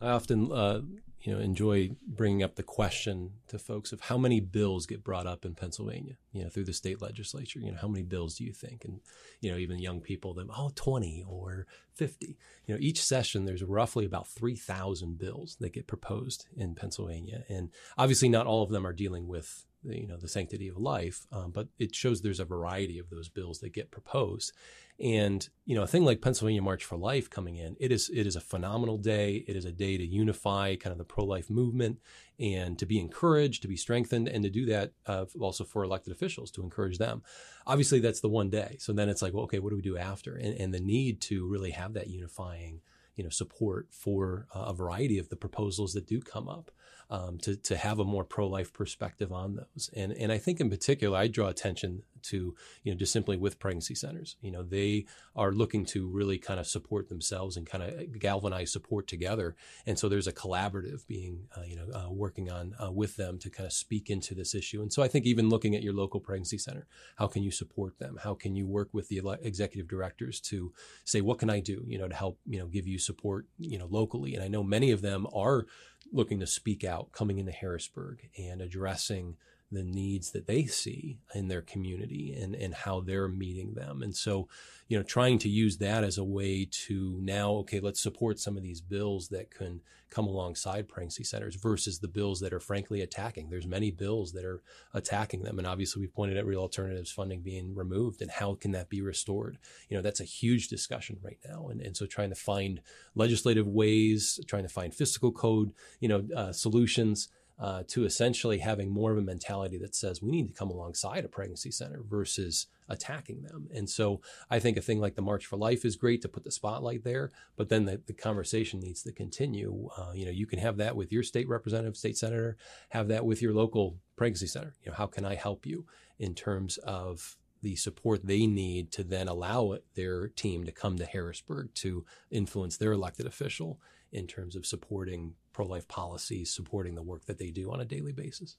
I 0.00 0.10
often, 0.10 0.50
uh, 0.50 0.80
you 1.20 1.34
know, 1.34 1.40
enjoy 1.40 1.90
bringing 2.06 2.42
up 2.42 2.56
the 2.56 2.62
question 2.62 3.32
to 3.48 3.58
folks 3.58 3.92
of 3.92 4.00
how 4.00 4.16
many 4.16 4.40
bills 4.40 4.86
get 4.86 5.04
brought 5.04 5.26
up 5.26 5.44
in 5.44 5.54
Pennsylvania, 5.54 6.16
you 6.32 6.42
know, 6.42 6.48
through 6.48 6.64
the 6.64 6.72
state 6.72 7.02
legislature. 7.02 7.60
You 7.60 7.72
know, 7.72 7.78
how 7.80 7.88
many 7.88 8.02
bills 8.02 8.36
do 8.36 8.44
you 8.44 8.52
think? 8.52 8.84
And 8.84 9.00
you 9.40 9.52
know, 9.52 9.58
even 9.58 9.78
young 9.78 10.00
people, 10.00 10.34
them, 10.34 10.50
oh, 10.56 10.72
20 10.74 11.24
or 11.28 11.66
50. 11.94 12.36
You 12.66 12.74
know, 12.74 12.80
each 12.80 13.02
session 13.02 13.44
there's 13.44 13.62
roughly 13.62 14.06
about 14.06 14.26
3,000 14.26 15.18
bills 15.18 15.56
that 15.60 15.74
get 15.74 15.86
proposed 15.86 16.46
in 16.56 16.74
Pennsylvania, 16.74 17.44
and 17.48 17.70
obviously 17.96 18.28
not 18.28 18.46
all 18.46 18.64
of 18.64 18.70
them 18.70 18.86
are 18.86 18.92
dealing 18.92 19.28
with 19.28 19.66
you 19.84 20.06
know 20.06 20.16
the 20.16 20.28
sanctity 20.28 20.68
of 20.68 20.76
life, 20.76 21.26
um, 21.32 21.50
but 21.50 21.68
it 21.78 21.94
shows 21.94 22.20
there's 22.20 22.40
a 22.40 22.44
variety 22.44 22.98
of 22.98 23.10
those 23.10 23.28
bills 23.28 23.60
that 23.60 23.72
get 23.72 23.90
proposed. 23.90 24.52
And 24.98 25.48
you 25.64 25.74
know, 25.74 25.82
a 25.82 25.86
thing 25.86 26.04
like 26.04 26.20
Pennsylvania 26.20 26.60
March 26.60 26.84
for 26.84 26.96
Life 26.96 27.30
coming 27.30 27.56
in, 27.56 27.76
it 27.80 27.90
is 27.90 28.10
it 28.10 28.26
is 28.26 28.36
a 28.36 28.40
phenomenal 28.40 28.98
day. 28.98 29.44
It 29.48 29.56
is 29.56 29.64
a 29.64 29.72
day 29.72 29.96
to 29.96 30.04
unify 30.04 30.76
kind 30.76 30.92
of 30.92 30.98
the 30.98 31.04
pro 31.04 31.24
life 31.24 31.48
movement 31.48 31.98
and 32.38 32.78
to 32.78 32.86
be 32.86 32.98
encouraged, 32.98 33.62
to 33.62 33.68
be 33.68 33.76
strengthened, 33.76 34.28
and 34.28 34.42
to 34.44 34.50
do 34.50 34.66
that 34.66 34.92
uh, 35.06 35.24
also 35.38 35.64
for 35.64 35.82
elected 35.84 36.12
officials 36.12 36.50
to 36.52 36.62
encourage 36.62 36.98
them. 36.98 37.22
Obviously, 37.66 38.00
that's 38.00 38.20
the 38.20 38.28
one 38.28 38.50
day. 38.50 38.76
So 38.78 38.92
then 38.92 39.08
it's 39.08 39.22
like, 39.22 39.32
well, 39.32 39.44
okay, 39.44 39.58
what 39.58 39.70
do 39.70 39.76
we 39.76 39.82
do 39.82 39.96
after? 39.96 40.36
And, 40.36 40.54
and 40.54 40.74
the 40.74 40.80
need 40.80 41.20
to 41.22 41.46
really 41.46 41.70
have 41.70 41.94
that 41.94 42.08
unifying 42.08 42.80
you 43.16 43.24
know 43.24 43.30
support 43.30 43.88
for 43.90 44.46
uh, 44.54 44.66
a 44.68 44.74
variety 44.74 45.18
of 45.18 45.28
the 45.28 45.36
proposals 45.36 45.92
that 45.92 46.06
do 46.06 46.20
come 46.20 46.48
up 46.48 46.70
um, 47.10 47.38
to 47.38 47.56
to 47.56 47.76
have 47.76 47.98
a 47.98 48.04
more 48.04 48.24
pro 48.24 48.46
life 48.46 48.72
perspective 48.72 49.32
on 49.32 49.56
those. 49.56 49.90
And 49.94 50.12
and 50.12 50.30
I 50.30 50.38
think 50.38 50.60
in 50.60 50.70
particular, 50.70 51.18
I 51.18 51.26
draw 51.26 51.48
attention 51.48 52.02
to 52.22 52.54
you 52.84 52.92
know 52.92 52.98
just 52.98 53.12
simply 53.12 53.36
with 53.36 53.58
pregnancy 53.58 53.94
centers. 53.94 54.36
You 54.40 54.52
know, 54.52 54.62
they 54.62 55.06
are 55.34 55.52
looking 55.52 55.84
to 55.86 56.06
really 56.06 56.38
kind 56.38 56.60
of 56.60 56.66
support 56.66 57.08
themselves 57.08 57.56
and 57.56 57.66
kind 57.66 57.82
of 57.82 58.18
galvanize 58.18 58.72
support 58.72 59.08
together. 59.08 59.56
And 59.86 59.98
so 59.98 60.08
there's 60.08 60.26
a 60.26 60.32
collaborative 60.32 61.06
being 61.06 61.48
uh, 61.56 61.62
you 61.66 61.76
know 61.76 61.88
uh, 61.92 62.10
working 62.10 62.50
on 62.50 62.74
uh, 62.82 62.92
with 62.92 63.16
them 63.16 63.38
to 63.40 63.50
kind 63.50 63.66
of 63.66 63.72
speak 63.72 64.08
into 64.08 64.34
this 64.34 64.54
issue. 64.54 64.80
And 64.80 64.92
so 64.92 65.02
I 65.02 65.08
think 65.08 65.26
even 65.26 65.48
looking 65.48 65.74
at 65.74 65.82
your 65.82 65.94
local 65.94 66.20
pregnancy 66.20 66.58
center, 66.58 66.86
how 67.16 67.26
can 67.26 67.42
you 67.42 67.50
support 67.50 67.98
them? 67.98 68.18
How 68.22 68.34
can 68.34 68.54
you 68.54 68.66
work 68.66 68.90
with 68.92 69.08
the 69.08 69.20
executive 69.42 69.88
directors 69.88 70.40
to 70.42 70.72
say 71.04 71.20
what 71.20 71.38
can 71.38 71.50
I 71.50 71.60
do 71.60 71.84
you 71.86 71.98
know 71.98 72.08
to 72.08 72.14
help 72.14 72.38
you 72.46 72.58
know 72.58 72.66
give 72.66 72.86
you 72.86 72.98
support 72.98 73.46
you 73.58 73.78
know 73.78 73.88
locally? 73.90 74.34
And 74.34 74.44
I 74.44 74.48
know 74.48 74.62
many 74.62 74.92
of 74.92 75.02
them 75.02 75.26
are 75.34 75.66
looking 76.12 76.40
to 76.40 76.46
speak 76.46 76.84
out, 76.84 77.12
coming 77.12 77.38
into 77.38 77.52
Harrisburg 77.52 78.28
and 78.38 78.60
addressing 78.60 79.36
the 79.72 79.84
needs 79.84 80.32
that 80.32 80.46
they 80.46 80.64
see 80.64 81.18
in 81.34 81.48
their 81.48 81.62
community 81.62 82.34
and, 82.34 82.54
and 82.54 82.74
how 82.74 83.00
they're 83.00 83.28
meeting 83.28 83.74
them. 83.74 84.02
And 84.02 84.14
so, 84.14 84.48
you 84.88 84.96
know, 84.96 85.04
trying 85.04 85.38
to 85.40 85.48
use 85.48 85.78
that 85.78 86.02
as 86.02 86.18
a 86.18 86.24
way 86.24 86.66
to 86.86 87.18
now, 87.20 87.52
okay, 87.52 87.78
let's 87.78 88.00
support 88.00 88.40
some 88.40 88.56
of 88.56 88.62
these 88.62 88.80
bills 88.80 89.28
that 89.28 89.50
can 89.50 89.80
come 90.10 90.26
alongside 90.26 90.88
pregnancy 90.88 91.22
centers 91.22 91.54
versus 91.54 92.00
the 92.00 92.08
bills 92.08 92.40
that 92.40 92.52
are 92.52 92.58
frankly 92.58 93.00
attacking. 93.00 93.48
There's 93.48 93.66
many 93.66 93.92
bills 93.92 94.32
that 94.32 94.44
are 94.44 94.60
attacking 94.92 95.42
them. 95.44 95.58
And 95.58 95.66
obviously 95.66 96.00
we've 96.00 96.12
pointed 96.12 96.36
at 96.36 96.46
real 96.46 96.60
alternatives 96.60 97.12
funding 97.12 97.42
being 97.42 97.74
removed 97.74 98.20
and 98.20 98.30
how 98.30 98.54
can 98.54 98.72
that 98.72 98.88
be 98.88 99.02
restored? 99.02 99.58
You 99.88 99.96
know, 99.96 100.02
that's 100.02 100.20
a 100.20 100.24
huge 100.24 100.66
discussion 100.66 101.18
right 101.22 101.38
now. 101.48 101.68
And, 101.68 101.80
and 101.80 101.96
so 101.96 102.06
trying 102.06 102.30
to 102.30 102.34
find 102.34 102.80
legislative 103.14 103.68
ways, 103.68 104.40
trying 104.48 104.64
to 104.64 104.68
find 104.68 104.92
fiscal 104.92 105.30
code, 105.30 105.72
you 106.00 106.08
know, 106.08 106.24
uh, 106.36 106.52
solutions 106.52 107.28
uh, 107.60 107.82
to 107.88 108.06
essentially 108.06 108.58
having 108.58 108.90
more 108.90 109.12
of 109.12 109.18
a 109.18 109.22
mentality 109.22 109.76
that 109.76 109.94
says 109.94 110.22
we 110.22 110.30
need 110.30 110.48
to 110.48 110.54
come 110.54 110.70
alongside 110.70 111.24
a 111.24 111.28
pregnancy 111.28 111.70
center 111.70 112.02
versus 112.08 112.66
attacking 112.88 113.42
them. 113.42 113.68
And 113.74 113.88
so 113.88 114.22
I 114.50 114.58
think 114.58 114.78
a 114.78 114.80
thing 114.80 114.98
like 114.98 115.14
the 115.14 115.22
March 115.22 115.44
for 115.44 115.58
Life 115.58 115.84
is 115.84 115.94
great 115.94 116.22
to 116.22 116.28
put 116.28 116.42
the 116.42 116.50
spotlight 116.50 117.04
there, 117.04 117.30
but 117.56 117.68
then 117.68 117.84
the, 117.84 118.00
the 118.06 118.14
conversation 118.14 118.80
needs 118.80 119.02
to 119.02 119.12
continue. 119.12 119.90
Uh, 119.96 120.12
you 120.14 120.24
know, 120.24 120.30
you 120.30 120.46
can 120.46 120.58
have 120.58 120.78
that 120.78 120.96
with 120.96 121.12
your 121.12 121.22
state 121.22 121.48
representative, 121.48 121.98
state 121.98 122.16
senator, 122.16 122.56
have 122.88 123.08
that 123.08 123.26
with 123.26 123.42
your 123.42 123.52
local 123.52 123.98
pregnancy 124.16 124.46
center. 124.46 124.74
You 124.82 124.90
know, 124.90 124.96
how 124.96 125.06
can 125.06 125.26
I 125.26 125.34
help 125.34 125.66
you 125.66 125.84
in 126.18 126.34
terms 126.34 126.78
of 126.78 127.36
the 127.62 127.76
support 127.76 128.26
they 128.26 128.46
need 128.46 128.90
to 128.92 129.04
then 129.04 129.28
allow 129.28 129.76
their 129.94 130.28
team 130.28 130.64
to 130.64 130.72
come 130.72 130.96
to 130.96 131.04
Harrisburg 131.04 131.74
to 131.74 132.06
influence 132.30 132.78
their 132.78 132.92
elected 132.92 133.26
official 133.26 133.78
in 134.12 134.26
terms 134.26 134.56
of 134.56 134.66
supporting 134.66 135.34
pro 135.52 135.66
life 135.66 135.88
policies, 135.88 136.54
supporting 136.54 136.94
the 136.94 137.02
work 137.02 137.26
that 137.26 137.38
they 137.38 137.50
do 137.50 137.70
on 137.72 137.80
a 137.80 137.84
daily 137.84 138.12
basis. 138.12 138.56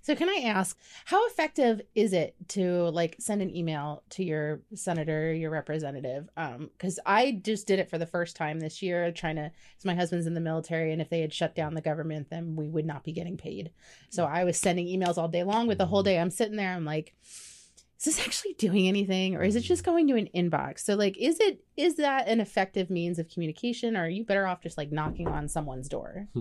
So 0.00 0.14
can 0.14 0.28
I 0.28 0.48
ask, 0.48 0.78
how 1.04 1.26
effective 1.26 1.82
is 1.94 2.12
it 2.12 2.34
to 2.48 2.84
like 2.90 3.16
send 3.18 3.42
an 3.42 3.54
email 3.54 4.04
to 4.10 4.24
your 4.24 4.60
senator, 4.74 5.34
your 5.34 5.50
representative? 5.50 6.30
Um, 6.36 6.70
because 6.72 6.98
I 7.04 7.40
just 7.42 7.66
did 7.66 7.78
it 7.78 7.90
for 7.90 7.98
the 7.98 8.06
first 8.06 8.36
time 8.36 8.60
this 8.60 8.80
year, 8.80 9.10
trying 9.12 9.36
to. 9.36 9.50
Because 9.52 9.84
my 9.84 9.94
husband's 9.94 10.26
in 10.26 10.34
the 10.34 10.40
military, 10.40 10.92
and 10.92 11.02
if 11.02 11.10
they 11.10 11.20
had 11.20 11.34
shut 11.34 11.54
down 11.54 11.74
the 11.74 11.82
government, 11.82 12.30
then 12.30 12.56
we 12.56 12.68
would 12.68 12.86
not 12.86 13.04
be 13.04 13.12
getting 13.12 13.36
paid. 13.36 13.72
So 14.08 14.24
I 14.24 14.44
was 14.44 14.56
sending 14.56 14.86
emails 14.86 15.18
all 15.18 15.28
day 15.28 15.42
long. 15.42 15.66
With 15.66 15.78
the 15.78 15.86
whole 15.86 16.02
day, 16.02 16.18
I'm 16.18 16.30
sitting 16.30 16.56
there, 16.56 16.72
I'm 16.72 16.86
like, 16.86 17.14
is 17.98 18.04
this 18.04 18.20
actually 18.20 18.54
doing 18.54 18.86
anything, 18.86 19.34
or 19.34 19.42
is 19.42 19.56
it 19.56 19.62
just 19.62 19.84
going 19.84 20.06
to 20.08 20.16
an 20.16 20.28
inbox? 20.34 20.80
So 20.80 20.94
like, 20.94 21.16
is 21.18 21.40
it 21.40 21.64
is 21.76 21.96
that 21.96 22.28
an 22.28 22.40
effective 22.40 22.90
means 22.90 23.18
of 23.18 23.28
communication, 23.28 23.96
or 23.96 24.04
are 24.04 24.08
you 24.08 24.24
better 24.24 24.46
off 24.46 24.62
just 24.62 24.78
like 24.78 24.92
knocking 24.92 25.28
on 25.28 25.48
someone's 25.48 25.88
door? 25.88 26.28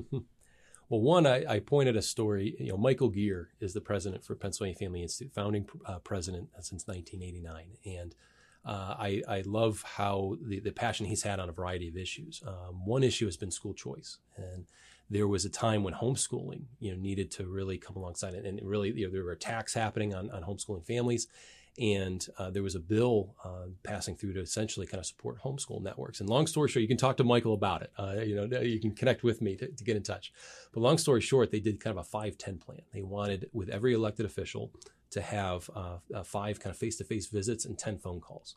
Well, 0.90 1.02
one, 1.02 1.28
I, 1.28 1.44
I, 1.56 1.60
pointed 1.60 1.98
a 1.98 2.02
story. 2.02 2.56
You 2.60 2.70
know, 2.70 2.78
Michael 2.78 3.10
Geer 3.10 3.50
is 3.60 3.74
the 3.74 3.82
president 3.82 4.24
for 4.24 4.36
Pennsylvania 4.36 4.78
Family 4.78 5.02
Institute, 5.02 5.34
founding 5.34 5.68
uh, 5.86 6.00
president 6.00 6.48
since 6.62 6.88
1989, 6.88 7.66
and 7.86 8.16
uh, 8.64 8.96
I, 8.98 9.22
I, 9.28 9.42
love 9.42 9.84
how 9.86 10.38
the, 10.42 10.62
the 10.62 10.72
passion 10.72 11.06
he's 11.06 11.24
had 11.24 11.42
on 11.42 11.50
a 11.50 11.52
variety 11.52 11.90
of 11.90 11.98
issues. 11.98 12.42
Um, 12.46 12.86
one 12.86 13.04
issue 13.04 13.26
has 13.26 13.36
been 13.36 13.52
school 13.52 13.74
choice, 13.74 14.20
and 14.38 14.66
there 15.10 15.28
was 15.28 15.46
a 15.46 15.50
time 15.50 15.84
when 15.84 15.94
homeschooling, 15.94 16.64
you 16.80 16.92
know, 16.92 17.02
needed 17.02 17.32
to 17.32 17.46
really 17.46 17.78
come 17.78 17.96
alongside 17.96 18.34
it, 18.34 18.46
and 18.46 18.60
really, 18.64 18.92
you 18.92 19.06
know, 19.06 19.12
there 19.12 19.24
were 19.24 19.32
attacks 19.32 19.74
happening 19.74 20.14
on, 20.14 20.30
on 20.32 20.44
homeschooling 20.44 20.86
families, 20.86 21.28
and 21.80 22.26
uh, 22.40 22.50
there 22.50 22.64
was 22.64 22.76
a 22.76 22.80
bill 22.80 23.36
uh, 23.44 23.68
passing 23.84 24.16
through 24.16 24.34
to 24.34 24.42
essentially 24.42 24.88
kind 24.88 25.00
of 25.00 25.06
support 25.06 25.38
homeschool 25.44 25.82
networks. 25.82 26.20
And 26.20 26.28
long 26.28 26.48
story 26.48 26.70
short, 26.70 26.82
you 26.82 26.88
can 26.88 26.98
talk 26.98 27.18
to 27.18 27.24
Michael 27.24 27.54
about 27.54 27.84
it. 27.84 27.92
Uh, 27.98 28.16
you 28.24 28.36
know, 28.36 28.60
you 28.60 28.80
can 28.80 28.92
connect 28.92 29.24
with 29.24 29.42
me 29.42 29.56
to, 29.58 29.68
to, 29.68 29.84
get 29.84 29.96
in 29.96 30.02
touch. 30.02 30.34
But 30.74 30.82
long 30.82 30.98
story 30.98 31.22
short, 31.22 31.52
they 31.52 31.60
did 31.60 31.80
kind 31.80 31.96
of 31.96 32.04
a 32.04 32.10
five-ten 32.10 32.58
plan. 32.58 32.82
They 32.94 33.04
wanted 33.04 33.50
with 33.54 33.70
every 33.70 33.94
elected 33.94 34.26
official 34.26 34.72
to 35.12 35.22
have 35.22 35.70
uh, 35.76 36.24
five 36.24 36.60
kind 36.60 36.72
of 36.72 36.78
face-to-face 36.78 37.28
visits 37.28 37.66
and 37.66 37.78
ten 37.78 38.00
phone 38.00 38.22
calls. 38.22 38.56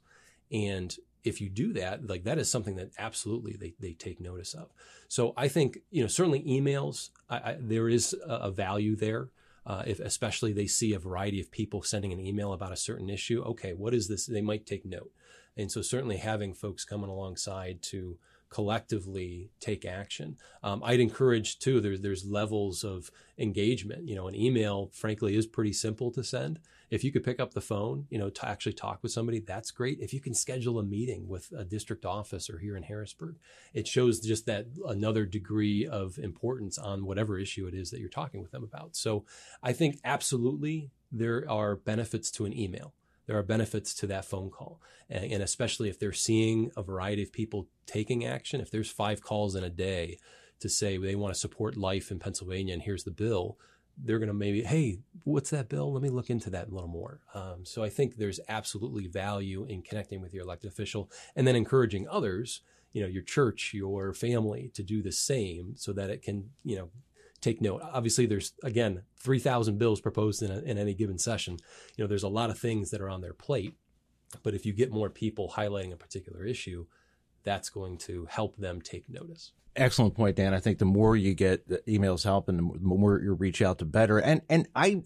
And 0.50 0.96
if 1.24 1.40
you 1.40 1.48
do 1.48 1.72
that, 1.74 2.06
like 2.06 2.24
that 2.24 2.38
is 2.38 2.50
something 2.50 2.76
that 2.76 2.90
absolutely 2.98 3.52
they, 3.52 3.74
they 3.78 3.92
take 3.92 4.20
notice 4.20 4.54
of. 4.54 4.70
So 5.08 5.32
I 5.36 5.48
think, 5.48 5.78
you 5.90 6.02
know, 6.02 6.08
certainly 6.08 6.42
emails, 6.42 7.10
I, 7.28 7.36
I, 7.36 7.56
there 7.58 7.88
is 7.88 8.14
a, 8.26 8.50
value 8.50 8.96
there 8.96 9.30
uh, 9.66 9.82
if 9.86 10.00
especially 10.00 10.52
they 10.52 10.66
see 10.66 10.94
a 10.94 10.98
variety 10.98 11.40
of 11.40 11.50
people 11.50 11.82
sending 11.82 12.12
an 12.12 12.20
email 12.20 12.52
about 12.52 12.72
a 12.72 12.76
certain 12.76 13.10
issue, 13.10 13.42
okay, 13.42 13.72
what 13.72 13.94
is 13.94 14.08
this? 14.08 14.26
They 14.26 14.40
might 14.40 14.66
take 14.66 14.84
note. 14.84 15.10
And 15.56 15.70
so 15.70 15.82
certainly 15.82 16.16
having 16.16 16.54
folks 16.54 16.84
coming 16.84 17.10
alongside 17.10 17.82
to 17.82 18.18
collectively 18.48 19.50
take 19.60 19.84
action. 19.84 20.36
Um, 20.62 20.82
I'd 20.84 21.00
encourage 21.00 21.58
too. 21.58 21.80
There's 21.80 22.00
there's 22.00 22.24
levels 22.24 22.84
of 22.84 23.10
engagement. 23.38 24.08
You 24.08 24.16
know, 24.16 24.28
an 24.28 24.34
email, 24.34 24.90
frankly, 24.92 25.36
is 25.36 25.46
pretty 25.46 25.72
simple 25.72 26.10
to 26.12 26.24
send. 26.24 26.58
If 26.90 27.04
you 27.04 27.12
could 27.12 27.24
pick 27.24 27.38
up 27.38 27.54
the 27.54 27.60
phone, 27.60 28.06
you 28.10 28.18
know, 28.18 28.30
to 28.30 28.48
actually 28.48 28.72
talk 28.72 29.02
with 29.02 29.12
somebody, 29.12 29.38
that's 29.40 29.70
great. 29.70 30.00
If 30.00 30.12
you 30.12 30.20
can 30.20 30.34
schedule 30.34 30.78
a 30.78 30.82
meeting 30.82 31.28
with 31.28 31.52
a 31.56 31.64
district 31.64 32.04
office 32.04 32.50
or 32.50 32.58
here 32.58 32.76
in 32.76 32.82
Harrisburg, 32.82 33.36
it 33.72 33.86
shows 33.86 34.20
just 34.20 34.46
that 34.46 34.66
another 34.86 35.24
degree 35.24 35.86
of 35.86 36.18
importance 36.18 36.78
on 36.78 37.06
whatever 37.06 37.38
issue 37.38 37.66
it 37.66 37.74
is 37.74 37.90
that 37.90 38.00
you're 38.00 38.08
talking 38.08 38.42
with 38.42 38.50
them 38.50 38.64
about. 38.64 38.96
So 38.96 39.24
I 39.62 39.72
think 39.72 40.00
absolutely 40.04 40.90
there 41.12 41.44
are 41.48 41.76
benefits 41.76 42.30
to 42.32 42.44
an 42.44 42.56
email 42.56 42.92
there 43.30 43.38
are 43.38 43.44
benefits 43.44 43.94
to 43.94 44.08
that 44.08 44.24
phone 44.24 44.50
call. 44.50 44.80
And, 45.08 45.32
and, 45.34 45.42
especially 45.42 45.88
if 45.88 46.00
they're 46.00 46.12
seeing 46.12 46.72
a 46.76 46.82
variety 46.82 47.22
of 47.22 47.32
people 47.32 47.68
taking 47.86 48.24
action, 48.24 48.60
if 48.60 48.72
there's 48.72 48.90
five 48.90 49.22
calls 49.22 49.54
in 49.54 49.62
a 49.62 49.70
day 49.70 50.18
to 50.58 50.68
say 50.68 50.96
they 50.96 51.14
want 51.14 51.32
to 51.32 51.38
support 51.38 51.76
life 51.76 52.10
in 52.10 52.18
Pennsylvania 52.18 52.74
and 52.74 52.82
here's 52.82 53.04
the 53.04 53.12
bill, 53.12 53.56
they're 54.04 54.18
going 54.18 54.28
to 54.28 54.34
maybe, 54.34 54.62
hey, 54.62 54.98
what's 55.24 55.50
that 55.50 55.68
bill? 55.68 55.92
Let 55.92 56.02
me 56.02 56.08
look 56.08 56.30
into 56.30 56.50
that 56.50 56.68
a 56.68 56.74
little 56.74 56.88
more. 56.88 57.20
Um, 57.34 57.64
so 57.64 57.82
I 57.82 57.88
think 57.88 58.16
there's 58.16 58.40
absolutely 58.48 59.06
value 59.06 59.64
in 59.64 59.82
connecting 59.82 60.20
with 60.20 60.32
your 60.32 60.44
elected 60.44 60.70
official 60.70 61.10
and 61.36 61.46
then 61.46 61.56
encouraging 61.56 62.06
others, 62.08 62.62
you 62.92 63.02
know, 63.02 63.08
your 63.08 63.22
church, 63.22 63.72
your 63.74 64.12
family 64.12 64.70
to 64.74 64.82
do 64.82 65.02
the 65.02 65.12
same 65.12 65.74
so 65.76 65.92
that 65.92 66.10
it 66.10 66.22
can, 66.22 66.50
you 66.64 66.76
know, 66.76 66.90
take 67.40 67.60
note. 67.60 67.82
Obviously, 67.82 68.26
there's 68.26 68.52
again 68.62 69.02
3,000 69.18 69.78
bills 69.78 70.00
proposed 70.00 70.42
in, 70.42 70.50
a, 70.50 70.58
in 70.60 70.78
any 70.78 70.94
given 70.94 71.18
session. 71.18 71.56
You 71.96 72.04
know, 72.04 72.08
there's 72.08 72.22
a 72.22 72.28
lot 72.28 72.50
of 72.50 72.58
things 72.58 72.90
that 72.90 73.00
are 73.00 73.08
on 73.10 73.20
their 73.20 73.34
plate, 73.34 73.74
but 74.42 74.54
if 74.54 74.66
you 74.66 74.72
get 74.72 74.92
more 74.92 75.10
people 75.10 75.54
highlighting 75.56 75.92
a 75.92 75.96
particular 75.96 76.44
issue, 76.44 76.86
that's 77.44 77.70
going 77.70 77.98
to 77.98 78.26
help 78.30 78.56
them 78.56 78.80
take 78.80 79.08
notice. 79.08 79.52
Excellent 79.76 80.14
point, 80.14 80.36
Dan. 80.36 80.52
I 80.52 80.60
think 80.60 80.78
the 80.78 80.84
more 80.84 81.16
you 81.16 81.34
get 81.34 81.68
the 81.68 81.78
emails 81.88 82.24
help 82.24 82.48
and 82.48 82.58
the 82.58 82.78
more 82.80 83.20
you 83.20 83.34
reach 83.34 83.62
out, 83.62 83.78
to 83.78 83.84
better. 83.84 84.18
And 84.18 84.42
and 84.48 84.68
I 84.74 85.02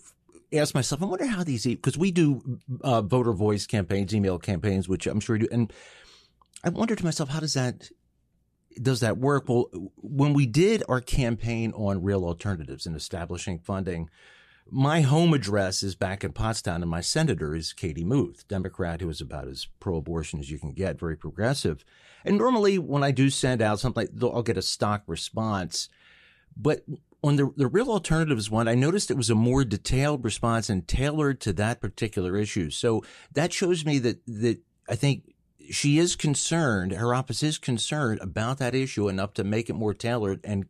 ask 0.52 0.74
myself, 0.74 1.02
I 1.02 1.06
wonder 1.06 1.26
how 1.26 1.44
these 1.44 1.64
because 1.64 1.98
we 1.98 2.10
do 2.10 2.60
uh, 2.82 3.02
voter 3.02 3.32
voice 3.32 3.66
campaigns, 3.66 4.14
email 4.14 4.38
campaigns, 4.38 4.88
which 4.88 5.06
I'm 5.06 5.20
sure 5.20 5.36
you 5.36 5.46
do, 5.46 5.48
and 5.52 5.72
I 6.62 6.70
wonder 6.70 6.96
to 6.96 7.04
myself, 7.04 7.28
how 7.28 7.40
does 7.40 7.54
that 7.54 7.90
does 8.80 9.00
that 9.00 9.18
work? 9.18 9.48
Well, 9.48 9.68
when 9.96 10.32
we 10.32 10.46
did 10.46 10.82
our 10.88 11.00
campaign 11.00 11.72
on 11.72 12.02
real 12.02 12.24
alternatives 12.24 12.86
and 12.86 12.96
establishing 12.96 13.58
funding, 13.58 14.08
my 14.70 15.02
home 15.02 15.34
address 15.34 15.82
is 15.82 15.94
back 15.94 16.24
in 16.24 16.32
Pottstown, 16.32 16.76
and 16.76 16.90
my 16.90 17.00
senator 17.00 17.54
is 17.54 17.72
Katie 17.72 18.04
Muth, 18.04 18.48
Democrat 18.48 19.00
who 19.00 19.08
is 19.08 19.20
about 19.20 19.48
as 19.48 19.66
pro-abortion 19.80 20.40
as 20.40 20.50
you 20.50 20.58
can 20.58 20.72
get, 20.72 20.98
very 20.98 21.16
progressive. 21.16 21.84
And 22.24 22.38
normally, 22.38 22.78
when 22.78 23.04
I 23.04 23.10
do 23.10 23.30
send 23.30 23.60
out 23.60 23.80
something, 23.80 24.08
I'll 24.22 24.42
get 24.42 24.56
a 24.56 24.62
stock 24.62 25.02
response. 25.06 25.88
But 26.56 26.84
on 27.22 27.36
the 27.36 27.52
the 27.56 27.66
real 27.66 27.90
alternatives 27.90 28.50
one, 28.50 28.68
I 28.68 28.74
noticed 28.74 29.10
it 29.10 29.16
was 29.16 29.30
a 29.30 29.34
more 29.34 29.64
detailed 29.64 30.24
response 30.24 30.70
and 30.70 30.86
tailored 30.86 31.40
to 31.42 31.52
that 31.54 31.80
particular 31.80 32.36
issue. 32.36 32.70
So 32.70 33.04
that 33.32 33.52
shows 33.52 33.84
me 33.84 33.98
that 34.00 34.24
that 34.26 34.60
I 34.88 34.96
think 34.96 35.34
she 35.70 35.98
is 35.98 36.16
concerned, 36.16 36.92
her 36.92 37.14
office 37.14 37.42
is 37.42 37.58
concerned 37.58 38.20
about 38.20 38.58
that 38.58 38.74
issue 38.74 39.08
enough 39.08 39.34
to 39.34 39.44
make 39.44 39.70
it 39.70 39.74
more 39.74 39.94
tailored 39.94 40.40
and 40.44 40.66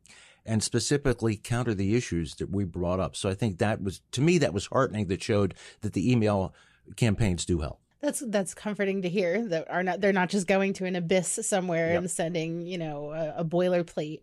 and 0.46 0.62
specifically 0.62 1.36
counter 1.36 1.74
the 1.74 1.96
issues 1.96 2.34
that 2.36 2.50
we 2.50 2.64
brought 2.64 3.00
up. 3.00 3.16
So 3.16 3.28
I 3.28 3.34
think 3.34 3.58
that 3.58 3.82
was 3.82 4.00
to 4.12 4.20
me 4.20 4.38
that 4.38 4.52
was 4.52 4.66
heartening 4.66 5.06
that 5.08 5.22
showed 5.22 5.54
that 5.80 5.92
the 5.92 6.10
email 6.10 6.54
campaigns 6.96 7.44
do 7.44 7.60
help. 7.60 7.80
That's 8.00 8.22
that's 8.26 8.52
comforting 8.52 9.02
to 9.02 9.08
hear 9.08 9.46
that 9.48 9.70
are 9.70 9.82
not 9.82 10.00
they're 10.00 10.12
not 10.12 10.28
just 10.28 10.46
going 10.46 10.74
to 10.74 10.84
an 10.84 10.96
abyss 10.96 11.40
somewhere 11.42 11.88
yep. 11.88 11.98
and 11.98 12.10
sending, 12.10 12.66
you 12.66 12.76
know, 12.76 13.12
a, 13.12 13.40
a 13.40 13.44
boilerplate 13.44 14.20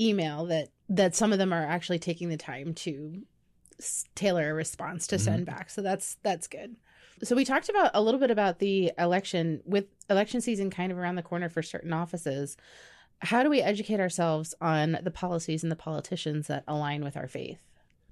email 0.00 0.46
that 0.46 0.68
that 0.88 1.14
some 1.14 1.32
of 1.32 1.38
them 1.38 1.52
are 1.52 1.64
actually 1.64 2.00
taking 2.00 2.28
the 2.28 2.36
time 2.36 2.74
to 2.74 3.22
tailor 4.14 4.50
a 4.50 4.54
response 4.54 5.06
to 5.06 5.16
mm-hmm. 5.16 5.24
send 5.24 5.46
back. 5.46 5.70
So 5.70 5.82
that's 5.82 6.16
that's 6.22 6.48
good. 6.48 6.76
So 7.22 7.36
we 7.36 7.44
talked 7.44 7.68
about 7.68 7.90
a 7.94 8.02
little 8.02 8.18
bit 8.18 8.30
about 8.30 8.58
the 8.58 8.92
election 8.98 9.60
with 9.64 9.86
election 10.08 10.40
season 10.40 10.70
kind 10.70 10.90
of 10.90 10.98
around 10.98 11.16
the 11.16 11.22
corner 11.22 11.48
for 11.48 11.62
certain 11.62 11.92
offices. 11.92 12.56
How 13.20 13.42
do 13.42 13.50
we 13.50 13.60
educate 13.60 14.00
ourselves 14.00 14.54
on 14.60 14.98
the 15.02 15.10
policies 15.10 15.62
and 15.62 15.70
the 15.70 15.76
politicians 15.76 16.46
that 16.46 16.64
align 16.66 17.04
with 17.04 17.16
our 17.16 17.28
faith? 17.28 17.60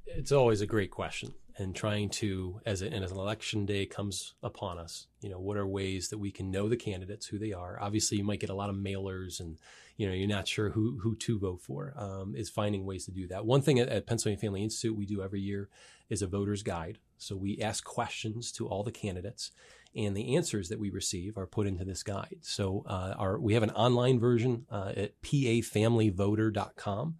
It's 0.06 0.32
always 0.32 0.60
a 0.60 0.66
great 0.66 0.90
question 0.90 1.34
and 1.58 1.74
trying 1.74 2.08
to 2.08 2.60
as, 2.64 2.82
it, 2.82 2.92
as 2.92 3.10
an 3.10 3.18
election 3.18 3.66
day 3.66 3.84
comes 3.84 4.34
upon 4.42 4.78
us 4.78 5.08
you 5.20 5.28
know 5.28 5.40
what 5.40 5.56
are 5.56 5.66
ways 5.66 6.08
that 6.08 6.18
we 6.18 6.30
can 6.30 6.50
know 6.50 6.68
the 6.68 6.76
candidates 6.76 7.26
who 7.26 7.38
they 7.38 7.52
are? 7.52 7.78
Obviously 7.80 8.18
you 8.18 8.24
might 8.24 8.40
get 8.40 8.50
a 8.50 8.54
lot 8.54 8.70
of 8.70 8.76
mailers 8.76 9.40
and 9.40 9.58
you 9.96 10.06
know 10.06 10.14
you're 10.14 10.28
not 10.28 10.46
sure 10.46 10.70
who 10.70 10.98
who 11.00 11.16
to 11.16 11.38
vote 11.38 11.60
for 11.60 11.94
um, 11.96 12.34
is 12.36 12.48
finding 12.48 12.84
ways 12.84 13.04
to 13.06 13.10
do 13.10 13.26
that. 13.28 13.44
One 13.44 13.62
thing 13.62 13.78
at, 13.78 13.88
at 13.88 14.06
pennsylvania 14.06 14.40
family 14.40 14.62
institute 14.62 14.96
we 14.96 15.06
do 15.06 15.22
every 15.22 15.40
year 15.40 15.68
is 16.08 16.22
a 16.22 16.26
voter's 16.26 16.62
guide. 16.62 16.98
So 17.18 17.36
we 17.36 17.60
ask 17.60 17.84
questions 17.84 18.52
to 18.52 18.68
all 18.68 18.84
the 18.84 18.92
candidates 18.92 19.50
and 19.98 20.16
the 20.16 20.37
answers 20.37 20.68
that 20.68 20.78
we 20.78 20.90
receive 20.90 21.37
are 21.37 21.46
put 21.46 21.66
into 21.66 21.84
this 21.84 22.02
guide. 22.02 22.38
So 22.42 22.84
uh, 22.87 23.14
our, 23.18 23.38
we 23.38 23.54
have 23.54 23.62
an 23.62 23.72
online 23.72 24.20
version 24.20 24.66
uh, 24.70 24.92
at 24.96 25.20
pafamilyvoter.com 25.22 27.16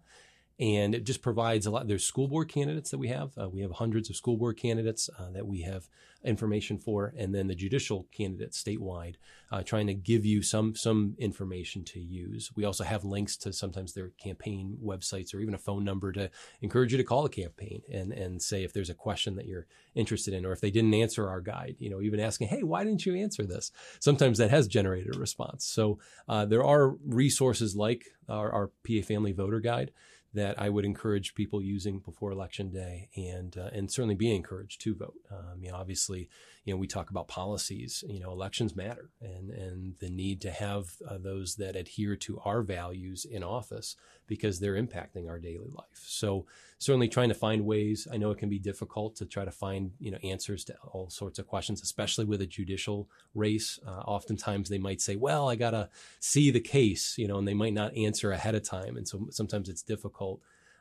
and 0.59 0.93
it 0.93 1.05
just 1.05 1.21
provides 1.21 1.65
a 1.65 1.71
lot. 1.71 1.87
There's 1.87 2.03
school 2.03 2.27
board 2.27 2.49
candidates 2.49 2.91
that 2.91 2.97
we 2.97 3.07
have. 3.07 3.31
Uh, 3.37 3.47
we 3.47 3.61
have 3.61 3.71
hundreds 3.71 4.09
of 4.09 4.17
school 4.17 4.35
board 4.35 4.57
candidates 4.57 5.09
uh, 5.17 5.31
that 5.31 5.47
we 5.47 5.61
have 5.61 5.87
information 6.21 6.77
for, 6.77 7.13
and 7.17 7.33
then 7.33 7.47
the 7.47 7.55
judicial 7.55 8.05
candidates 8.11 8.61
statewide, 8.61 9.15
uh, 9.53 9.63
trying 9.63 9.87
to 9.87 9.93
give 9.93 10.25
you 10.25 10.41
some 10.41 10.75
some 10.75 11.15
information 11.17 11.85
to 11.85 11.99
use. 12.01 12.51
We 12.57 12.65
also 12.65 12.83
have 12.83 13.05
links 13.05 13.37
to 13.37 13.53
sometimes 13.53 13.93
their 13.93 14.09
campaign 14.21 14.77
websites 14.83 15.33
or 15.33 15.39
even 15.39 15.53
a 15.53 15.59
phone 15.59 15.85
number 15.85 16.11
to 16.11 16.29
encourage 16.61 16.91
you 16.91 16.97
to 16.97 17.05
call 17.05 17.23
the 17.23 17.29
campaign 17.29 17.81
and 17.89 18.11
and 18.11 18.41
say 18.41 18.65
if 18.65 18.73
there's 18.73 18.89
a 18.89 18.95
question 18.95 19.35
that 19.35 19.45
you're 19.45 19.67
interested 19.95 20.33
in, 20.33 20.45
or 20.45 20.51
if 20.51 20.59
they 20.59 20.71
didn't 20.71 20.93
answer 20.93 21.29
our 21.29 21.39
guide, 21.39 21.77
you 21.79 21.89
know, 21.89 22.01
even 22.01 22.19
asking, 22.19 22.49
hey, 22.49 22.63
why 22.63 22.83
didn't 22.83 23.05
you 23.05 23.15
answer 23.15 23.45
this? 23.45 23.71
Sometimes 24.01 24.37
that 24.39 24.51
has 24.51 24.67
generated 24.67 25.15
a 25.15 25.19
response. 25.19 25.65
So 25.65 25.99
uh, 26.27 26.45
there 26.45 26.65
are 26.65 26.95
resources 27.05 27.77
like 27.77 28.05
our, 28.27 28.51
our 28.51 28.67
PA 28.85 29.05
Family 29.07 29.31
Voter 29.31 29.61
Guide 29.61 29.91
that 30.33 30.61
I 30.61 30.69
would 30.69 30.85
encourage 30.85 31.33
people 31.33 31.61
using 31.61 31.99
before 31.99 32.31
election 32.31 32.71
day, 32.71 33.09
and 33.15 33.57
uh, 33.57 33.69
and 33.73 33.91
certainly 33.91 34.15
be 34.15 34.33
encouraged 34.35 34.81
to 34.81 34.95
vote. 34.95 35.15
Um, 35.31 35.63
you 35.63 35.71
know, 35.71 35.77
obviously, 35.77 36.29
you 36.69 36.75
know, 36.75 36.79
we 36.79 36.85
talk 36.85 37.09
about 37.09 37.27
policies, 37.27 38.03
you 38.07 38.19
know, 38.19 38.31
elections 38.31 38.75
matter 38.75 39.09
and, 39.23 39.49
and 39.49 39.95
the 39.97 40.09
need 40.11 40.39
to 40.39 40.51
have 40.51 40.91
uh, 41.09 41.17
those 41.17 41.55
that 41.55 41.75
adhere 41.75 42.15
to 42.15 42.39
our 42.45 42.61
values 42.61 43.25
in 43.25 43.43
office 43.43 43.95
because 44.27 44.59
they're 44.59 44.75
impacting 44.75 45.27
our 45.27 45.39
daily 45.39 45.71
life. 45.73 46.03
So 46.03 46.45
certainly 46.77 47.07
trying 47.07 47.29
to 47.29 47.33
find 47.33 47.65
ways. 47.65 48.07
I 48.13 48.17
know 48.17 48.29
it 48.29 48.37
can 48.37 48.49
be 48.49 48.59
difficult 48.59 49.15
to 49.15 49.25
try 49.25 49.45
to 49.45 49.51
find, 49.51 49.93
you 49.99 50.11
know, 50.11 50.19
answers 50.23 50.63
to 50.65 50.75
all 50.91 51.09
sorts 51.09 51.39
of 51.39 51.47
questions, 51.47 51.81
especially 51.81 52.25
with 52.25 52.39
a 52.39 52.45
judicial 52.45 53.09
race. 53.33 53.79
Uh, 53.83 54.01
oftentimes 54.01 54.69
they 54.69 54.77
might 54.77 55.01
say, 55.01 55.15
well, 55.15 55.49
I 55.49 55.55
got 55.55 55.71
to 55.71 55.89
see 56.19 56.51
the 56.51 56.59
case, 56.59 57.17
you 57.17 57.27
know, 57.27 57.39
and 57.39 57.47
they 57.47 57.55
might 57.55 57.73
not 57.73 57.97
answer 57.97 58.31
ahead 58.31 58.53
of 58.53 58.61
time. 58.61 58.95
And 58.95 59.07
so 59.07 59.25
sometimes 59.31 59.69
it's 59.69 59.81
difficult 59.81 60.39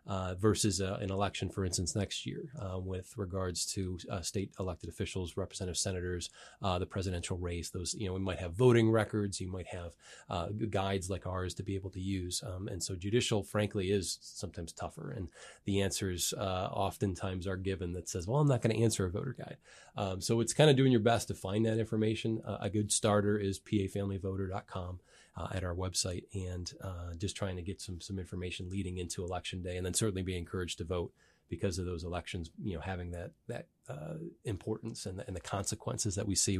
uh, 0.08 0.34
versus 0.34 0.80
uh, 0.80 0.98
an 1.02 1.10
election, 1.10 1.50
for 1.50 1.64
instance, 1.66 1.94
next 1.94 2.24
year 2.24 2.50
uh, 2.60 2.78
with 2.78 3.12
regards 3.18 3.66
to 3.66 3.98
uh, 4.10 4.22
state 4.22 4.50
elected 4.58 4.88
officials, 4.88 5.36
representative 5.36 5.76
senators, 5.76 6.30
uh, 6.62 6.78
the 6.78 6.86
presidential 6.86 7.36
race. 7.36 7.68
Those, 7.68 7.94
you 7.94 8.06
know, 8.06 8.14
we 8.14 8.20
might 8.20 8.38
have 8.38 8.54
voting 8.54 8.90
records, 8.90 9.38
you 9.38 9.52
might 9.52 9.66
have 9.66 9.92
uh, 10.30 10.48
guides 10.70 11.10
like 11.10 11.26
ours 11.26 11.52
to 11.54 11.62
be 11.62 11.74
able 11.74 11.90
to 11.90 12.00
use. 12.00 12.42
Um, 12.44 12.68
and 12.68 12.82
so 12.82 12.94
judicial, 12.94 13.42
frankly, 13.42 13.90
is 13.90 14.18
sometimes 14.22 14.72
tougher. 14.72 15.12
And 15.12 15.28
the 15.66 15.82
answers 15.82 16.32
oftentimes 16.38 17.46
are 17.46 17.56
given 17.56 17.92
that 17.92 18.08
says, 18.08 18.26
well, 18.26 18.40
I'm 18.40 18.48
not 18.48 18.62
going 18.62 18.74
to 18.74 18.82
answer 18.82 19.04
a 19.04 19.10
voter 19.10 19.36
guide. 19.38 19.58
Um, 19.96 20.20
so 20.22 20.40
it's 20.40 20.54
kind 20.54 20.70
of 20.70 20.76
doing 20.76 20.92
your 20.92 21.00
best 21.02 21.28
to 21.28 21.34
find 21.34 21.66
that 21.66 21.78
information. 21.78 22.40
a 22.60 22.70
good 22.70 22.90
starter 22.90 23.36
is 23.36 23.60
pafamilyvoter.com 23.60 25.00
uh, 25.38 25.48
at 25.52 25.64
our 25.64 25.74
website 25.74 26.24
and 26.34 26.72
uh, 26.82 27.14
just 27.16 27.36
trying 27.36 27.56
to 27.56 27.62
get 27.62 27.80
some 27.80 28.00
some 28.00 28.18
information 28.18 28.68
leading 28.68 28.98
into 28.98 29.24
election 29.24 29.62
day, 29.62 29.76
and 29.76 29.86
then 29.86 29.94
certainly 29.94 30.22
be 30.22 30.36
encouraged 30.36 30.78
to 30.78 30.84
vote 30.84 31.12
because 31.48 31.78
of 31.78 31.86
those 31.86 32.04
elections, 32.04 32.50
you 32.62 32.74
know, 32.74 32.80
having 32.80 33.12
that 33.12 33.32
that 33.46 33.68
uh, 33.88 34.14
importance 34.44 35.06
and 35.06 35.18
the, 35.18 35.26
and 35.26 35.36
the 35.36 35.40
consequences 35.40 36.14
that 36.16 36.26
we 36.26 36.34
see 36.34 36.58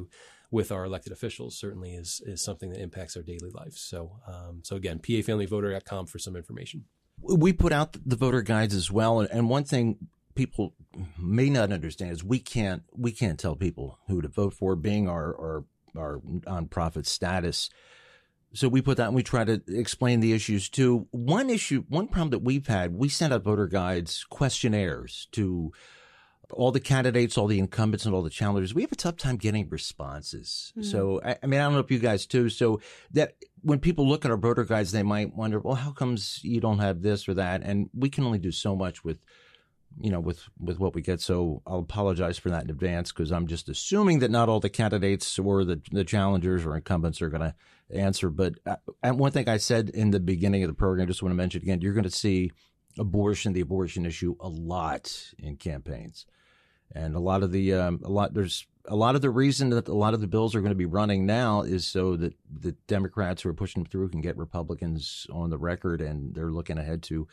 with 0.51 0.73
our 0.73 0.85
elected 0.85 1.13
officials 1.13 1.59
certainly 1.59 1.95
is 1.95 2.23
is 2.25 2.41
something 2.41 2.71
that 2.71 2.81
impacts 2.81 3.17
our 3.17 3.23
daily 3.23 3.51
lives. 3.53 3.81
So 3.81 4.21
um, 4.27 4.61
so 4.63 4.77
again, 4.77 5.01
pafamilyvoter.com 5.01 6.07
for 6.07 6.19
some 6.19 6.37
information. 6.37 6.85
We 7.21 7.53
put 7.53 7.73
out 7.73 7.97
the 8.07 8.15
voter 8.15 8.43
guides 8.43 8.75
as 8.75 8.93
well, 8.93 9.21
and 9.21 9.51
one 9.51 9.65
thing 9.65 9.97
people 10.37 10.75
may 11.19 11.51
not 11.51 11.73
understand 11.73 12.13
is 12.13 12.23
we 12.23 12.39
can't 12.39 12.85
we 12.97 13.11
can't 13.11 13.41
tell 13.41 13.57
people 13.57 13.99
who 14.07 14.23
to 14.23 14.29
vote 14.29 14.55
for, 14.55 14.77
being 14.77 15.09
our 15.09 15.35
our 15.37 15.65
our 15.97 16.21
nonprofit 16.21 17.07
status 17.07 17.71
so 18.59 18.69
we 18.69 18.83
put 18.83 18.97
that 18.97 19.07
and 19.07 19.15
we 19.15 19.23
try 19.23 19.45
to 19.45 19.63
explain 19.69 20.19
the 20.19 20.33
issues 20.33 20.69
too. 20.69 21.07
One 21.13 21.49
issue, 21.49 21.85
one 21.89 22.09
problem 22.09 22.31
that 22.31 22.41
we've 22.41 22.67
had, 22.67 22.93
we 22.93 23.09
sent 23.09 23.33
out 23.33 23.45
voter 23.45 23.69
guides, 23.69 24.25
questionnaires 24.29 25.29
to 25.33 25.73
all 26.51 26.73
the 26.73 26.81
candidates, 26.81 27.39
all 27.39 27.47
the 27.47 27.61
incumbents, 27.61 28.05
and 28.05 28.15
all 28.15 28.23
the 28.23 28.31
challengers. 28.31 28.75
We 28.75 28.83
have 28.83 28.91
a 28.91 28.97
tough 28.97 29.17
time 29.17 29.37
getting 29.37 29.69
responses. 29.69 30.73
Mm. 30.77 30.85
So, 30.85 31.21
I, 31.25 31.37
I, 31.41 31.47
mean, 31.47 31.61
I 31.61 31.65
don't 31.65 31.75
know 31.75 31.79
if 31.79 31.91
you 31.91 32.01
guys 32.01 32.27
too. 32.27 32.49
So 32.49 32.81
that 33.13 33.35
when 33.63 33.79
people 33.79 34.09
look 34.09 34.25
at 34.25 34.31
our 34.31 34.37
voter 34.37 34.65
guides, 34.65 34.91
they 34.91 35.05
might 35.05 35.37
wonder, 35.37 35.61
well, 35.61 35.77
how 35.77 35.93
comes 35.93 36.41
you 36.43 36.61
don't 36.61 36.81
have 36.81 37.03
this 37.03 37.29
or 37.29 37.35
that? 37.35 37.63
And 37.63 37.91
we 37.95 38.11
can 38.11 38.25
only 38.25 38.39
do 38.39 38.51
so 38.51 38.75
much 38.75 39.05
with 39.05 39.21
you 40.01 40.11
know, 40.11 40.21
with 40.21 40.49
with 40.61 40.79
what 40.79 40.95
we 40.95 41.03
get. 41.03 41.21
So 41.21 41.63
I'll 41.67 41.81
apologize 41.81 42.39
for 42.39 42.51
that 42.51 42.65
in 42.65 42.71
advance 42.71 43.11
because 43.11 43.33
I'm 43.33 43.47
just 43.47 43.69
assuming 43.69 44.21
that 44.21 44.31
not 44.31 44.49
all 44.49 44.61
the 44.61 44.69
candidates 44.69 45.39
or 45.39 45.65
the 45.65 45.81
the 45.91 46.05
challengers 46.05 46.65
or 46.65 46.77
incumbents 46.77 47.21
are 47.21 47.29
going 47.29 47.43
to 47.43 47.55
answer. 47.91 48.31
But 48.31 48.55
uh, 48.67 48.77
and 49.03 49.19
one 49.19 49.33
thing 49.33 49.49
I 49.49 49.57
said 49.57 49.91
in 49.91 50.11
the 50.11 50.21
beginning 50.21 50.63
of 50.63 50.69
the 50.69 50.75
program, 50.75 51.05
I 51.05 51.09
just 51.09 51.23
want 51.23 51.33
to 51.33 51.37
mention 51.37 51.63
again, 51.63 51.81
you're 51.81 51.95
going 51.95 52.05
to 52.05 52.11
see 52.11 52.53
abortion, 52.99 53.53
the 53.53 53.61
abortion 53.61 54.07
issue, 54.07 54.35
a 54.41 54.49
lot 54.49 55.33
in 55.39 55.57
campaigns, 55.57 56.27
and 56.93 57.15
a 57.15 57.21
lot 57.21 57.43
of 57.43 57.53
the 57.53 57.75
um, 57.75 58.01
a 58.05 58.11
lot 58.11 58.35
there's 58.35 58.67
a 58.87 58.97
lot 58.97 59.15
of 59.15 59.21
the 59.21 59.31
reason 59.31 59.71
that 59.71 59.89
a 59.89 59.95
lot 59.95 60.15
of 60.15 60.21
the 60.21 60.27
bills 60.27 60.55
are 60.55 60.61
going 60.61 60.71
to 60.71 60.77
be 60.77 60.87
running 60.87 61.27
now 61.27 61.63
is 61.63 61.87
so 61.87 62.17
that 62.17 62.35
the 62.51 62.73
Democrats 62.87 63.43
who 63.43 63.51
are 63.51 63.55
pushing 63.55 63.85
through 63.85 64.09
can 64.09 64.21
get 64.21 64.37
Republicans 64.37 65.27
on 65.31 65.51
the 65.51 65.59
record, 65.59 66.01
and 66.01 66.35
they're 66.35 66.51
looking 66.51 66.79
ahead 66.79 67.03
to 67.05 67.29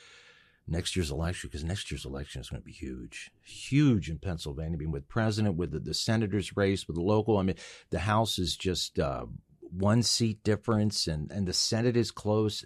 next 0.67 0.95
year's 0.95 1.11
election 1.11 1.49
because 1.49 1.63
next 1.63 1.91
year's 1.91 2.05
election 2.05 2.41
is 2.41 2.49
going 2.49 2.61
to 2.61 2.65
be 2.65 2.71
huge, 2.71 3.31
huge 3.43 4.09
in 4.09 4.17
Pennsylvania. 4.17 4.75
I 4.75 4.79
mean, 4.79 4.91
with 4.91 5.07
president, 5.07 5.55
with 5.55 5.71
the, 5.71 5.79
the 5.79 5.93
senators 5.93 6.57
race, 6.57 6.87
with 6.87 6.95
the 6.95 7.03
local. 7.03 7.37
I 7.37 7.43
mean, 7.43 7.55
the 7.89 7.99
House 7.99 8.39
is 8.39 8.55
just 8.57 8.99
uh, 8.99 9.25
one 9.71 10.03
seat 10.03 10.43
difference, 10.43 11.07
and 11.07 11.31
and 11.31 11.47
the 11.47 11.53
Senate 11.53 11.97
is 11.97 12.11
close. 12.11 12.65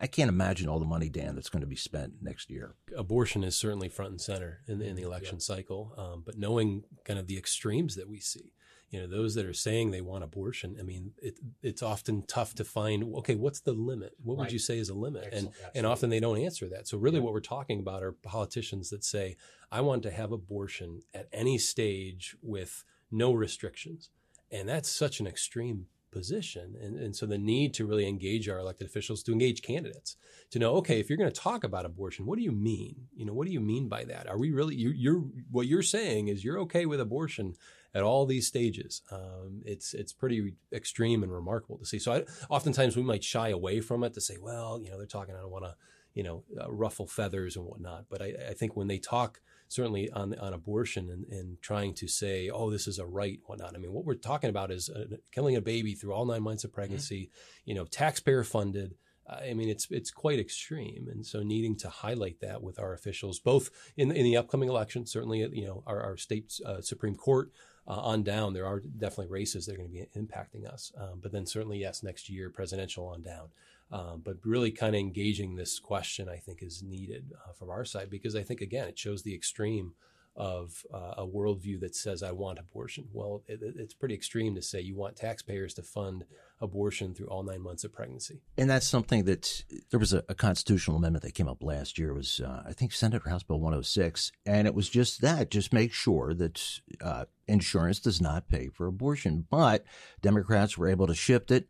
I 0.00 0.06
can't 0.06 0.28
imagine 0.28 0.68
all 0.68 0.78
the 0.78 0.84
money, 0.84 1.08
Dan, 1.08 1.34
that's 1.34 1.48
going 1.48 1.62
to 1.62 1.66
be 1.66 1.74
spent 1.74 2.14
next 2.20 2.50
year. 2.50 2.74
Abortion 2.94 3.42
is 3.42 3.56
certainly 3.56 3.88
front 3.88 4.10
and 4.10 4.20
center 4.20 4.60
in, 4.68 4.82
in 4.82 4.96
the 4.96 5.02
election 5.02 5.36
yeah. 5.36 5.54
cycle, 5.54 5.94
um, 5.96 6.22
but 6.26 6.36
knowing 6.36 6.84
kind 7.04 7.18
of 7.18 7.26
the 7.26 7.38
extremes 7.38 7.94
that 7.94 8.06
we 8.06 8.20
see, 8.20 8.52
you 8.90 9.00
know, 9.00 9.06
those 9.06 9.34
that 9.34 9.46
are 9.46 9.54
saying 9.54 9.90
they 9.90 10.02
want 10.02 10.24
abortion, 10.24 10.76
I 10.78 10.82
mean, 10.82 11.12
it, 11.22 11.38
it's 11.62 11.82
often 11.82 12.22
tough 12.26 12.54
to 12.56 12.64
find, 12.64 13.14
okay, 13.16 13.34
what's 13.34 13.60
the 13.60 13.72
limit? 13.72 14.12
What 14.22 14.34
right. 14.34 14.44
would 14.44 14.52
you 14.52 14.58
say 14.58 14.78
is 14.78 14.90
a 14.90 14.94
limit? 14.94 15.24
Excellent. 15.26 15.54
And, 15.64 15.76
and 15.76 15.86
often 15.86 16.10
they 16.10 16.20
don't 16.20 16.38
answer 16.38 16.68
that. 16.68 16.86
So 16.86 16.98
really 16.98 17.16
yeah. 17.16 17.24
what 17.24 17.32
we're 17.32 17.40
talking 17.40 17.78
about 17.78 18.02
are 18.02 18.12
politicians 18.12 18.90
that 18.90 19.04
say, 19.04 19.36
I 19.72 19.80
want 19.80 20.02
to 20.02 20.10
have 20.10 20.32
abortion 20.32 21.00
at 21.14 21.28
any 21.32 21.56
stage 21.56 22.36
with 22.42 22.84
no 23.10 23.32
restrictions. 23.32 24.10
And 24.50 24.68
that's 24.68 24.90
such 24.90 25.20
an 25.20 25.26
extreme 25.26 25.86
position. 26.10 26.74
And, 26.80 26.98
and 26.98 27.14
so 27.14 27.26
the 27.26 27.38
need 27.38 27.74
to 27.74 27.86
really 27.86 28.08
engage 28.08 28.48
our 28.48 28.58
elected 28.58 28.86
officials, 28.86 29.22
to 29.24 29.32
engage 29.32 29.62
candidates, 29.62 30.16
to 30.50 30.58
know, 30.58 30.74
okay, 30.76 31.00
if 31.00 31.08
you're 31.08 31.18
going 31.18 31.30
to 31.30 31.40
talk 31.40 31.64
about 31.64 31.84
abortion, 31.84 32.26
what 32.26 32.38
do 32.38 32.44
you 32.44 32.52
mean? 32.52 33.08
You 33.14 33.26
know, 33.26 33.32
what 33.32 33.46
do 33.46 33.52
you 33.52 33.60
mean 33.60 33.88
by 33.88 34.04
that? 34.04 34.28
Are 34.28 34.38
we 34.38 34.50
really, 34.50 34.74
you, 34.74 34.90
you're, 34.90 35.24
what 35.50 35.66
you're 35.66 35.82
saying 35.82 36.28
is 36.28 36.44
you're 36.44 36.60
okay 36.60 36.86
with 36.86 37.00
abortion 37.00 37.54
at 37.94 38.02
all 38.02 38.26
these 38.26 38.46
stages. 38.46 39.02
Um, 39.10 39.62
it's 39.64 39.94
it's 39.94 40.12
pretty 40.12 40.54
extreme 40.72 41.22
and 41.22 41.32
remarkable 41.32 41.78
to 41.78 41.86
see. 41.86 41.98
So 41.98 42.12
I, 42.12 42.24
oftentimes 42.50 42.96
we 42.96 43.02
might 43.02 43.24
shy 43.24 43.48
away 43.48 43.80
from 43.80 44.04
it 44.04 44.14
to 44.14 44.20
say, 44.20 44.36
well, 44.40 44.80
you 44.82 44.90
know, 44.90 44.98
they're 44.98 45.06
talking. 45.06 45.34
I 45.34 45.40
don't 45.40 45.50
want 45.50 45.64
to, 45.64 45.74
you 46.14 46.22
know, 46.22 46.44
uh, 46.60 46.70
ruffle 46.70 47.06
feathers 47.06 47.56
and 47.56 47.64
whatnot. 47.64 48.04
But 48.10 48.22
I, 48.22 48.34
I, 48.50 48.54
think 48.54 48.76
when 48.76 48.88
they 48.88 48.98
talk 48.98 49.40
certainly 49.68 50.10
on 50.10 50.38
on 50.38 50.52
abortion 50.52 51.08
and, 51.10 51.24
and 51.26 51.62
trying 51.62 51.94
to 51.94 52.08
say, 52.08 52.50
oh, 52.50 52.70
this 52.70 52.86
is 52.86 52.98
a 52.98 53.06
right, 53.06 53.38
whatnot. 53.46 53.74
I 53.74 53.78
mean, 53.78 53.92
what 53.92 54.04
we're 54.04 54.14
talking 54.14 54.50
about 54.50 54.70
is 54.70 54.90
uh, 54.90 55.16
killing 55.32 55.56
a 55.56 55.60
baby 55.60 55.94
through 55.94 56.12
all 56.12 56.26
nine 56.26 56.42
months 56.42 56.64
of 56.64 56.72
pregnancy. 56.72 57.24
Mm-hmm. 57.24 57.70
You 57.70 57.74
know, 57.74 57.84
taxpayer 57.84 58.44
funded. 58.44 58.94
I 59.30 59.52
mean, 59.52 59.68
it's 59.68 59.86
it's 59.90 60.10
quite 60.10 60.38
extreme, 60.38 61.06
and 61.10 61.24
so 61.26 61.42
needing 61.42 61.76
to 61.78 61.90
highlight 61.90 62.40
that 62.40 62.62
with 62.62 62.78
our 62.78 62.94
officials, 62.94 63.38
both 63.38 63.68
in 63.94 64.10
in 64.10 64.24
the 64.24 64.38
upcoming 64.38 64.70
election, 64.70 65.04
certainly, 65.04 65.40
you 65.52 65.66
know, 65.66 65.82
our, 65.86 66.00
our 66.00 66.16
state 66.16 66.50
uh, 66.64 66.80
supreme 66.80 67.14
court, 67.14 67.52
uh, 67.88 68.00
on 68.00 68.22
down, 68.22 68.52
there 68.52 68.66
are 68.66 68.80
definitely 68.80 69.26
races 69.26 69.66
that 69.66 69.74
are 69.74 69.78
going 69.78 69.88
to 69.88 69.92
be 69.92 70.06
impacting 70.18 70.70
us. 70.70 70.92
Um, 70.98 71.20
but 71.22 71.32
then 71.32 71.46
certainly, 71.46 71.78
yes, 71.78 72.02
next 72.02 72.28
year, 72.28 72.50
presidential 72.50 73.06
on 73.06 73.22
down. 73.22 73.48
Um, 73.90 74.20
but 74.22 74.36
really 74.44 74.70
kind 74.70 74.94
of 74.94 75.00
engaging 75.00 75.56
this 75.56 75.78
question, 75.78 76.28
I 76.28 76.36
think, 76.36 76.62
is 76.62 76.82
needed 76.82 77.32
uh, 77.34 77.52
from 77.52 77.70
our 77.70 77.86
side 77.86 78.10
because 78.10 78.36
I 78.36 78.42
think, 78.42 78.60
again, 78.60 78.86
it 78.86 78.98
shows 78.98 79.22
the 79.22 79.34
extreme 79.34 79.94
of 80.38 80.84
uh, 80.94 81.14
a 81.16 81.26
worldview 81.26 81.80
that 81.80 81.96
says, 81.96 82.22
I 82.22 82.30
want 82.30 82.60
abortion. 82.60 83.08
Well, 83.12 83.42
it, 83.48 83.58
it's 83.60 83.92
pretty 83.92 84.14
extreme 84.14 84.54
to 84.54 84.62
say 84.62 84.80
you 84.80 84.94
want 84.94 85.16
taxpayers 85.16 85.74
to 85.74 85.82
fund 85.82 86.24
abortion 86.60 87.12
through 87.12 87.26
all 87.26 87.42
nine 87.42 87.60
months 87.60 87.82
of 87.82 87.92
pregnancy. 87.92 88.40
And 88.56 88.70
that's 88.70 88.86
something 88.86 89.24
that 89.24 89.64
there 89.90 89.98
was 89.98 90.12
a, 90.12 90.22
a 90.28 90.36
constitutional 90.36 90.96
amendment 90.96 91.24
that 91.24 91.34
came 91.34 91.48
up 91.48 91.62
last 91.62 91.98
year. 91.98 92.10
It 92.10 92.14
was, 92.14 92.40
uh, 92.40 92.62
I 92.64 92.72
think, 92.72 92.92
Senate 92.92 93.26
House 93.26 93.42
Bill 93.42 93.58
106. 93.58 94.30
And 94.46 94.68
it 94.68 94.74
was 94.74 94.88
just 94.88 95.20
that, 95.22 95.50
just 95.50 95.72
make 95.72 95.92
sure 95.92 96.32
that 96.34 96.80
uh, 97.00 97.24
insurance 97.48 97.98
does 97.98 98.20
not 98.20 98.48
pay 98.48 98.68
for 98.68 98.86
abortion. 98.86 99.44
But 99.50 99.84
Democrats 100.22 100.78
were 100.78 100.88
able 100.88 101.08
to 101.08 101.14
shift 101.14 101.50
it 101.50 101.66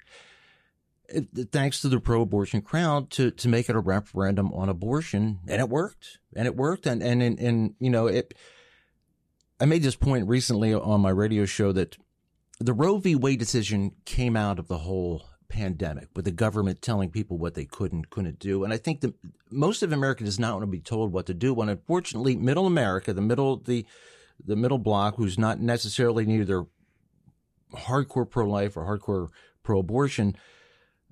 Uh, 1.14 1.20
thanks 1.52 1.80
to 1.80 1.88
the 1.88 2.00
pro-abortion 2.00 2.60
crowd 2.60 3.10
to 3.10 3.30
to 3.30 3.48
make 3.48 3.68
it 3.68 3.76
a 3.76 3.80
referendum 3.80 4.52
on 4.52 4.68
abortion 4.68 5.38
and 5.48 5.60
it 5.60 5.68
worked 5.68 6.18
and 6.36 6.46
it 6.46 6.54
worked 6.54 6.86
and 6.86 7.02
and 7.02 7.22
and, 7.22 7.38
and 7.38 7.74
you 7.80 7.88
know 7.88 8.06
it 8.06 8.34
I 9.60 9.64
made 9.64 9.82
this 9.82 9.96
point 9.96 10.28
recently 10.28 10.72
on 10.74 11.00
my 11.00 11.10
radio 11.10 11.44
show 11.44 11.72
that 11.72 11.96
the 12.60 12.72
Roe 12.72 12.98
v. 12.98 13.14
Wade 13.16 13.38
decision 13.38 13.92
came 14.04 14.36
out 14.36 14.58
of 14.58 14.68
the 14.68 14.78
whole 14.78 15.24
pandemic 15.48 16.08
with 16.14 16.24
the 16.24 16.30
government 16.30 16.82
telling 16.82 17.10
people 17.10 17.38
what 17.38 17.54
they 17.54 17.64
could 17.64 17.92
and 17.92 18.08
couldn't 18.10 18.38
do. 18.38 18.64
And 18.64 18.72
I 18.72 18.76
think 18.76 19.00
that 19.00 19.14
most 19.50 19.82
of 19.82 19.92
America 19.92 20.24
does 20.24 20.38
not 20.38 20.54
want 20.54 20.62
to 20.62 20.66
be 20.66 20.80
told 20.80 21.12
what 21.12 21.26
to 21.26 21.34
do. 21.34 21.54
When 21.54 21.68
unfortunately, 21.68 22.36
middle 22.36 22.66
America, 22.66 23.12
the 23.12 23.22
middle, 23.22 23.56
the, 23.56 23.86
the 24.44 24.56
middle 24.56 24.78
block, 24.78 25.16
who's 25.16 25.38
not 25.38 25.60
necessarily 25.60 26.26
neither 26.26 26.66
hardcore 27.72 28.28
pro-life 28.28 28.76
or 28.76 28.84
hardcore 28.84 29.28
pro-abortion, 29.62 30.36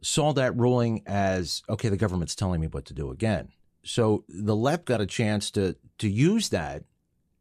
saw 0.06 0.32
that 0.32 0.56
ruling 0.56 1.02
as, 1.06 1.62
okay, 1.68 1.88
the 1.88 1.96
government's 1.96 2.34
telling 2.34 2.60
me 2.60 2.68
what 2.68 2.84
to 2.86 2.94
do 2.94 3.10
again. 3.10 3.48
So 3.82 4.24
the 4.28 4.56
left 4.56 4.84
got 4.84 5.00
a 5.00 5.06
chance 5.06 5.50
to, 5.52 5.76
to 5.98 6.08
use 6.08 6.50
that 6.50 6.84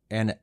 and 0.09 0.35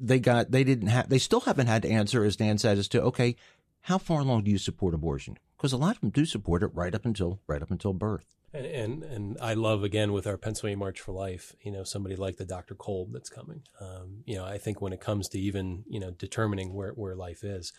they 0.00 0.18
got 0.18 0.50
they 0.50 0.64
didn't 0.64 0.88
have 0.88 1.08
they 1.08 1.18
still 1.18 1.40
haven't 1.40 1.68
had 1.68 1.82
to 1.82 1.88
answer 1.88 2.24
as 2.24 2.36
Dan 2.36 2.58
said 2.58 2.78
as 2.78 2.88
to 2.88 3.02
okay 3.02 3.36
how 3.82 3.96
far 3.96 4.20
along 4.20 4.44
do 4.44 4.50
you 4.50 4.58
support 4.58 4.92
abortion 4.92 5.38
because 5.56 5.72
a 5.72 5.76
lot 5.76 5.94
of 5.94 6.00
them 6.00 6.10
do 6.10 6.24
support 6.24 6.62
it 6.62 6.70
right 6.74 6.94
up 6.94 7.04
until 7.04 7.40
right 7.46 7.62
up 7.62 7.70
until 7.70 7.92
birth 7.92 8.34
And, 8.52 8.66
and, 8.66 9.02
and 9.04 9.38
I 9.40 9.54
love 9.54 9.84
again 9.84 10.12
with 10.12 10.26
our 10.26 10.36
Pennsylvania 10.36 10.78
March 10.78 11.00
for 11.00 11.12
Life, 11.12 11.54
you 11.62 11.72
know, 11.72 11.82
somebody 11.84 12.16
like 12.16 12.36
the 12.36 12.44
Dr. 12.44 12.74
Kolb 12.74 13.12
that's 13.12 13.30
coming. 13.30 13.62
Um, 13.80 14.24
you 14.26 14.36
know, 14.36 14.44
I 14.44 14.58
think 14.58 14.80
when 14.80 14.92
it 14.92 15.00
comes 15.00 15.28
to 15.30 15.38
even 15.38 15.84
you 15.88 16.00
know 16.00 16.10
determining 16.10 16.74
where 16.74 16.92
where 16.92 17.14
life 17.14 17.44
is, 17.44 17.72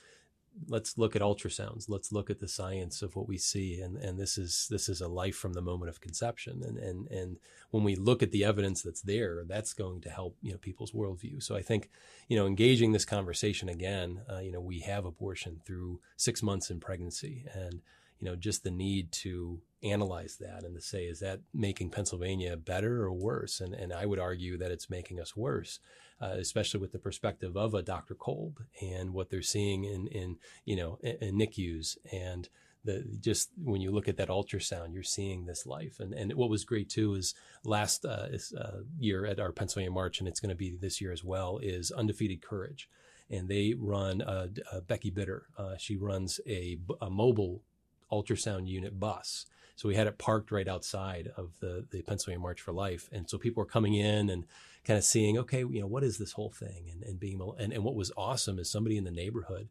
let's 0.67 0.97
look 0.97 1.15
at 1.15 1.21
ultrasounds. 1.21 1.85
Let's 1.87 2.11
look 2.11 2.29
at 2.29 2.39
the 2.39 2.47
science 2.47 3.01
of 3.01 3.15
what 3.15 3.27
we 3.27 3.37
see, 3.37 3.79
and 3.79 3.97
and 3.97 4.19
this 4.19 4.37
is 4.37 4.67
this 4.69 4.89
is 4.89 5.01
a 5.01 5.07
life 5.07 5.35
from 5.35 5.53
the 5.53 5.61
moment 5.61 5.89
of 5.89 6.01
conception, 6.01 6.63
and 6.63 6.77
and 6.77 7.07
and 7.07 7.37
when 7.71 7.83
we 7.83 7.95
look 7.95 8.23
at 8.23 8.31
the 8.31 8.43
evidence 8.43 8.81
that's 8.81 9.01
there, 9.01 9.43
that's 9.47 9.73
going 9.73 10.01
to 10.01 10.09
help 10.09 10.37
you 10.41 10.51
know 10.51 10.57
people's 10.57 10.91
worldview. 10.91 11.41
So 11.41 11.55
I 11.55 11.61
think 11.61 11.89
you 12.27 12.37
know 12.37 12.47
engaging 12.47 12.91
this 12.91 13.05
conversation 13.05 13.69
again, 13.69 14.21
uh, 14.31 14.39
you 14.39 14.51
know, 14.51 14.61
we 14.61 14.79
have 14.79 15.05
abortion 15.05 15.61
through 15.65 15.99
six 16.15 16.41
months 16.41 16.69
in 16.69 16.79
pregnancy, 16.79 17.45
and 17.53 17.81
you 18.19 18.25
know 18.25 18.35
just 18.35 18.63
the 18.63 18.71
need 18.71 19.11
to 19.11 19.61
analyze 19.83 20.37
that 20.37 20.63
and 20.63 20.75
to 20.75 20.81
say, 20.81 21.03
is 21.03 21.19
that 21.19 21.41
making 21.53 21.89
Pennsylvania 21.89 22.57
better 22.57 23.03
or 23.03 23.13
worse? 23.13 23.61
And, 23.61 23.73
and 23.73 23.93
I 23.93 24.05
would 24.05 24.19
argue 24.19 24.57
that 24.57 24.71
it's 24.71 24.89
making 24.89 25.19
us 25.19 25.35
worse, 25.35 25.79
uh, 26.21 26.35
especially 26.37 26.79
with 26.79 26.91
the 26.91 26.99
perspective 26.99 27.55
of 27.57 27.73
a 27.73 27.81
Dr. 27.81 28.15
Kolb 28.15 28.61
and 28.81 29.13
what 29.13 29.29
they're 29.29 29.41
seeing 29.41 29.83
in, 29.83 30.07
in 30.07 30.37
you 30.63 30.75
know, 30.75 30.97
in, 31.01 31.15
in 31.21 31.37
NICUs 31.37 31.97
and 32.11 32.49
the 32.85 33.03
just 33.19 33.49
when 33.61 33.81
you 33.81 33.91
look 33.91 34.07
at 34.07 34.17
that 34.17 34.29
ultrasound, 34.29 34.93
you're 34.93 35.03
seeing 35.03 35.45
this 35.45 35.65
life. 35.65 35.99
And 35.99 36.13
and 36.13 36.33
what 36.33 36.49
was 36.49 36.63
great 36.63 36.89
too 36.89 37.15
is 37.15 37.33
last 37.63 38.05
uh, 38.05 38.27
is, 38.29 38.53
uh, 38.53 38.81
year 38.99 39.25
at 39.25 39.39
our 39.39 39.51
Pennsylvania 39.51 39.91
March, 39.91 40.19
and 40.19 40.27
it's 40.27 40.39
going 40.39 40.49
to 40.49 40.55
be 40.55 40.77
this 40.79 41.01
year 41.01 41.11
as 41.11 41.23
well, 41.23 41.57
is 41.61 41.91
Undefeated 41.91 42.41
Courage. 42.41 42.87
And 43.29 43.49
they 43.49 43.73
run 43.77 44.21
uh, 44.21 44.47
uh 44.71 44.81
Becky 44.81 45.09
Bitter. 45.09 45.47
Uh, 45.57 45.75
she 45.77 45.97
runs 45.97 46.39
a, 46.47 46.77
a 47.01 47.09
mobile 47.09 47.63
ultrasound 48.11 48.67
unit 48.67 48.99
bus 48.99 49.47
so 49.75 49.89
we 49.89 49.95
had 49.95 50.07
it 50.07 50.17
parked 50.17 50.51
right 50.51 50.67
outside 50.67 51.31
of 51.35 51.51
the, 51.59 51.85
the 51.91 52.01
Pennsylvania 52.01 52.39
March 52.39 52.61
for 52.61 52.71
Life. 52.71 53.09
And 53.11 53.29
so 53.29 53.37
people 53.37 53.61
were 53.61 53.69
coming 53.69 53.93
in 53.93 54.29
and 54.29 54.45
kind 54.85 54.97
of 54.97 55.03
seeing, 55.03 55.37
okay, 55.37 55.59
you 55.59 55.81
know, 55.81 55.87
what 55.87 56.03
is 56.03 56.17
this 56.17 56.31
whole 56.31 56.51
thing? 56.51 56.89
And, 56.91 57.03
and 57.03 57.19
being, 57.19 57.41
and, 57.59 57.73
and 57.73 57.83
what 57.83 57.95
was 57.95 58.11
awesome 58.15 58.57
is 58.57 58.71
somebody 58.71 58.97
in 58.97 59.03
the 59.03 59.11
neighborhood 59.11 59.67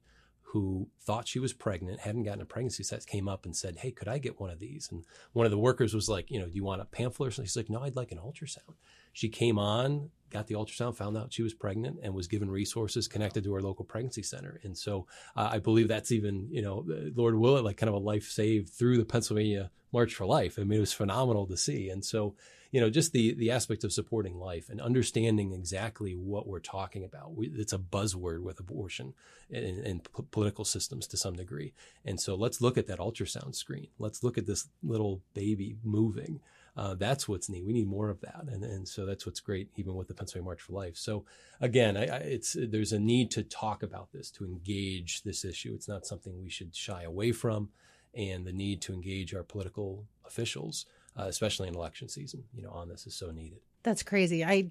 who 0.55 0.89
thought 1.01 1.27
she 1.27 1.41
was 1.41 1.53
pregnant, 1.53 2.01
hadn't 2.01 2.23
gotten 2.23 2.41
a 2.41 2.45
pregnancy 2.45 2.85
test, 2.85 3.09
came 3.09 3.29
up 3.29 3.45
and 3.45 3.57
said, 3.57 3.79
Hey, 3.79 3.91
could 3.91 4.07
I 4.07 4.19
get 4.19 4.39
one 4.39 4.51
of 4.51 4.61
these? 4.61 4.89
And 4.93 5.05
one 5.33 5.47
of 5.47 5.51
the 5.51 5.59
workers 5.59 5.95
was 5.95 6.09
like, 6.09 6.31
You 6.31 6.39
know, 6.39 6.47
do 6.47 6.55
you 6.55 6.63
want 6.63 6.81
a 6.81 6.85
pamphlet 6.85 7.29
or 7.29 7.31
something? 7.33 7.49
She's 7.49 7.57
like, 7.57 7.71
No, 7.71 7.83
I'd 7.83 7.97
like 7.97 8.13
an 8.13 8.19
ultrasound. 8.19 8.77
She 9.13 9.29
came 9.29 9.59
on, 9.59 10.11
got 10.35 10.47
the 10.49 10.57
ultrasound, 10.57 10.97
found 10.97 11.17
out 11.17 11.33
she 11.33 11.43
was 11.43 11.55
pregnant, 11.55 11.99
and 12.03 12.13
was 12.13 12.29
given 12.29 12.51
resources 12.51 13.09
connected 13.09 13.45
to 13.45 13.55
our 13.55 13.63
local 13.63 13.85
pregnancy 13.85 14.23
center. 14.23 14.61
And 14.65 14.77
so 14.77 15.07
uh, 15.37 15.49
I 15.53 15.59
believe 15.61 15.89
that's 15.89 16.13
even, 16.13 16.49
you 16.51 16.63
know, 16.63 16.85
Lord 17.15 17.37
will 17.37 17.57
it, 17.57 17.65
like 17.65 17.79
kind 17.79 17.89
of 17.89 17.95
a 17.95 18.11
life 18.13 18.25
saved 18.25 18.69
through 18.69 18.99
the 18.99 19.05
Pennsylvania 19.05 19.71
March 19.93 20.13
for 20.15 20.27
Life. 20.27 20.59
I 20.59 20.65
mean, 20.65 20.79
it 20.79 20.81
was 20.81 20.93
phenomenal 20.93 21.47
to 21.47 21.57
see. 21.57 21.89
And 21.89 22.05
so, 22.05 22.35
you 22.73 22.81
know, 22.81 22.91
just 22.91 23.13
the 23.13 23.35
the 23.35 23.53
aspect 23.53 23.85
of 23.85 23.93
supporting 23.93 24.37
life 24.37 24.69
and 24.69 24.81
understanding 24.81 25.53
exactly 25.53 26.13
what 26.17 26.49
we're 26.49 26.59
talking 26.79 27.05
about. 27.05 27.37
We, 27.37 27.47
it's 27.55 27.73
a 27.73 27.79
buzzword 27.79 28.41
with 28.43 28.59
abortion 28.59 29.15
and, 29.53 30.03
p- 30.03 30.25
political 30.33 30.65
systems 30.65 31.07
to 31.07 31.17
some 31.17 31.37
degree. 31.37 31.73
And 32.05 32.19
so, 32.21 32.35
let's 32.35 32.61
look 32.61 32.77
at 32.77 32.89
that 32.89 32.99
ultrasound 32.99 33.55
screen. 33.55 33.87
Let's 33.99 34.25
look 34.25 34.37
at 34.37 34.47
this 34.47 34.69
little 34.83 35.23
baby 35.35 35.77
moving. 35.85 36.41
Uh, 36.77 36.95
that's 36.95 37.29
what's 37.29 37.49
neat. 37.49 37.65
We 37.65 37.73
need 37.73 37.87
more 37.87 38.11
of 38.11 38.21
that, 38.23 38.45
and 38.49 38.65
and 38.65 38.87
so 38.87 39.07
that's 39.07 39.27
what's 39.27 39.41
great, 39.41 39.69
even 39.77 39.95
with 39.95 40.09
the 40.09 40.15
Pennsylvania 40.15 40.47
March 40.47 40.61
for 40.61 40.73
Life. 40.73 40.97
So 40.97 41.25
again, 41.61 41.97
I, 41.97 42.07
I, 42.07 42.17
it's 42.17 42.57
there's 42.59 42.93
a 42.93 42.99
need 42.99 43.31
to 43.33 43.45
talk 43.45 43.83
about 43.83 44.13
this, 44.13 44.31
to 44.33 44.45
engage 44.45 45.23
this 45.23 45.45
issue. 45.45 45.73
It's 45.75 45.89
not 45.89 46.07
something 46.07 46.43
we 46.43 46.51
should 46.51 46.75
shy 46.75 47.03
away 47.05 47.31
from, 47.31 47.69
and 48.13 48.45
the 48.45 48.53
need 48.53 48.81
to 48.83 48.93
engage 48.93 49.35
our 49.35 49.45
political 49.45 50.05
officials 50.27 50.87
uh, 51.19 51.25
especially 51.25 51.69
in 51.69 51.75
election 51.75 52.09
season, 52.09 52.45
you 52.55 52.63
know, 52.63 52.71
on 52.71 52.89
this 52.89 53.07
is 53.07 53.15
so 53.15 53.31
needed. 53.31 53.61
That's 53.83 54.03
crazy. 54.03 54.45
I, 54.45 54.69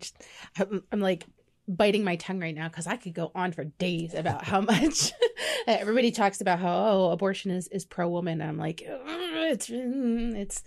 I'm 0.92 1.00
like 1.00 1.26
biting 1.68 2.04
my 2.04 2.18
tongue 2.18 2.40
right 2.40 2.56
now 2.56 2.68
because 2.68 2.88
I 2.88 2.98
could 2.98 3.14
go 3.14 3.32
on 3.34 3.54
for 3.54 3.64
days 3.64 4.14
about 4.14 4.44
how 4.44 4.62
much 4.62 5.14
everybody 5.68 6.12
talks 6.12 6.42
about 6.42 6.60
how 6.60 6.74
oh 6.74 7.12
abortion 7.12 7.52
is 7.52 7.68
is 7.70 7.86
pro 7.86 8.10
woman. 8.10 8.42
I'm 8.42 8.58
like 8.58 8.82
it's 8.86 9.70
mm, 9.70 10.36
it's 10.36 10.64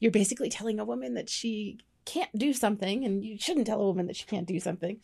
you're 0.00 0.12
basically 0.12 0.48
telling 0.48 0.78
a 0.80 0.84
woman 0.84 1.14
that 1.14 1.28
she 1.28 1.78
can't 2.04 2.30
do 2.38 2.52
something 2.52 3.04
and 3.04 3.24
you 3.24 3.38
shouldn't 3.38 3.66
tell 3.66 3.80
a 3.80 3.84
woman 3.84 4.06
that 4.06 4.16
she 4.16 4.24
can't 4.24 4.46
do 4.46 4.58
something. 4.58 4.98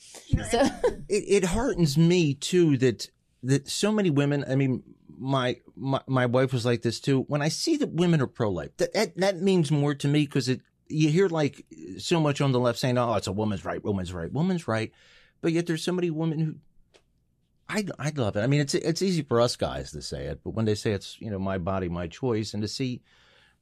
So 0.50 0.60
it, 1.08 1.42
it 1.42 1.44
heartens 1.44 1.98
me 1.98 2.34
too 2.34 2.78
that 2.78 3.10
that 3.42 3.68
so 3.68 3.92
many 3.92 4.10
women. 4.10 4.44
I 4.48 4.56
mean, 4.56 4.82
my, 5.18 5.58
my 5.76 6.00
my 6.06 6.26
wife 6.26 6.52
was 6.52 6.64
like 6.64 6.82
this 6.82 7.00
too. 7.00 7.20
When 7.28 7.42
I 7.42 7.48
see 7.48 7.76
that 7.76 7.92
women 7.92 8.20
are 8.20 8.26
pro 8.26 8.50
life, 8.50 8.76
that, 8.78 8.94
that 8.94 9.16
that 9.18 9.40
means 9.40 9.70
more 9.70 9.94
to 9.94 10.08
me 10.08 10.24
because 10.24 10.48
it 10.48 10.60
you 10.88 11.08
hear 11.08 11.28
like 11.28 11.64
so 11.98 12.20
much 12.20 12.40
on 12.40 12.52
the 12.52 12.60
left 12.60 12.78
saying, 12.78 12.98
"Oh, 12.98 13.14
it's 13.14 13.26
a 13.26 13.32
woman's 13.32 13.64
right, 13.64 13.82
woman's 13.82 14.12
right, 14.12 14.32
woman's 14.32 14.66
right," 14.66 14.92
but 15.40 15.52
yet 15.52 15.66
there's 15.66 15.84
so 15.84 15.92
many 15.92 16.10
women 16.10 16.38
who 16.38 16.54
I 17.68 17.86
I 17.98 18.12
love 18.16 18.36
it. 18.36 18.40
I 18.40 18.46
mean, 18.46 18.60
it's 18.60 18.74
it's 18.74 19.02
easy 19.02 19.22
for 19.22 19.40
us 19.40 19.56
guys 19.56 19.92
to 19.92 20.02
say 20.02 20.26
it, 20.26 20.40
but 20.42 20.50
when 20.50 20.64
they 20.64 20.74
say 20.74 20.92
it's 20.92 21.20
you 21.20 21.30
know 21.30 21.38
my 21.38 21.58
body, 21.58 21.88
my 21.88 22.06
choice, 22.06 22.54
and 22.54 22.62
to 22.62 22.68
see 22.68 23.02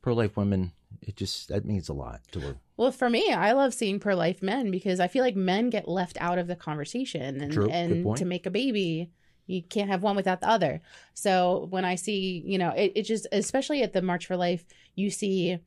pro 0.01 0.15
life 0.15 0.37
women, 0.37 0.73
it 1.01 1.17
just 1.17 1.49
that 1.49 1.65
means 1.65 1.89
a 1.89 1.93
lot 1.93 2.21
to 2.33 2.41
her. 2.41 2.57
Well, 2.77 2.93
for 2.93 3.09
me, 3.09 3.33
I 3.33 3.53
love 3.53 3.75
seeing 3.75 4.01
pro 4.01 4.15
life 4.15 4.43
men 4.43 4.71
because 4.71 5.01
I 5.01 5.09
feel 5.09 5.23
like 5.23 5.37
men 5.37 5.71
get 5.71 5.89
left 5.89 6.17
out 6.21 6.39
of 6.39 6.47
the 6.47 6.57
conversation, 6.57 7.41
and 7.41 7.53
True. 7.53 7.69
and 7.71 8.17
to 8.17 8.25
make 8.25 8.47
a 8.47 8.51
baby 8.51 9.11
you 9.47 9.63
can't 9.63 9.91
have 9.91 10.03
one 10.03 10.17
without 10.17 10.41
the 10.41 10.49
other. 10.49 10.81
So 11.15 11.67
when 11.71 11.85
I 11.85 11.97
see, 11.97 12.43
you 12.45 12.59
know, 12.59 12.71
it, 12.71 12.93
it 12.95 13.03
just, 13.03 13.27
especially 13.33 13.83
at 13.83 13.93
the 13.93 14.03
March 14.03 14.27
for 14.27 14.37
Life, 14.37 14.65
you 14.95 15.11
see 15.11 15.59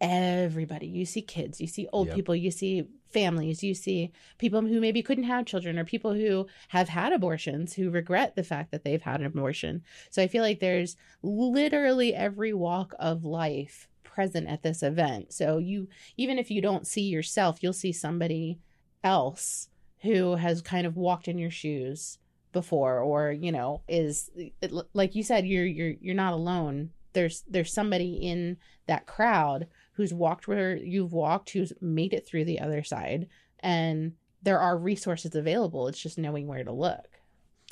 everybody. 0.00 0.86
You 0.86 1.04
see 1.04 1.22
kids, 1.22 1.60
you 1.60 1.66
see 1.66 1.88
old 1.92 2.08
yep. 2.08 2.16
people, 2.16 2.34
you 2.34 2.50
see 2.50 2.86
families, 3.10 3.62
you 3.62 3.74
see 3.74 4.12
people 4.38 4.62
who 4.62 4.80
maybe 4.80 5.02
couldn't 5.02 5.24
have 5.24 5.44
children 5.44 5.78
or 5.78 5.84
people 5.84 6.14
who 6.14 6.46
have 6.68 6.88
had 6.88 7.12
abortions 7.12 7.74
who 7.74 7.90
regret 7.90 8.36
the 8.36 8.44
fact 8.44 8.70
that 8.70 8.84
they've 8.84 9.02
had 9.02 9.20
an 9.20 9.26
abortion. 9.26 9.82
So 10.10 10.22
I 10.22 10.28
feel 10.28 10.42
like 10.42 10.60
there's 10.60 10.96
literally 11.22 12.14
every 12.14 12.54
walk 12.54 12.94
of 12.98 13.24
life 13.24 13.88
present 14.20 14.48
at 14.48 14.62
this 14.62 14.82
event. 14.82 15.32
So 15.32 15.56
you, 15.56 15.88
even 16.18 16.38
if 16.38 16.50
you 16.50 16.60
don't 16.60 16.86
see 16.86 17.08
yourself, 17.08 17.62
you'll 17.62 17.72
see 17.72 17.90
somebody 17.90 18.58
else 19.02 19.70
who 20.02 20.34
has 20.34 20.60
kind 20.60 20.86
of 20.86 20.94
walked 20.94 21.26
in 21.26 21.38
your 21.38 21.50
shoes 21.50 22.18
before 22.52 22.98
or 22.98 23.30
you 23.30 23.52
know 23.52 23.80
is 23.88 24.28
it, 24.36 24.72
like 24.92 25.14
you 25.14 25.22
said 25.22 25.46
you're 25.46 25.64
you're 25.64 25.94
you're 26.02 26.14
not 26.14 26.34
alone. 26.34 26.90
There's 27.14 27.44
there's 27.48 27.72
somebody 27.72 28.12
in 28.16 28.58
that 28.86 29.06
crowd 29.06 29.68
who's 29.94 30.12
walked 30.12 30.46
where 30.46 30.76
you've 30.76 31.14
walked 31.14 31.50
who's 31.50 31.72
made 31.80 32.12
it 32.12 32.26
through 32.26 32.44
the 32.44 32.60
other 32.60 32.82
side 32.82 33.26
and 33.60 34.12
there 34.42 34.58
are 34.58 34.76
resources 34.76 35.34
available. 35.34 35.88
It's 35.88 36.02
just 36.02 36.18
knowing 36.18 36.46
where 36.46 36.64
to 36.64 36.72
look. 36.72 37.20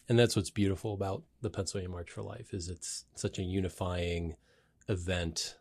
And 0.09 0.19
that's 0.19 0.35
what's 0.35 0.51
beautiful 0.51 0.95
about 0.95 1.25
the 1.43 1.51
Pennsylvania 1.51 1.91
March 1.91 2.11
for 2.11 2.23
Life 2.23 2.55
is 2.55 2.69
it's 2.71 3.05
such 3.17 3.39
a 3.39 3.43
unifying 3.43 4.37
event 4.89 5.57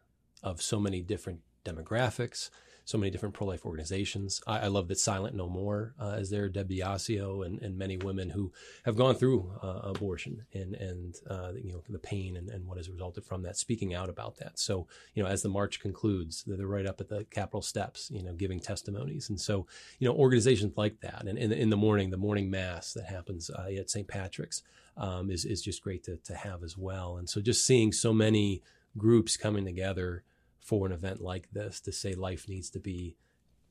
of 0.52 0.62
so 0.62 0.80
many 0.80 1.02
different 1.02 1.42
demographics 1.66 2.50
so 2.88 2.98
many 2.98 3.12
different 3.12 3.36
pro-life 3.36 3.66
organizations. 3.66 4.42
I, 4.48 4.60
I 4.60 4.68
love 4.68 4.88
that 4.88 4.98
Silent 4.98 5.36
No 5.36 5.50
More 5.50 5.94
uh, 6.02 6.16
is 6.20 6.30
there, 6.30 6.48
Deb 6.48 6.70
Biasio, 6.70 7.46
and, 7.46 7.62
and 7.62 7.78
many 7.78 7.98
women 7.98 8.30
who 8.30 8.54
have 8.86 8.96
gone 8.96 9.16
through 9.16 9.52
uh, 9.62 9.82
abortion 9.84 10.46
and 10.54 10.74
and 10.76 11.16
uh, 11.30 11.52
you 11.62 11.74
know 11.74 11.84
the 11.90 12.00
pain 12.00 12.38
and, 12.38 12.50
and 12.50 12.66
what 12.66 12.78
has 12.78 12.90
resulted 12.90 13.26
from 13.26 13.42
that, 13.44 13.58
speaking 13.58 13.94
out 13.94 14.08
about 14.08 14.38
that. 14.38 14.58
So 14.58 14.88
you 15.14 15.22
know 15.22 15.28
as 15.28 15.42
the 15.42 15.50
march 15.50 15.82
concludes, 15.82 16.46
they're 16.48 16.66
right 16.66 16.86
up 16.86 17.02
at 17.02 17.10
the 17.10 17.26
Capitol 17.26 17.62
steps, 17.62 18.10
you 18.10 18.24
know, 18.24 18.34
giving 18.34 18.62
testimonies, 18.62 19.30
and 19.30 19.40
so 19.40 19.68
you 20.00 20.08
know 20.08 20.16
organizations 20.16 20.78
like 20.78 21.02
that, 21.02 21.26
and 21.28 21.38
in, 21.38 21.52
in 21.52 21.70
the 21.70 21.78
morning, 21.78 22.10
the 22.10 22.16
morning 22.18 22.50
mass 22.50 22.94
that 22.94 23.06
happens 23.06 23.50
uh, 23.50 23.68
at 23.78 23.90
St. 23.90 24.08
Patrick's 24.08 24.64
um, 24.96 25.30
is 25.30 25.44
is 25.44 25.62
just 25.62 25.82
great 25.82 26.06
to 26.06 26.16
to 26.24 26.36
have 26.36 26.64
as 26.64 26.78
well. 26.78 27.18
And 27.18 27.30
so 27.30 27.42
just 27.42 27.66
seeing 27.66 27.92
so 27.92 28.14
many 28.14 28.64
groups 28.98 29.36
coming 29.36 29.66
together 29.66 30.24
for 30.68 30.86
an 30.86 30.92
event 30.92 31.22
like 31.22 31.50
this 31.52 31.80
to 31.80 31.94
say 31.94 32.14
life 32.14 32.50
needs 32.50 32.70
to 32.70 32.80
be 32.80 33.16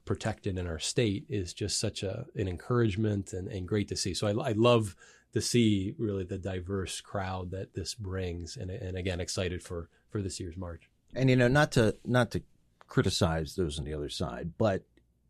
protected 0.06 0.56
in 0.56 0.66
our 0.66 0.78
state 0.78 1.26
is 1.28 1.52
just 1.52 1.78
such 1.78 2.02
a 2.02 2.24
an 2.34 2.48
encouragement 2.48 3.34
and, 3.34 3.48
and 3.48 3.68
great 3.68 3.88
to 3.88 3.96
see. 3.96 4.14
So 4.14 4.26
I, 4.26 4.48
I 4.48 4.52
love 4.52 4.96
to 5.34 5.42
see 5.42 5.94
really 5.98 6.24
the 6.24 6.38
diverse 6.38 7.02
crowd 7.02 7.50
that 7.50 7.74
this 7.74 7.94
brings, 7.94 8.56
and, 8.56 8.70
and 8.70 8.96
again 8.96 9.20
excited 9.20 9.62
for 9.62 9.90
for 10.08 10.22
this 10.22 10.40
year's 10.40 10.56
march. 10.56 10.88
And 11.14 11.28
you 11.28 11.36
know, 11.36 11.48
not 11.48 11.70
to 11.72 11.96
not 12.06 12.30
to 12.30 12.42
criticize 12.88 13.56
those 13.56 13.78
on 13.78 13.84
the 13.84 13.92
other 13.92 14.08
side, 14.08 14.52
but 14.56 14.84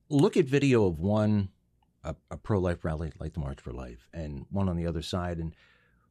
look 0.08 0.36
at 0.36 0.44
video 0.44 0.86
of 0.86 1.00
one 1.00 1.48
a, 2.04 2.14
a 2.30 2.36
pro 2.36 2.60
life 2.60 2.84
rally 2.84 3.12
like 3.18 3.32
the 3.32 3.40
March 3.40 3.60
for 3.60 3.72
Life, 3.72 4.08
and 4.14 4.46
one 4.50 4.68
on 4.68 4.76
the 4.76 4.86
other 4.86 5.02
side, 5.02 5.38
and 5.38 5.52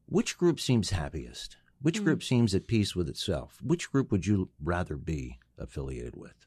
which 0.04 0.36
group 0.36 0.60
seems 0.60 0.90
happiest? 0.90 1.56
Which 1.80 2.00
mm. 2.00 2.04
group 2.04 2.22
seems 2.22 2.54
at 2.54 2.66
peace 2.66 2.94
with 2.94 3.08
itself? 3.08 3.58
Which 3.62 3.90
group 3.90 4.12
would 4.12 4.26
you 4.26 4.50
rather 4.62 4.96
be? 4.96 5.38
Affiliated 5.58 6.16
with. 6.16 6.46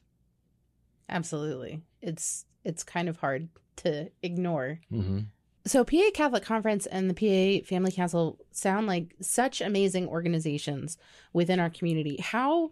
Absolutely. 1.08 1.82
It's 2.00 2.44
it's 2.64 2.82
kind 2.82 3.08
of 3.08 3.18
hard 3.18 3.48
to 3.76 4.10
ignore. 4.22 4.80
Mm-hmm. 4.92 5.20
So, 5.66 5.84
PA 5.84 6.10
Catholic 6.14 6.42
Conference 6.42 6.86
and 6.86 7.10
the 7.10 7.14
PA 7.14 7.66
Family 7.66 7.92
Council 7.92 8.38
sound 8.50 8.86
like 8.86 9.14
such 9.20 9.60
amazing 9.60 10.08
organizations 10.08 10.96
within 11.32 11.60
our 11.60 11.70
community. 11.70 12.16
How 12.20 12.70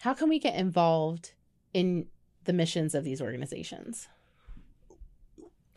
how 0.00 0.12
can 0.12 0.28
we 0.28 0.38
get 0.38 0.54
involved 0.54 1.32
in 1.72 2.06
the 2.44 2.52
missions 2.52 2.94
of 2.94 3.04
these 3.04 3.20
organizations? 3.22 4.08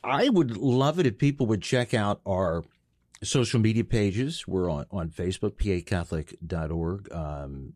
I 0.04 0.30
would 0.30 0.58
love 0.58 1.00
it 1.00 1.06
if 1.06 1.18
people 1.18 1.46
would 1.48 1.62
check 1.62 1.94
out 1.94 2.22
our 2.26 2.64
social 3.24 3.60
media 3.60 3.84
pages. 3.84 4.48
We're 4.48 4.70
on, 4.70 4.86
on 4.92 5.10
Facebook, 5.10 5.56
pacatholic.org, 5.56 7.12
um, 7.12 7.74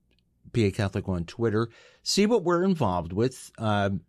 PA 0.53 0.69
Catholic 0.73 1.07
on 1.09 1.25
Twitter. 1.25 1.69
See 2.03 2.25
what 2.25 2.43
we're 2.43 2.63
involved 2.63 3.13
with. 3.13 3.51
Um, 3.57 4.01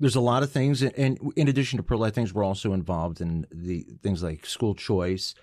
there's 0.00 0.16
a 0.16 0.20
lot 0.20 0.42
of 0.42 0.50
things, 0.50 0.82
and 0.82 1.32
in 1.36 1.48
addition 1.48 1.76
to 1.76 1.82
pro 1.82 1.98
life 1.98 2.14
things, 2.14 2.34
we're 2.34 2.44
also 2.44 2.72
involved 2.72 3.20
in 3.20 3.46
the 3.50 3.86
things 4.02 4.22
like 4.22 4.44
school 4.44 4.74
choice. 4.74 5.34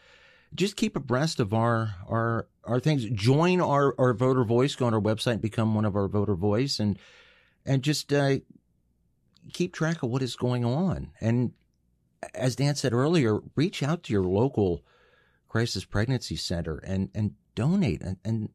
Just 0.54 0.76
keep 0.76 0.96
abreast 0.96 1.40
of 1.40 1.54
our 1.54 1.96
our 2.08 2.48
our 2.66 2.80
things. 2.80 3.06
Join 3.06 3.62
our 3.62 3.96
our 3.98 4.14
voter 4.14 4.44
voice. 4.44 4.76
Go 4.76 4.86
on 4.88 4.94
our 4.94 5.02
website, 5.02 5.34
and 5.34 5.42
become 5.42 5.74
one 5.74 5.86
of 5.86 5.96
our 5.96 6.08
voter 6.08 6.36
voice, 6.36 6.80
and 6.80 7.00
and 7.66 7.82
just 7.82 8.12
uh, 8.12 8.38
keep 9.54 9.74
track 9.74 10.04
of 10.04 10.10
what 10.10 10.22
is 10.22 10.36
going 10.36 10.66
on. 10.66 11.12
And 11.22 11.54
as 12.34 12.56
Dan 12.56 12.76
said 12.76 12.94
earlier, 12.94 13.40
reach 13.56 13.82
out 13.82 14.04
to 14.04 14.14
your 14.14 14.24
local 14.24 14.84
crisis 15.48 15.86
pregnancy 15.86 16.36
center 16.36 16.78
and 16.78 17.10
and 17.16 17.36
donate 17.56 18.02
and, 18.02 18.18
and 18.24 18.50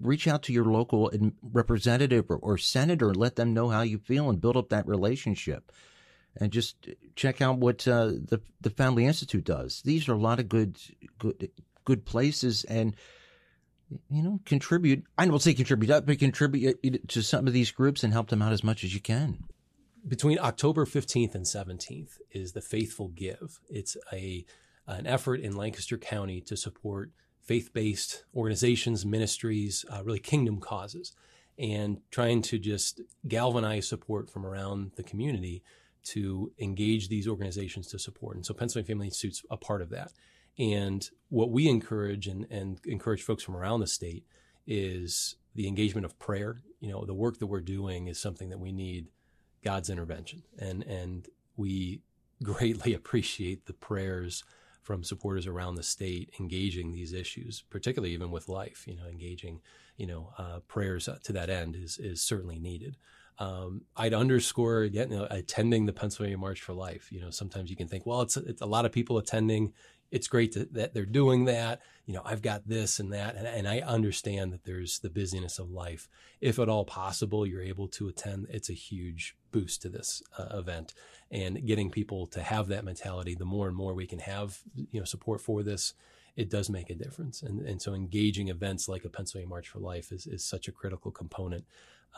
reach 0.00 0.26
out 0.26 0.42
to 0.44 0.52
your 0.52 0.64
local 0.64 1.10
representative 1.42 2.30
or, 2.30 2.36
or, 2.36 2.58
senator 2.58 3.08
and 3.08 3.16
let 3.16 3.36
them 3.36 3.54
know 3.54 3.68
how 3.68 3.82
you 3.82 3.98
feel 3.98 4.28
and 4.28 4.40
build 4.40 4.56
up 4.56 4.68
that 4.70 4.86
relationship. 4.86 5.72
And 6.36 6.50
just 6.50 6.88
check 7.14 7.40
out 7.40 7.58
what 7.58 7.86
uh, 7.86 8.06
the 8.06 8.40
the 8.60 8.70
Family 8.70 9.06
Institute 9.06 9.44
does. 9.44 9.82
These 9.82 10.08
are 10.08 10.14
a 10.14 10.18
lot 10.18 10.40
of 10.40 10.48
good 10.48 10.78
good 11.18 11.50
good 11.84 12.04
places 12.04 12.64
and 12.64 12.96
you 14.10 14.22
know 14.22 14.40
contribute. 14.44 15.04
I 15.16 15.26
don't 15.26 15.40
say 15.40 15.54
contribute, 15.54 16.04
but 16.04 16.18
contribute 16.18 17.08
to 17.08 17.22
some 17.22 17.46
of 17.46 17.52
these 17.52 17.70
groups 17.70 18.02
and 18.02 18.12
help 18.12 18.30
them 18.30 18.42
out 18.42 18.52
as 18.52 18.64
much 18.64 18.82
as 18.82 18.94
you 18.94 19.00
can. 19.00 19.44
Between 20.06 20.38
October 20.38 20.84
15th 20.84 21.34
and 21.34 21.46
17th 21.46 22.18
is 22.30 22.52
the 22.52 22.60
Faithful 22.60 23.08
Give. 23.08 23.60
It's 23.70 23.96
a 24.12 24.44
an 24.86 25.06
effort 25.06 25.40
in 25.40 25.56
Lancaster 25.56 25.96
County 25.96 26.40
to 26.42 26.56
support 26.56 27.10
faith 27.44 27.72
based 27.72 28.24
organizations, 28.34 29.04
ministries, 29.04 29.84
uh, 29.92 30.02
really 30.02 30.18
kingdom 30.18 30.60
causes, 30.60 31.12
and 31.58 31.98
trying 32.10 32.42
to 32.42 32.58
just 32.58 33.00
galvanize 33.28 33.86
support 33.86 34.30
from 34.30 34.44
around 34.44 34.92
the 34.96 35.02
community 35.02 35.62
to 36.02 36.52
engage 36.58 37.08
these 37.08 37.28
organizations 37.28 37.86
to 37.88 37.98
support. 37.98 38.36
And 38.36 38.44
so 38.44 38.54
Pennsylvania 38.54 38.86
Family 38.86 39.06
Institute's 39.06 39.42
a 39.50 39.56
part 39.56 39.82
of 39.82 39.90
that. 39.90 40.12
And 40.58 41.08
what 41.30 41.50
we 41.50 41.68
encourage 41.68 42.26
and, 42.26 42.46
and 42.50 42.78
encourage 42.84 43.22
folks 43.22 43.42
from 43.42 43.56
around 43.56 43.80
the 43.80 43.86
state 43.86 44.24
is 44.66 45.36
the 45.54 45.66
engagement 45.66 46.04
of 46.04 46.18
prayer. 46.18 46.62
You 46.80 46.92
know, 46.92 47.04
the 47.04 47.14
work 47.14 47.38
that 47.38 47.46
we're 47.46 47.60
doing 47.60 48.06
is 48.06 48.20
something 48.20 48.50
that 48.50 48.60
we 48.60 48.72
need 48.72 49.08
God's 49.64 49.90
intervention. 49.90 50.42
And, 50.58 50.82
and 50.84 51.28
we 51.56 52.00
greatly 52.42 52.94
appreciate 52.94 53.66
the 53.66 53.72
prayers 53.72 54.44
from 54.84 55.02
supporters 55.02 55.46
around 55.46 55.74
the 55.74 55.82
state 55.82 56.30
engaging 56.38 56.92
these 56.92 57.12
issues, 57.12 57.64
particularly 57.70 58.14
even 58.14 58.30
with 58.30 58.48
life. 58.48 58.84
You 58.86 58.94
know, 58.94 59.06
engaging, 59.10 59.60
you 59.96 60.06
know, 60.06 60.32
uh, 60.38 60.60
prayers 60.68 61.08
to 61.24 61.32
that 61.32 61.50
end 61.50 61.74
is 61.74 61.98
is 61.98 62.22
certainly 62.22 62.60
needed. 62.60 62.96
Um, 63.38 63.82
I'd 63.96 64.14
underscore 64.14 64.82
again, 64.82 65.10
you 65.10 65.18
know, 65.18 65.26
attending 65.30 65.86
the 65.86 65.92
Pennsylvania 65.92 66.38
March 66.38 66.60
for 66.60 66.72
Life. 66.72 67.10
You 67.10 67.20
know, 67.20 67.30
sometimes 67.30 67.68
you 67.70 67.76
can 67.76 67.88
think, 67.88 68.06
well, 68.06 68.20
it's, 68.20 68.36
it's 68.36 68.62
a 68.62 68.66
lot 68.66 68.84
of 68.84 68.92
people 68.92 69.18
attending. 69.18 69.72
It's 70.10 70.28
great 70.28 70.52
to, 70.52 70.66
that 70.72 70.94
they're 70.94 71.06
doing 71.06 71.44
that. 71.46 71.80
You 72.06 72.14
know, 72.14 72.22
I've 72.24 72.42
got 72.42 72.68
this 72.68 73.00
and 73.00 73.12
that, 73.12 73.34
and, 73.34 73.46
and 73.46 73.66
I 73.66 73.80
understand 73.80 74.52
that 74.52 74.64
there's 74.64 74.98
the 74.98 75.10
busyness 75.10 75.58
of 75.58 75.70
life. 75.70 76.08
If 76.40 76.58
at 76.58 76.68
all 76.68 76.84
possible, 76.84 77.46
you're 77.46 77.62
able 77.62 77.88
to 77.88 78.08
attend. 78.08 78.46
It's 78.50 78.70
a 78.70 78.74
huge 78.74 79.36
boost 79.50 79.82
to 79.82 79.88
this 79.88 80.22
uh, 80.38 80.58
event, 80.58 80.94
and 81.30 81.66
getting 81.66 81.90
people 81.90 82.26
to 82.28 82.42
have 82.42 82.68
that 82.68 82.84
mentality. 82.84 83.34
The 83.34 83.44
more 83.44 83.66
and 83.66 83.76
more 83.76 83.94
we 83.94 84.06
can 84.06 84.20
have, 84.20 84.58
you 84.74 85.00
know, 85.00 85.06
support 85.06 85.40
for 85.40 85.62
this, 85.62 85.94
it 86.36 86.50
does 86.50 86.68
make 86.68 86.90
a 86.90 86.94
difference. 86.94 87.42
And 87.42 87.66
and 87.66 87.80
so 87.80 87.94
engaging 87.94 88.48
events 88.48 88.88
like 88.88 89.04
a 89.04 89.08
Pennsylvania 89.08 89.48
March 89.48 89.68
for 89.68 89.78
Life 89.78 90.12
is 90.12 90.26
is 90.26 90.44
such 90.44 90.68
a 90.68 90.72
critical 90.72 91.10
component. 91.10 91.64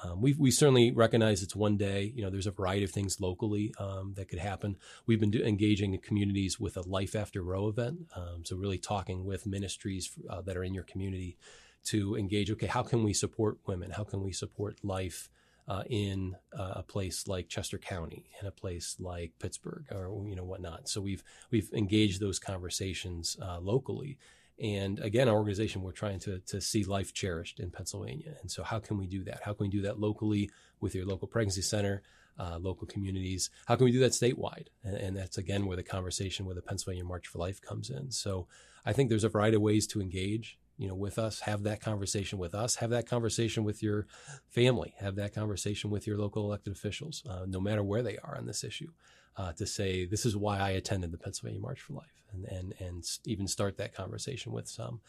Um, 0.03 0.20
we 0.20 0.34
we 0.34 0.51
certainly 0.51 0.92
recognize 0.92 1.42
it's 1.42 1.57
one 1.57 1.76
day. 1.76 2.12
You 2.14 2.22
know, 2.22 2.30
there's 2.30 2.47
a 2.47 2.51
variety 2.51 2.84
of 2.84 2.90
things 2.90 3.20
locally 3.20 3.72
um, 3.78 4.14
that 4.16 4.28
could 4.28 4.38
happen. 4.38 4.76
We've 5.07 5.20
been 5.20 5.30
do, 5.30 5.42
engaging 5.42 5.99
communities 6.01 6.61
with 6.61 6.76
a 6.76 6.82
Life 6.82 7.14
After 7.14 7.42
Roe 7.42 7.68
event. 7.68 8.01
Um, 8.14 8.44
so 8.44 8.57
really 8.57 8.78
talking 8.78 9.24
with 9.24 9.47
ministries 9.47 10.11
uh, 10.28 10.42
that 10.42 10.57
are 10.57 10.64
in 10.64 10.74
your 10.74 10.84
community 10.84 11.38
to 11.84 12.16
engage. 12.16 12.51
Okay, 12.51 12.66
how 12.66 12.82
can 12.82 13.03
we 13.03 13.14
support 13.14 13.59
women? 13.66 13.90
How 13.90 14.05
can 14.05 14.22
we 14.22 14.32
support 14.32 14.78
life? 14.82 15.30
Uh, 15.68 15.82
in 15.90 16.36
uh, 16.57 16.74
a 16.76 16.82
place 16.84 17.26
like 17.26 17.49
Chester 17.49 17.76
County, 17.76 18.30
in 18.40 18.47
a 18.47 18.53
place 18.53 18.94
like 19.01 19.32
Pittsburgh, 19.40 19.84
or 19.90 20.24
you 20.28 20.36
know 20.36 20.44
whatnot. 20.44 20.88
So 20.88 21.01
we've 21.01 21.24
we've 21.51 21.68
engaged 21.72 22.20
those 22.20 22.38
conversations 22.38 23.36
uh, 23.42 23.59
locally, 23.59 24.16
and 24.59 24.98
again, 25.00 25.28
our 25.28 25.36
organization, 25.36 25.82
we're 25.82 25.92
trying 25.92 26.18
to, 26.20 26.38
to 26.46 26.61
see 26.61 26.84
life 26.84 27.12
cherished 27.12 27.61
in 27.61 27.70
Pennsylvania. 27.70 28.36
And 28.40 28.50
so, 28.50 28.62
how 28.62 28.78
can 28.78 28.96
we 28.96 29.07
do 29.07 29.22
that? 29.24 29.40
How 29.42 29.52
can 29.52 29.64
we 29.64 29.70
do 29.70 29.82
that 29.82 30.00
locally 30.00 30.50
with 30.80 30.94
your 30.94 31.04
local 31.04 31.28
pregnancy 31.28 31.62
center, 31.62 32.02
uh, 32.38 32.59
local 32.59 32.86
communities? 32.86 33.50
How 33.66 33.76
can 33.76 33.84
we 33.84 33.92
do 33.92 34.00
that 34.00 34.12
statewide? 34.12 34.68
And, 34.82 34.96
and, 34.96 35.16
that's 35.16 35.36
again 35.36 35.66
where 35.66 35.76
the 35.76 35.82
conversation 35.82 36.46
with 36.46 36.57
the 36.57 36.62
Pennsylvania 36.62 37.04
March 37.04 37.26
for 37.26 37.38
Life 37.38 37.61
comes 37.61 37.90
in. 37.90 38.11
So, 38.11 38.46
I 38.86 38.92
think 38.92 39.11
there's 39.11 39.24
a 39.24 39.28
variety 39.28 39.57
of 39.57 39.62
ways 39.62 39.86
to 39.88 40.00
engage. 40.00 40.59
You 40.79 40.89
know, 40.89 40.95
with 40.95 41.18
us, 41.18 41.41
have 41.41 41.62
that 41.62 41.81
conversation 41.81 42.39
with 42.39 42.55
us, 42.55 42.77
have 42.77 42.91
that 42.91 43.09
conversation 43.09 43.64
with 43.64 43.83
your 43.83 44.07
family, 44.49 44.95
have 44.99 45.16
that 45.16 45.35
conversation 45.35 45.91
with 45.91 46.07
your 46.07 46.18
local 46.18 46.45
elected 46.45 46.72
officials, 46.74 47.22
uh, 47.29 47.47
no 47.47 47.61
matter 47.61 47.83
where 47.83 48.03
they 48.03 48.18
are 48.18 48.37
on 48.37 48.47
this 48.47 48.62
issue 48.62 48.91
uh, 49.37 49.53
to 49.53 49.66
say 49.66 50.07
this 50.07 50.24
is 50.24 50.37
why 50.37 50.59
I 50.59 50.70
attended 50.70 51.12
the 51.12 51.18
Pennsylvania 51.18 51.61
March 51.61 51.81
for 51.81 51.95
Life, 51.95 52.22
and 52.33 52.45
and 52.47 52.74
and 52.79 53.05
even 53.24 53.47
start 53.47 53.77
that 53.77 53.95
conversation 53.95 54.53
with 54.53 54.68
some. 54.68 55.01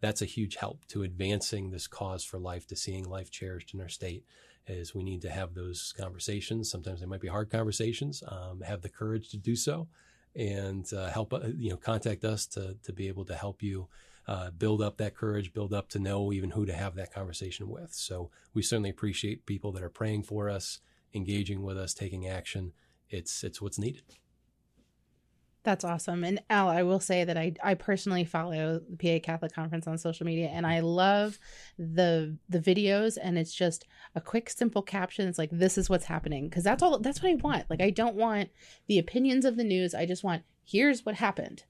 That's 0.00 0.22
a 0.22 0.26
huge 0.26 0.56
help 0.56 0.84
to 0.88 1.04
advancing 1.04 1.70
this 1.70 1.86
cause 1.86 2.22
for 2.22 2.38
life, 2.38 2.66
to 2.66 2.76
seeing 2.76 3.08
life 3.08 3.30
cherished 3.30 3.72
in 3.72 3.80
our 3.80 3.88
state. 3.88 4.24
Is 4.66 4.94
we 4.94 5.04
need 5.04 5.22
to 5.22 5.30
have 5.30 5.54
those 5.54 5.94
conversations. 5.96 6.70
Sometimes 6.70 7.00
they 7.00 7.06
might 7.06 7.20
be 7.20 7.28
hard 7.28 7.50
conversations. 7.50 8.22
Um, 8.26 8.60
have 8.62 8.82
the 8.82 8.88
courage 8.88 9.30
to 9.30 9.36
do 9.36 9.54
so, 9.54 9.86
and 10.34 10.92
uh, 10.92 11.08
help 11.10 11.32
uh, 11.32 11.40
you 11.56 11.70
know 11.70 11.76
contact 11.76 12.24
us 12.24 12.46
to 12.48 12.76
to 12.82 12.92
be 12.92 13.06
able 13.06 13.24
to 13.26 13.34
help 13.34 13.62
you 13.62 13.88
uh, 14.28 14.50
build 14.50 14.82
up 14.82 14.96
that 14.96 15.14
courage, 15.14 15.52
build 15.52 15.72
up 15.72 15.88
to 15.90 15.98
know 15.98 16.32
even 16.32 16.50
who 16.50 16.66
to 16.66 16.72
have 16.72 16.94
that 16.96 17.12
conversation 17.12 17.68
with. 17.68 17.92
So 17.92 18.30
we 18.52 18.62
certainly 18.62 18.90
appreciate 18.90 19.46
people 19.46 19.72
that 19.72 19.82
are 19.82 19.88
praying 19.88 20.24
for 20.24 20.48
us, 20.50 20.80
engaging 21.14 21.62
with 21.62 21.78
us, 21.78 21.94
taking 21.94 22.26
action, 22.26 22.72
it's 23.08 23.44
it's 23.44 23.60
what's 23.60 23.78
needed. 23.78 24.02
That's 25.62 25.84
awesome. 25.84 26.22
And 26.22 26.40
Al, 26.48 26.68
I 26.68 26.84
will 26.84 27.00
say 27.00 27.24
that 27.24 27.36
I 27.36 27.54
I 27.62 27.74
personally 27.74 28.24
follow 28.24 28.80
the 28.88 28.96
PA 28.96 29.24
Catholic 29.24 29.52
Conference 29.52 29.88
on 29.88 29.98
social 29.98 30.24
media 30.24 30.48
and 30.48 30.66
I 30.66 30.80
love 30.80 31.38
the 31.78 32.36
the 32.48 32.60
videos 32.60 33.18
and 33.20 33.36
it's 33.36 33.54
just 33.54 33.84
a 34.14 34.20
quick 34.20 34.48
simple 34.48 34.82
caption. 34.82 35.26
It's 35.26 35.38
like 35.38 35.50
this 35.52 35.76
is 35.76 35.90
what's 35.90 36.04
happening 36.04 36.48
because 36.48 36.62
that's 36.62 36.82
all 36.82 36.98
that's 36.98 37.22
what 37.22 37.30
I 37.30 37.34
want. 37.34 37.68
Like 37.68 37.82
I 37.82 37.90
don't 37.90 38.14
want 38.14 38.50
the 38.86 38.98
opinions 38.98 39.44
of 39.44 39.56
the 39.56 39.64
news. 39.64 39.94
I 39.94 40.06
just 40.06 40.22
want 40.22 40.42
here's 40.64 41.04
what 41.04 41.16
happened. 41.16 41.64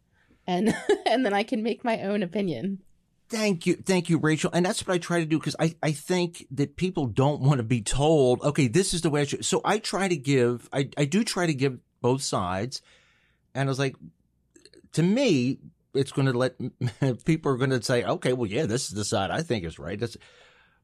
And 0.46 0.74
and 1.06 1.24
then 1.24 1.34
I 1.34 1.42
can 1.42 1.62
make 1.62 1.84
my 1.84 2.02
own 2.02 2.22
opinion. 2.22 2.80
Thank 3.28 3.66
you. 3.66 3.74
Thank 3.74 4.08
you, 4.08 4.18
Rachel. 4.18 4.50
And 4.52 4.64
that's 4.64 4.86
what 4.86 4.94
I 4.94 4.98
try 4.98 5.18
to 5.18 5.26
do 5.26 5.38
because 5.38 5.56
I, 5.58 5.74
I 5.82 5.90
think 5.90 6.46
that 6.52 6.76
people 6.76 7.06
don't 7.06 7.40
want 7.40 7.58
to 7.58 7.64
be 7.64 7.82
told, 7.82 8.40
okay, 8.42 8.68
this 8.68 8.94
is 8.94 9.02
the 9.02 9.10
way 9.10 9.22
I 9.22 9.24
should. 9.24 9.44
So 9.44 9.60
I 9.64 9.78
try 9.78 10.06
to 10.06 10.16
give, 10.16 10.68
I, 10.72 10.90
I 10.96 11.06
do 11.06 11.24
try 11.24 11.46
to 11.46 11.54
give 11.54 11.80
both 12.00 12.22
sides. 12.22 12.82
And 13.52 13.68
I 13.68 13.70
was 13.70 13.80
like, 13.80 13.96
to 14.92 15.02
me, 15.02 15.58
it's 15.92 16.12
going 16.12 16.26
to 16.26 16.38
let 16.38 16.56
people 17.24 17.50
are 17.50 17.56
going 17.56 17.70
to 17.70 17.82
say, 17.82 18.04
okay, 18.04 18.32
well, 18.32 18.48
yeah, 18.48 18.66
this 18.66 18.86
is 18.86 18.90
the 18.90 19.04
side 19.04 19.32
I 19.32 19.42
think 19.42 19.64
is 19.64 19.78
right. 19.78 19.98
That's, 19.98 20.16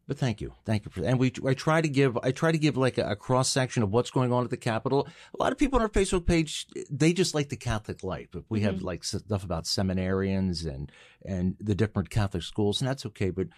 but 0.07 0.19
thank 0.19 0.41
you, 0.41 0.55
thank 0.65 0.85
you 0.85 0.91
for 0.91 1.01
that. 1.01 1.09
And 1.09 1.19
we, 1.19 1.33
I 1.47 1.55
try 1.55 1.81
to 1.81 1.89
give, 1.89 2.19
I 2.23 2.33
try 2.33 2.53
to 2.53 2.59
give 2.59 2.77
like 2.77 2.99
a, 2.99 3.11
a 3.11 3.17
cross 3.17 3.49
section 3.49 3.83
of 3.83 3.91
what's 3.91 4.11
going 4.11 4.33
on 4.33 4.45
at 4.45 4.51
the 4.51 4.57
Capitol. 4.57 5.09
A 5.39 5.43
lot 5.43 5.53
of 5.53 5.59
people 5.59 5.79
on 5.79 5.83
our 5.83 5.89
Facebook 5.89 6.27
page, 6.27 6.67
they 6.91 7.13
just 7.13 7.35
like 7.35 7.49
the 7.49 7.57
Catholic 7.57 8.03
life. 8.03 8.29
But 8.33 8.45
we 8.49 8.61
mm-hmm. 8.61 8.67
have 8.67 8.83
like 8.83 9.05
stuff 9.05 9.45
about 9.45 9.65
seminarians 9.65 10.67
and 10.67 10.91
and 11.25 11.57
the 11.61 11.75
different 11.75 12.11
Catholic 12.11 12.43
schools, 12.43 12.81
and 12.81 12.89
that's 12.89 13.07
okay. 13.07 13.31
But 13.31 13.49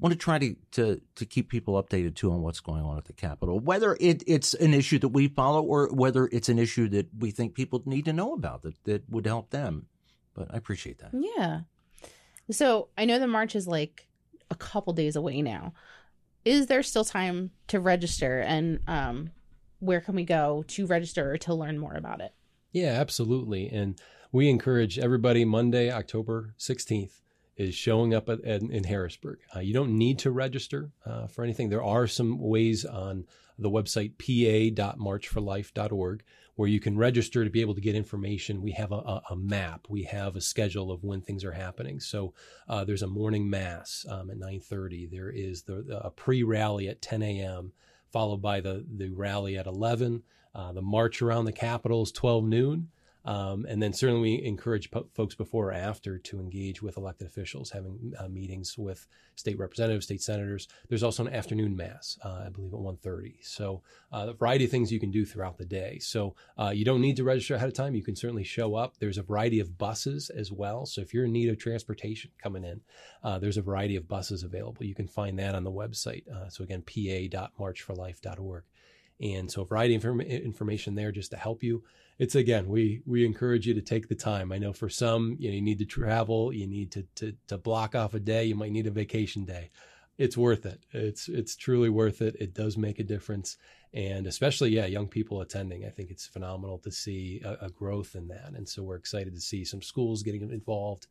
want 0.00 0.12
to 0.12 0.18
try 0.18 0.38
to, 0.38 0.56
to 0.72 1.00
to 1.14 1.26
keep 1.26 1.48
people 1.48 1.80
updated 1.82 2.14
too 2.14 2.32
on 2.32 2.40
what's 2.40 2.60
going 2.60 2.82
on 2.82 2.96
at 2.96 3.04
the 3.04 3.12
Capitol, 3.12 3.60
whether 3.60 3.96
it, 4.00 4.22
it's 4.26 4.54
an 4.54 4.74
issue 4.74 4.98
that 4.98 5.08
we 5.08 5.28
follow 5.28 5.62
or 5.62 5.88
whether 5.92 6.26
it's 6.32 6.48
an 6.48 6.58
issue 6.58 6.88
that 6.88 7.08
we 7.18 7.30
think 7.30 7.54
people 7.54 7.82
need 7.84 8.06
to 8.06 8.12
know 8.12 8.32
about 8.32 8.62
that 8.62 8.82
that 8.84 9.08
would 9.10 9.26
help 9.26 9.50
them. 9.50 9.86
But 10.34 10.48
I 10.52 10.56
appreciate 10.56 10.98
that. 11.00 11.10
Yeah. 11.12 11.60
So 12.50 12.88
I 12.96 13.04
know 13.04 13.18
the 13.18 13.26
march 13.26 13.54
is 13.54 13.68
like 13.68 14.08
a 14.50 14.54
couple 14.54 14.92
days 14.92 15.16
away 15.16 15.42
now. 15.42 15.72
Is 16.44 16.66
there 16.66 16.82
still 16.82 17.04
time 17.04 17.50
to 17.68 17.80
register 17.80 18.40
and 18.40 18.80
um, 18.86 19.30
where 19.78 20.00
can 20.00 20.14
we 20.14 20.24
go 20.24 20.64
to 20.68 20.86
register 20.86 21.32
or 21.32 21.38
to 21.38 21.54
learn 21.54 21.78
more 21.78 21.94
about 21.94 22.20
it? 22.20 22.34
Yeah, 22.72 22.92
absolutely. 22.92 23.68
And 23.68 24.00
we 24.32 24.48
encourage 24.48 24.98
everybody 24.98 25.44
Monday, 25.44 25.90
October 25.90 26.54
16th 26.58 27.20
is 27.56 27.74
showing 27.74 28.14
up 28.14 28.28
at, 28.28 28.42
at, 28.44 28.62
in 28.62 28.84
Harrisburg. 28.84 29.40
Uh, 29.54 29.60
you 29.60 29.74
don't 29.74 29.98
need 29.98 30.18
to 30.20 30.30
register 30.30 30.92
uh, 31.04 31.26
for 31.26 31.44
anything. 31.44 31.68
There 31.68 31.82
are 31.82 32.06
some 32.06 32.38
ways 32.38 32.86
on 32.86 33.26
the 33.58 33.68
website 33.68 34.16
pa.marchforlife.org 34.18 36.22
where 36.60 36.68
you 36.68 36.78
can 36.78 36.98
register 36.98 37.42
to 37.42 37.48
be 37.48 37.62
able 37.62 37.74
to 37.74 37.80
get 37.80 37.94
information. 37.94 38.60
We 38.60 38.72
have 38.72 38.92
a, 38.92 38.96
a, 38.96 39.22
a 39.30 39.36
map. 39.36 39.86
We 39.88 40.02
have 40.02 40.36
a 40.36 40.42
schedule 40.42 40.92
of 40.92 41.02
when 41.02 41.22
things 41.22 41.42
are 41.42 41.52
happening. 41.52 42.00
So 42.00 42.34
uh, 42.68 42.84
there's 42.84 43.00
a 43.00 43.06
morning 43.06 43.48
mass 43.48 44.04
um, 44.10 44.28
at 44.28 44.38
9:30. 44.38 45.10
There 45.10 45.30
is 45.30 45.62
the, 45.62 46.02
a 46.04 46.10
pre-rally 46.10 46.86
at 46.86 47.00
10 47.00 47.22
a.m. 47.22 47.72
followed 48.12 48.42
by 48.42 48.60
the 48.60 48.84
the 48.94 49.08
rally 49.08 49.56
at 49.56 49.66
11. 49.66 50.22
Uh, 50.54 50.72
the 50.74 50.82
march 50.82 51.22
around 51.22 51.46
the 51.46 51.52
Capitol 51.52 52.02
is 52.02 52.12
12 52.12 52.44
noon. 52.44 52.88
Um, 53.24 53.66
and 53.68 53.82
then 53.82 53.92
certainly 53.92 54.38
we 54.38 54.44
encourage 54.44 54.90
po- 54.90 55.08
folks 55.14 55.34
before 55.34 55.68
or 55.68 55.72
after 55.72 56.18
to 56.18 56.40
engage 56.40 56.82
with 56.82 56.96
elected 56.96 57.26
officials, 57.26 57.70
having 57.70 58.12
uh, 58.18 58.28
meetings 58.28 58.78
with 58.78 59.06
state 59.34 59.58
representatives, 59.58 60.06
state 60.06 60.22
senators. 60.22 60.68
There's 60.88 61.02
also 61.02 61.26
an 61.26 61.34
afternoon 61.34 61.76
mass, 61.76 62.18
uh, 62.24 62.44
I 62.46 62.48
believe 62.48 62.72
at 62.72 62.80
1.30. 62.80 63.34
So 63.42 63.82
uh, 64.12 64.26
a 64.28 64.32
variety 64.32 64.64
of 64.64 64.70
things 64.70 64.92
you 64.92 65.00
can 65.00 65.10
do 65.10 65.26
throughout 65.26 65.58
the 65.58 65.64
day. 65.64 65.98
So 65.98 66.34
uh, 66.58 66.70
you 66.70 66.84
don't 66.84 67.00
need 67.00 67.16
to 67.16 67.24
register 67.24 67.54
ahead 67.54 67.68
of 67.68 67.74
time. 67.74 67.94
You 67.94 68.02
can 68.02 68.16
certainly 68.16 68.44
show 68.44 68.74
up. 68.74 68.96
There's 68.98 69.18
a 69.18 69.22
variety 69.22 69.60
of 69.60 69.76
buses 69.76 70.30
as 70.30 70.50
well. 70.50 70.86
So 70.86 71.00
if 71.00 71.12
you're 71.12 71.26
in 71.26 71.32
need 71.32 71.50
of 71.50 71.58
transportation 71.58 72.30
coming 72.42 72.64
in, 72.64 72.80
uh, 73.22 73.38
there's 73.38 73.58
a 73.58 73.62
variety 73.62 73.96
of 73.96 74.08
buses 74.08 74.42
available. 74.42 74.84
You 74.84 74.94
can 74.94 75.08
find 75.08 75.38
that 75.38 75.54
on 75.54 75.64
the 75.64 75.72
website. 75.72 76.28
Uh, 76.28 76.48
so 76.48 76.64
again, 76.64 76.82
pa.marchforlife.org. 76.82 78.64
And 79.20 79.50
so 79.50 79.62
a 79.62 79.66
variety 79.66 79.94
of 79.96 80.04
information 80.04 80.94
there 80.94 81.12
just 81.12 81.30
to 81.32 81.36
help 81.36 81.62
you 81.62 81.84
it's 82.20 82.34
again 82.34 82.68
we 82.68 83.00
we 83.06 83.24
encourage 83.24 83.66
you 83.66 83.72
to 83.72 83.80
take 83.80 84.06
the 84.06 84.14
time. 84.14 84.52
I 84.52 84.58
know 84.58 84.74
for 84.74 84.90
some 84.90 85.36
you 85.40 85.48
know 85.48 85.54
you 85.54 85.62
need 85.62 85.78
to 85.78 85.86
travel 85.86 86.52
you 86.52 86.66
need 86.66 86.92
to 86.92 87.06
to, 87.16 87.34
to 87.48 87.56
block 87.56 87.94
off 87.94 88.12
a 88.12 88.20
day 88.20 88.44
you 88.44 88.54
might 88.54 88.72
need 88.72 88.86
a 88.86 88.90
vacation 88.90 89.46
day. 89.46 89.70
It's 90.18 90.36
worth 90.36 90.66
it. 90.66 90.84
It's 90.92 91.28
it's 91.28 91.56
truly 91.56 91.88
worth 91.88 92.20
it. 92.20 92.36
It 92.38 92.52
does 92.52 92.76
make 92.76 92.98
a 92.98 93.04
difference. 93.04 93.56
And 93.94 94.26
especially 94.26 94.68
yeah 94.68 94.84
young 94.84 95.08
people 95.08 95.40
attending 95.40 95.84
i 95.84 95.88
think 95.88 96.10
it's 96.10 96.26
phenomenal 96.26 96.78
to 96.80 96.92
see 96.92 97.40
a, 97.42 97.66
a 97.66 97.70
growth 97.70 98.14
in 98.14 98.28
that. 98.28 98.52
And 98.54 98.68
so 98.68 98.82
we're 98.82 98.96
excited 98.96 99.34
to 99.34 99.40
see 99.40 99.64
some 99.64 99.80
schools 99.80 100.22
getting 100.22 100.42
involved 100.42 101.06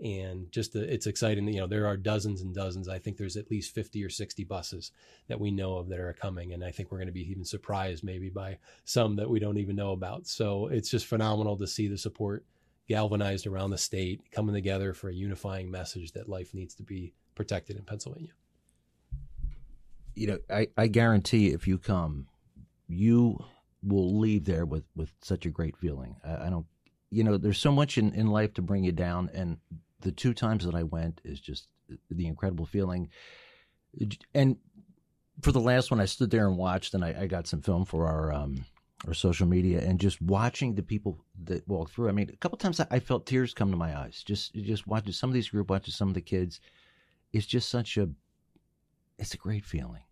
and 0.00 0.50
just 0.50 0.72
the, 0.72 0.92
it's 0.92 1.06
exciting 1.06 1.46
you 1.48 1.60
know 1.60 1.66
there 1.66 1.86
are 1.86 1.96
dozens 1.96 2.40
and 2.40 2.54
dozens. 2.54 2.88
I 2.88 2.98
think 2.98 3.16
there's 3.16 3.36
at 3.36 3.50
least 3.50 3.74
50 3.74 4.04
or 4.04 4.10
60 4.10 4.44
buses 4.44 4.90
that 5.28 5.38
we 5.38 5.50
know 5.50 5.76
of 5.76 5.88
that 5.88 6.00
are 6.00 6.12
coming 6.12 6.52
and 6.52 6.64
i 6.64 6.70
think 6.70 6.90
we're 6.90 6.98
going 6.98 7.06
to 7.06 7.12
be 7.12 7.30
even 7.30 7.44
surprised 7.44 8.02
maybe 8.02 8.28
by 8.28 8.58
some 8.84 9.16
that 9.16 9.30
we 9.30 9.38
don't 9.38 9.58
even 9.58 9.76
know 9.76 9.92
about. 9.92 10.26
So 10.26 10.66
it's 10.66 10.90
just 10.90 11.06
phenomenal 11.06 11.56
to 11.58 11.66
see 11.66 11.88
the 11.88 11.98
support 11.98 12.44
galvanized 12.88 13.46
around 13.46 13.70
the 13.70 13.78
state 13.78 14.20
coming 14.30 14.54
together 14.54 14.92
for 14.92 15.08
a 15.08 15.14
unifying 15.14 15.70
message 15.70 16.12
that 16.12 16.28
life 16.28 16.52
needs 16.52 16.74
to 16.74 16.82
be 16.82 17.14
protected 17.34 17.76
in 17.76 17.84
pennsylvania. 17.84 18.32
You 20.14 20.26
know 20.26 20.38
i, 20.50 20.68
I 20.76 20.88
guarantee 20.88 21.48
if 21.48 21.68
you 21.68 21.78
come 21.78 22.26
you 22.88 23.38
will 23.82 24.18
leave 24.18 24.44
there 24.44 24.66
with 24.66 24.84
with 24.96 25.12
such 25.22 25.46
a 25.46 25.50
great 25.50 25.76
feeling. 25.76 26.16
I, 26.24 26.46
I 26.46 26.50
don't 26.50 26.66
you 27.14 27.22
know, 27.22 27.38
there's 27.38 27.60
so 27.60 27.70
much 27.70 27.96
in, 27.96 28.12
in 28.12 28.26
life 28.26 28.54
to 28.54 28.62
bring 28.62 28.82
you 28.82 28.90
down. 28.90 29.30
And 29.32 29.58
the 30.00 30.12
two 30.12 30.34
times 30.34 30.64
that 30.64 30.74
I 30.74 30.82
went 30.82 31.20
is 31.24 31.40
just 31.40 31.68
the 32.10 32.26
incredible 32.26 32.66
feeling. 32.66 33.08
And 34.34 34.56
for 35.40 35.52
the 35.52 35.60
last 35.60 35.90
one, 35.90 36.00
I 36.00 36.06
stood 36.06 36.30
there 36.30 36.46
and 36.46 36.56
watched, 36.56 36.94
and 36.94 37.04
I, 37.04 37.14
I 37.22 37.26
got 37.26 37.46
some 37.46 37.62
film 37.62 37.84
for 37.84 38.06
our 38.06 38.32
um, 38.32 38.64
our 39.06 39.14
social 39.14 39.46
media, 39.46 39.80
and 39.80 40.00
just 40.00 40.20
watching 40.22 40.74
the 40.74 40.82
people 40.82 41.24
that 41.44 41.66
walk 41.68 41.90
through. 41.90 42.08
I 42.08 42.12
mean, 42.12 42.30
a 42.32 42.36
couple 42.36 42.58
times 42.58 42.80
I 42.80 42.98
felt 43.00 43.26
tears 43.26 43.54
come 43.54 43.70
to 43.70 43.76
my 43.76 43.98
eyes. 43.98 44.22
Just 44.24 44.54
just 44.54 44.86
watching 44.86 45.12
some 45.12 45.30
of 45.30 45.34
these 45.34 45.48
group, 45.48 45.70
watching 45.70 45.92
some 45.92 46.08
of 46.08 46.14
the 46.14 46.20
kids. 46.20 46.60
It's 47.32 47.46
just 47.46 47.68
such 47.68 47.96
a, 47.96 48.08
it's 49.18 49.34
a 49.34 49.38
great 49.38 49.64
feeling 49.64 50.02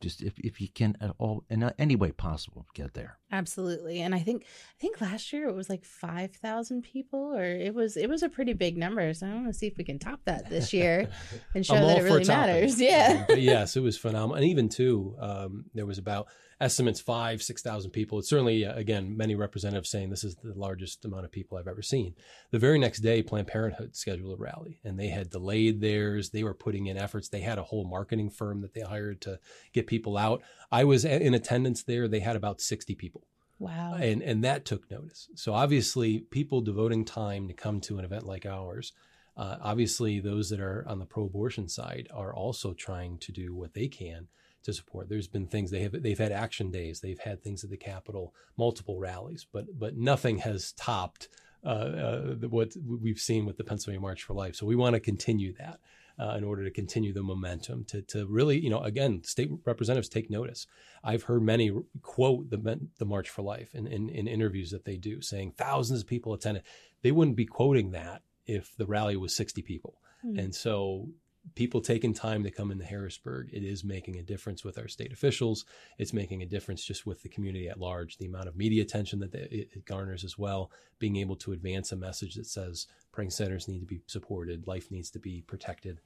just 0.00 0.22
if, 0.22 0.38
if 0.38 0.60
you 0.60 0.68
can 0.68 0.96
at 1.00 1.12
all 1.18 1.44
in 1.48 1.62
any 1.78 1.96
way 1.96 2.12
possible 2.12 2.66
get 2.74 2.94
there. 2.94 3.18
Absolutely. 3.32 4.00
And 4.00 4.14
i 4.14 4.18
think 4.18 4.44
i 4.44 4.80
think 4.80 5.00
last 5.00 5.32
year 5.32 5.48
it 5.48 5.54
was 5.54 5.68
like 5.68 5.84
5000 5.84 6.82
people 6.82 7.34
or 7.34 7.44
it 7.44 7.74
was 7.74 7.96
it 7.96 8.08
was 8.08 8.22
a 8.22 8.28
pretty 8.28 8.52
big 8.52 8.76
number. 8.76 9.12
So 9.14 9.26
i 9.26 9.34
want 9.34 9.46
to 9.48 9.54
see 9.54 9.66
if 9.66 9.76
we 9.76 9.84
can 9.84 9.98
top 9.98 10.20
that 10.24 10.50
this 10.50 10.72
year 10.72 11.08
and 11.54 11.64
show 11.64 11.74
that 11.74 11.98
it 11.98 12.02
really 12.02 12.24
matters. 12.24 12.80
Yeah. 12.84 13.26
Yes 13.30 13.76
it 13.76 13.80
was 13.80 13.96
phenomenal. 13.96 14.36
And 14.36 14.44
even 14.44 14.68
too 14.68 15.16
um, 15.18 15.64
there 15.74 15.86
was 15.86 15.98
about 15.98 16.28
estimates 16.64 16.98
five, 16.98 17.42
6,000 17.42 17.90
people. 17.90 18.18
It's 18.18 18.28
certainly, 18.28 18.64
uh, 18.64 18.74
again, 18.74 19.14
many 19.16 19.34
representatives 19.34 19.90
saying 19.90 20.08
this 20.08 20.24
is 20.24 20.34
the 20.36 20.54
largest 20.54 21.04
amount 21.04 21.26
of 21.26 21.30
people 21.30 21.58
I've 21.58 21.68
ever 21.68 21.82
seen. 21.82 22.14
The 22.52 22.58
very 22.58 22.78
next 22.78 23.00
day, 23.00 23.22
Planned 23.22 23.48
Parenthood 23.48 23.94
scheduled 23.94 24.32
a 24.32 24.42
rally 24.42 24.80
and 24.82 24.98
they 24.98 25.08
had 25.08 25.28
delayed 25.28 25.82
theirs. 25.82 26.30
They 26.30 26.42
were 26.42 26.54
putting 26.54 26.86
in 26.86 26.96
efforts. 26.96 27.28
They 27.28 27.42
had 27.42 27.58
a 27.58 27.64
whole 27.64 27.84
marketing 27.84 28.30
firm 28.30 28.62
that 28.62 28.72
they 28.72 28.80
hired 28.80 29.20
to 29.22 29.38
get 29.74 29.86
people 29.86 30.16
out. 30.16 30.42
I 30.72 30.84
was 30.84 31.04
in 31.04 31.34
attendance 31.34 31.82
there. 31.82 32.08
They 32.08 32.20
had 32.20 32.34
about 32.34 32.62
60 32.62 32.94
people. 32.94 33.26
Wow. 33.58 33.96
And, 34.00 34.22
and 34.22 34.42
that 34.42 34.64
took 34.64 34.90
notice. 34.90 35.28
So 35.34 35.52
obviously, 35.52 36.20
people 36.20 36.62
devoting 36.62 37.04
time 37.04 37.46
to 37.48 37.54
come 37.54 37.80
to 37.82 37.98
an 37.98 38.06
event 38.06 38.26
like 38.26 38.46
ours. 38.46 38.92
Uh, 39.36 39.56
obviously, 39.60 40.18
those 40.18 40.48
that 40.48 40.60
are 40.60 40.84
on 40.88 40.98
the 40.98 41.04
pro 41.04 41.24
abortion 41.24 41.68
side 41.68 42.08
are 42.12 42.34
also 42.34 42.72
trying 42.72 43.18
to 43.18 43.32
do 43.32 43.54
what 43.54 43.74
they 43.74 43.88
can 43.88 44.28
to 44.64 44.72
support. 44.72 45.08
There's 45.08 45.28
been 45.28 45.46
things 45.46 45.70
they 45.70 45.82
have 45.82 46.02
they've 46.02 46.18
had 46.18 46.32
action 46.32 46.70
days, 46.70 47.00
they've 47.00 47.18
had 47.18 47.42
things 47.42 47.64
at 47.64 47.70
the 47.70 47.76
Capitol, 47.76 48.34
multiple 48.56 48.98
rallies, 48.98 49.46
but 49.50 49.78
but 49.78 49.96
nothing 49.96 50.38
has 50.38 50.72
topped 50.72 51.28
uh, 51.64 51.68
uh, 51.68 52.20
what 52.48 52.74
we've 52.86 53.18
seen 53.18 53.46
with 53.46 53.56
the 53.56 53.64
Pennsylvania 53.64 54.00
March 54.00 54.22
for 54.22 54.34
Life. 54.34 54.56
So 54.56 54.66
we 54.66 54.76
want 54.76 54.94
to 54.94 55.00
continue 55.00 55.54
that. 55.58 55.80
Uh, 56.16 56.36
in 56.38 56.44
order 56.44 56.62
to 56.62 56.70
continue 56.70 57.12
the 57.12 57.24
momentum, 57.24 57.84
to 57.84 58.00
to 58.00 58.24
really, 58.26 58.56
you 58.56 58.70
know, 58.70 58.78
again, 58.78 59.24
state 59.24 59.50
representatives 59.64 60.08
take 60.08 60.30
notice. 60.30 60.68
I've 61.02 61.24
heard 61.24 61.42
many 61.42 61.72
quote 62.02 62.50
the 62.50 62.78
the 62.98 63.04
March 63.04 63.28
for 63.28 63.42
Life 63.42 63.74
in, 63.74 63.88
in, 63.88 64.08
in 64.10 64.28
interviews 64.28 64.70
that 64.70 64.84
they 64.84 64.96
do, 64.96 65.20
saying 65.20 65.54
thousands 65.56 66.02
of 66.02 66.06
people 66.06 66.32
attended. 66.32 66.62
They 67.02 67.10
wouldn't 67.10 67.36
be 67.36 67.46
quoting 67.46 67.90
that 67.90 68.22
if 68.46 68.76
the 68.76 68.86
rally 68.86 69.16
was 69.16 69.34
60 69.34 69.62
people. 69.62 69.98
Mm. 70.24 70.38
And 70.38 70.54
so 70.54 71.08
people 71.54 71.80
taking 71.80 72.14
time 72.14 72.42
to 72.42 72.50
come 72.50 72.70
into 72.70 72.84
Harrisburg, 72.84 73.50
it 73.52 73.62
is 73.62 73.84
making 73.84 74.16
a 74.16 74.22
difference 74.22 74.64
with 74.64 74.78
our 74.78 74.88
state 74.88 75.12
officials. 75.12 75.64
It's 75.98 76.12
making 76.12 76.42
a 76.42 76.46
difference 76.46 76.84
just 76.84 77.06
with 77.06 77.22
the 77.22 77.28
community 77.28 77.68
at 77.68 77.78
large. 77.78 78.16
The 78.16 78.26
amount 78.26 78.48
of 78.48 78.56
media 78.56 78.82
attention 78.82 79.20
that 79.20 79.34
it 79.34 79.84
garners 79.84 80.24
as 80.24 80.38
well, 80.38 80.70
being 80.98 81.16
able 81.16 81.36
to 81.36 81.52
advance 81.52 81.92
a 81.92 81.96
message 81.96 82.34
that 82.34 82.46
says 82.46 82.86
pregnancy 83.12 83.44
centers 83.44 83.68
need 83.68 83.80
to 83.80 83.86
be 83.86 84.00
supported, 84.06 84.66
life 84.66 84.90
needs 84.90 85.10
to 85.10 85.18
be 85.18 85.42
protected. 85.46 86.00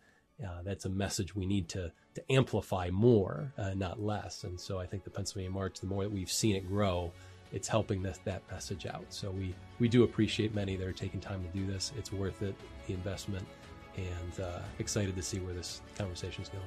Uh, 0.45 0.63
that's 0.63 0.85
a 0.85 0.91
message 0.91 1.35
we 1.35 1.47
need 1.47 1.69
to 1.69 1.93
to 2.15 2.33
amplify 2.33 2.91
more, 2.91 3.53
uh, 3.59 3.75
not 3.75 4.01
less. 4.01 4.45
And 4.45 4.61
so 4.61 4.79
I 4.79 4.87
think 4.87 5.05
the 5.05 5.11
Pennsylvania 5.11 5.51
March, 5.51 5.81
the 5.81 5.87
more 5.87 6.05
that 6.05 6.13
we've 6.13 6.31
seen 6.31 6.55
it 6.55 6.69
grow, 6.69 7.13
it's 7.53 7.67
helping 7.67 8.03
this, 8.03 8.21
that 8.25 8.43
message 8.51 8.87
out. 8.87 9.07
So 9.09 9.31
we 9.31 9.55
we 9.79 9.89
do 9.89 10.05
appreciate 10.05 10.55
many 10.55 10.77
that 10.77 10.87
are 10.87 10.93
taking 10.93 11.21
time 11.21 11.43
to 11.43 11.59
do 11.59 11.67
this. 11.67 11.93
It's 11.97 12.13
worth 12.13 12.43
it, 12.43 12.55
the 12.87 12.95
investment 12.95 13.47
and 13.97 14.41
uh, 14.45 14.61
excited 14.79 15.17
to 15.17 15.23
see 15.23 15.39
where 15.39 15.55
this 15.55 15.81
conversation 15.97 16.43
is 16.43 16.49
going. 16.49 16.65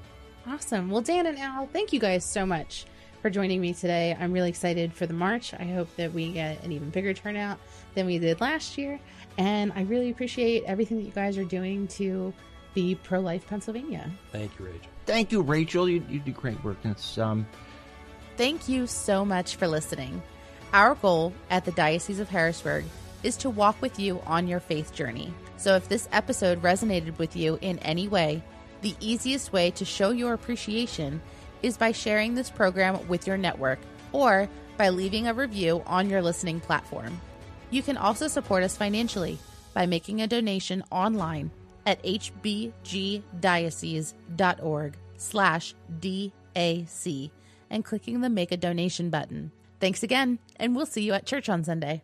Awesome. 0.48 0.90
Well, 0.90 1.02
Dan 1.02 1.28
and 1.28 1.38
Al, 1.38 1.68
thank 1.68 1.94
you 1.94 2.00
guys 2.00 2.26
so 2.26 2.46
much 2.46 2.86
for 3.22 3.30
joining 3.30 3.62
me 3.62 3.74
today. 3.74 4.18
I'm 4.20 4.32
really 4.32 4.50
excited 4.50 4.94
for 4.94 5.06
the 5.06 5.14
march. 5.14 5.54
I 5.54 5.66
hope 5.66 5.96
that 5.98 6.14
we 6.14 6.32
get 6.32 6.64
an 6.64 6.72
even 6.72 6.90
bigger 6.90 7.14
turnout 7.14 7.60
than 7.94 8.06
we 8.06 8.18
did 8.18 8.42
last 8.42 8.78
year. 8.78 9.00
And 9.38 9.72
I 9.76 9.84
really 9.84 10.10
appreciate 10.10 10.64
everything 10.66 10.98
that 10.98 11.04
you 11.04 11.12
guys 11.12 11.38
are 11.38 11.46
doing 11.46 11.88
to 11.90 12.34
be 12.74 12.96
pro 12.96 13.20
life 13.20 13.46
Pennsylvania. 13.48 14.10
Thank 14.32 14.58
you, 14.58 14.66
Rachel. 14.66 14.90
Thank 15.06 15.32
you, 15.32 15.42
Rachel. 15.42 15.88
You, 15.88 16.04
you 16.10 16.20
do 16.20 16.32
great 16.32 16.62
work. 16.64 16.78
It's 16.84 17.18
um. 17.18 17.46
Thank 18.38 18.68
you 18.68 18.88
so 18.88 19.24
much 19.24 19.58
for 19.58 19.68
listening. 19.68 20.22
Our 20.74 20.96
goal 20.96 21.34
at 21.50 21.66
the 21.66 21.72
Diocese 21.72 22.20
of 22.20 22.30
Harrisburg 22.30 22.86
is 23.24 23.36
to 23.38 23.50
walk 23.50 23.80
with 23.82 24.00
you 24.00 24.22
on 24.26 24.48
your 24.48 24.60
faith 24.60 24.94
journey. 24.94 25.34
So 25.62 25.76
if 25.76 25.88
this 25.88 26.10
episode 26.12 26.64
resonated 26.64 27.20
with 27.20 27.36
you 27.36 27.60
in 27.62 27.78
any 27.80 28.08
way, 28.08 28.42
the 28.82 28.96
easiest 29.00 29.54
way 29.54 29.70
to 29.72 29.86
show 29.86 30.10
your 30.10 30.34
appreciation 30.34 31.22
is 31.62 31.78
by 31.78 31.92
sharing 31.92 32.34
this 32.34 32.50
program 32.50 33.08
with 33.08 33.28
your 33.28 33.38
network 33.38 33.78
or 34.12 34.50
by 34.76 34.90
leaving 34.90 35.28
a 35.28 35.36
review 35.36 35.84
on 35.86 36.10
your 36.10 36.24
listening 36.24 36.60
platform. 36.62 37.22
You 37.70 37.84
can 37.84 37.96
also 37.96 38.28
support 38.28 38.64
us 38.64 38.76
financially 38.76 39.38
by 39.76 39.86
making 39.86 40.24
a 40.24 40.28
donation 40.28 40.84
online 40.90 41.52
at 41.86 42.02
hbgdiocese.org 42.02 42.74
slash 45.18 45.76
DAC 46.00 47.30
and 47.70 47.86
clicking 47.86 48.22
the 48.22 48.30
Make 48.32 48.52
a 48.52 48.58
Donation 48.58 49.12
button. 49.12 49.52
Thanks 49.80 50.02
again, 50.02 50.40
and 50.56 50.76
we'll 50.76 50.88
see 50.88 51.04
you 51.04 51.14
at 51.14 51.28
church 51.28 51.50
on 51.50 51.64
Sunday. 51.64 52.02